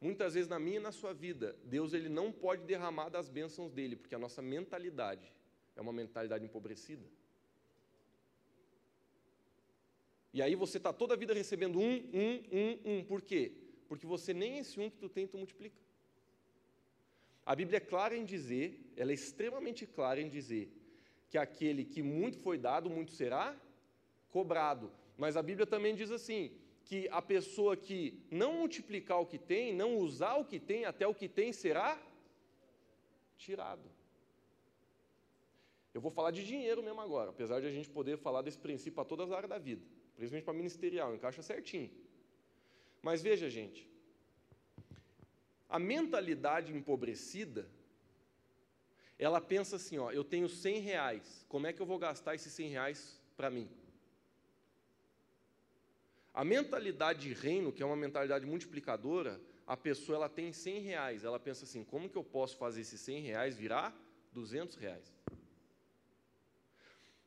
Muitas 0.00 0.34
vezes 0.34 0.48
na 0.48 0.58
minha 0.58 0.76
e 0.76 0.80
na 0.80 0.92
sua 0.92 1.14
vida, 1.14 1.56
Deus 1.64 1.94
ele 1.94 2.10
não 2.10 2.30
pode 2.30 2.64
derramar 2.64 3.08
das 3.08 3.30
bênçãos 3.30 3.72
dele, 3.72 3.96
porque 3.96 4.14
a 4.14 4.18
nossa 4.18 4.42
mentalidade 4.42 5.32
é 5.74 5.80
uma 5.80 5.92
mentalidade 5.92 6.44
empobrecida. 6.44 7.06
E 10.32 10.42
aí 10.42 10.54
você 10.54 10.78
está 10.78 10.92
toda 10.92 11.14
a 11.14 11.16
vida 11.16 11.32
recebendo 11.32 11.78
um, 11.78 11.94
um, 12.12 12.42
um, 12.52 12.98
um. 12.98 13.04
Por 13.04 13.22
quê? 13.22 13.52
Porque 13.88 14.04
você 14.04 14.34
nem 14.34 14.58
esse 14.58 14.78
um 14.80 14.90
que 14.90 14.98
tu 14.98 15.08
tem, 15.08 15.26
tu 15.26 15.38
multiplica. 15.38 15.80
A 17.44 17.54
Bíblia 17.54 17.76
é 17.76 17.80
clara 17.80 18.16
em 18.16 18.24
dizer, 18.24 18.92
ela 18.96 19.10
é 19.10 19.14
extremamente 19.14 19.86
clara 19.86 20.20
em 20.20 20.28
dizer, 20.28 20.72
que 21.28 21.36
aquele 21.36 21.84
que 21.84 22.02
muito 22.02 22.38
foi 22.38 22.56
dado, 22.56 22.88
muito 22.88 23.12
será 23.12 23.56
cobrado. 24.30 24.90
Mas 25.16 25.36
a 25.36 25.42
Bíblia 25.42 25.66
também 25.66 25.94
diz 25.94 26.10
assim: 26.10 26.50
que 26.84 27.08
a 27.10 27.22
pessoa 27.22 27.76
que 27.76 28.18
não 28.30 28.54
multiplicar 28.54 29.20
o 29.20 29.26
que 29.26 29.38
tem, 29.38 29.74
não 29.74 29.96
usar 29.98 30.34
o 30.36 30.44
que 30.44 30.60
tem, 30.60 30.84
até 30.84 31.06
o 31.06 31.14
que 31.14 31.28
tem 31.28 31.52
será 31.52 32.00
tirado. 33.36 33.88
Eu 35.92 36.00
vou 36.00 36.10
falar 36.10 36.30
de 36.30 36.44
dinheiro 36.44 36.82
mesmo 36.82 37.00
agora, 37.00 37.30
apesar 37.30 37.60
de 37.60 37.66
a 37.66 37.70
gente 37.70 37.88
poder 37.88 38.18
falar 38.18 38.42
desse 38.42 38.58
princípio 38.58 38.94
para 38.94 39.04
todas 39.04 39.30
as 39.30 39.36
áreas 39.36 39.50
da 39.50 39.58
vida, 39.58 39.82
principalmente 40.16 40.44
para 40.44 40.54
ministerial, 40.54 41.14
encaixa 41.14 41.42
certinho. 41.42 41.90
Mas 43.00 43.22
veja, 43.22 43.48
gente, 43.48 43.88
a 45.68 45.78
mentalidade 45.78 46.72
empobrecida, 46.72 47.68
ela 49.18 49.40
pensa 49.40 49.76
assim, 49.76 49.98
ó, 49.98 50.10
eu 50.10 50.24
tenho 50.24 50.48
100 50.48 50.80
reais, 50.80 51.44
como 51.48 51.66
é 51.66 51.72
que 51.72 51.80
eu 51.80 51.86
vou 51.86 51.98
gastar 51.98 52.34
esses 52.34 52.52
100 52.52 52.70
reais 52.70 53.20
para 53.36 53.50
mim? 53.50 53.68
A 56.32 56.44
mentalidade 56.44 57.28
de 57.28 57.32
reino, 57.32 57.72
que 57.72 57.82
é 57.82 57.86
uma 57.86 57.96
mentalidade 57.96 58.44
multiplicadora, 58.44 59.40
a 59.66 59.76
pessoa 59.76 60.16
ela 60.16 60.28
tem 60.28 60.52
100 60.52 60.80
reais, 60.80 61.24
ela 61.24 61.38
pensa 61.38 61.64
assim, 61.64 61.84
como 61.84 62.08
que 62.08 62.18
eu 62.18 62.24
posso 62.24 62.56
fazer 62.56 62.80
esses 62.80 63.00
100 63.00 63.22
reais 63.22 63.56
virar 63.56 63.96
200 64.32 64.76
reais? 64.76 65.12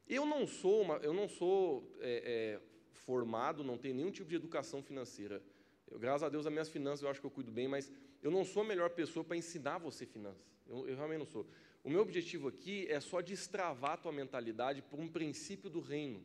Eu 0.07 0.25
não 0.25 0.45
sou, 0.45 0.81
uma, 0.81 0.97
eu 0.97 1.13
não 1.13 1.27
sou 1.27 1.89
é, 1.99 2.59
é, 2.59 2.61
formado, 2.91 3.63
não 3.63 3.77
tenho 3.77 3.95
nenhum 3.95 4.11
tipo 4.11 4.29
de 4.29 4.35
educação 4.35 4.81
financeira. 4.81 5.41
Eu, 5.89 5.99
graças 5.99 6.23
a 6.23 6.29
Deus, 6.29 6.45
as 6.45 6.51
minhas 6.51 6.69
finanças 6.69 7.01
eu 7.01 7.09
acho 7.09 7.19
que 7.19 7.25
eu 7.25 7.31
cuido 7.31 7.51
bem, 7.51 7.67
mas 7.67 7.91
eu 8.21 8.31
não 8.31 8.43
sou 8.43 8.63
a 8.63 8.65
melhor 8.65 8.89
pessoa 8.89 9.23
para 9.23 9.37
ensinar 9.37 9.77
você 9.77 10.05
finanças. 10.05 10.45
Eu, 10.67 10.87
eu, 10.87 10.95
realmente 10.95 11.19
não 11.19 11.25
sou. 11.25 11.47
O 11.83 11.89
meu 11.89 12.01
objetivo 12.01 12.47
aqui 12.47 12.85
é 12.89 12.99
só 12.99 13.21
destravar 13.21 13.91
a 13.91 13.97
tua 13.97 14.11
mentalidade 14.11 14.81
por 14.81 14.99
um 14.99 15.07
princípio 15.07 15.69
do 15.69 15.79
reino. 15.79 16.23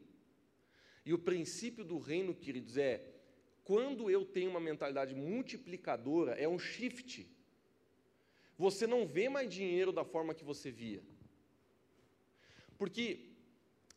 E 1.04 1.12
o 1.12 1.18
princípio 1.18 1.84
do 1.84 1.98
reino, 1.98 2.34
queridos, 2.34 2.76
é 2.76 3.04
quando 3.64 4.10
eu 4.10 4.24
tenho 4.24 4.50
uma 4.50 4.60
mentalidade 4.60 5.14
multiplicadora, 5.14 6.32
é 6.32 6.48
um 6.48 6.58
shift. 6.58 7.28
Você 8.58 8.86
não 8.86 9.06
vê 9.06 9.28
mais 9.28 9.52
dinheiro 9.52 9.92
da 9.92 10.04
forma 10.04 10.34
que 10.34 10.44
você 10.44 10.70
via. 10.70 11.02
Porque 12.76 13.32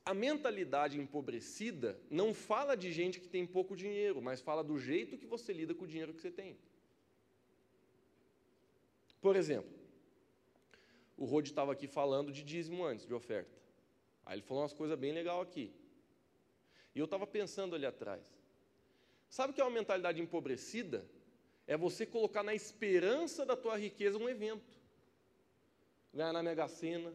a 0.05 0.13
mentalidade 0.13 0.99
empobrecida 0.99 1.99
não 2.11 2.33
fala 2.33 2.75
de 2.75 2.91
gente 2.91 3.19
que 3.19 3.27
tem 3.27 3.45
pouco 3.45 3.75
dinheiro, 3.75 4.21
mas 4.21 4.41
fala 4.41 4.63
do 4.63 4.77
jeito 4.77 5.17
que 5.17 5.25
você 5.25 5.51
lida 5.51 5.73
com 5.73 5.85
o 5.85 5.87
dinheiro 5.87 6.13
que 6.13 6.21
você 6.21 6.29
tem. 6.29 6.57
Por 9.25 9.35
exemplo, 9.35 9.73
o 11.17 11.25
Rod 11.25 11.47
estava 11.47 11.71
aqui 11.71 11.87
falando 11.87 12.31
de 12.31 12.43
dízimo 12.43 12.85
antes, 12.85 13.07
de 13.07 13.13
oferta. 13.21 13.57
Aí 14.23 14.35
ele 14.35 14.43
falou 14.43 14.61
umas 14.61 14.71
coisas 14.71 14.95
bem 14.99 15.11
legais 15.11 15.41
aqui. 15.41 15.73
E 16.93 16.99
eu 16.99 17.05
estava 17.05 17.25
pensando 17.25 17.73
ali 17.73 17.87
atrás. 17.87 18.21
Sabe 19.27 19.49
o 19.49 19.55
que 19.55 19.59
é 19.59 19.63
uma 19.63 19.71
mentalidade 19.71 20.21
empobrecida? 20.21 21.09
É 21.65 21.75
você 21.75 22.05
colocar 22.05 22.43
na 22.43 22.53
esperança 22.53 23.43
da 23.47 23.57
tua 23.57 23.75
riqueza 23.75 24.19
um 24.19 24.29
evento. 24.29 24.79
Ganhar 26.13 26.31
na 26.31 26.43
Mega 26.43 26.67
Sena, 26.67 27.11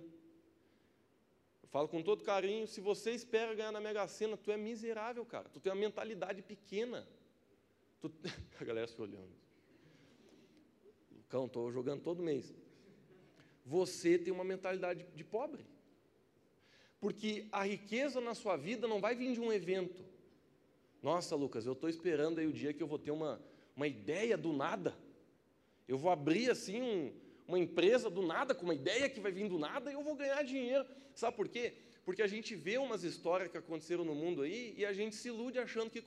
falo 1.68 1.86
com 1.86 2.02
todo 2.02 2.24
carinho, 2.24 2.66
se 2.66 2.80
você 2.80 3.12
espera 3.12 3.54
ganhar 3.54 3.70
na 3.70 3.80
Mega 3.80 4.08
Sena, 4.08 4.36
tu 4.36 4.50
é 4.50 4.56
miserável, 4.56 5.24
cara. 5.24 5.48
Tu 5.48 5.60
tem 5.60 5.72
uma 5.72 5.78
mentalidade 5.78 6.42
pequena. 6.42 7.06
Tu... 8.00 8.12
A 8.60 8.64
galera 8.64 8.88
se 8.88 9.00
olhando. 9.00 9.49
Cão, 11.30 11.46
estou 11.46 11.70
jogando 11.70 12.02
todo 12.02 12.22
mês. 12.22 12.52
Você 13.64 14.18
tem 14.18 14.32
uma 14.32 14.44
mentalidade 14.44 15.06
de 15.14 15.24
pobre. 15.24 15.64
Porque 17.00 17.46
a 17.52 17.62
riqueza 17.64 18.20
na 18.20 18.34
sua 18.34 18.56
vida 18.56 18.86
não 18.86 19.00
vai 19.00 19.14
vir 19.14 19.32
de 19.32 19.40
um 19.40 19.52
evento. 19.52 20.04
Nossa, 21.00 21.36
Lucas, 21.36 21.64
eu 21.64 21.72
estou 21.72 21.88
esperando 21.88 22.40
aí 22.40 22.46
o 22.46 22.52
dia 22.52 22.74
que 22.74 22.82
eu 22.82 22.86
vou 22.86 22.98
ter 22.98 23.12
uma, 23.12 23.40
uma 23.74 23.86
ideia 23.86 24.36
do 24.36 24.52
nada. 24.52 24.94
Eu 25.88 25.96
vou 25.96 26.10
abrir 26.10 26.50
assim 26.50 26.82
um, 26.82 27.12
uma 27.46 27.58
empresa 27.58 28.10
do 28.10 28.22
nada, 28.22 28.54
com 28.54 28.64
uma 28.64 28.74
ideia 28.74 29.08
que 29.08 29.20
vai 29.20 29.32
vir 29.32 29.48
do 29.48 29.58
nada, 29.58 29.90
e 29.90 29.94
eu 29.94 30.02
vou 30.02 30.16
ganhar 30.16 30.42
dinheiro. 30.42 30.84
Sabe 31.14 31.36
por 31.36 31.48
quê? 31.48 31.74
Porque 32.04 32.22
a 32.22 32.26
gente 32.26 32.56
vê 32.56 32.76
umas 32.76 33.04
histórias 33.04 33.50
que 33.50 33.56
aconteceram 33.56 34.04
no 34.04 34.14
mundo 34.14 34.42
aí 34.42 34.74
e 34.76 34.84
a 34.84 34.92
gente 34.92 35.14
se 35.14 35.28
ilude 35.28 35.58
achando 35.58 35.90
que 35.90 36.02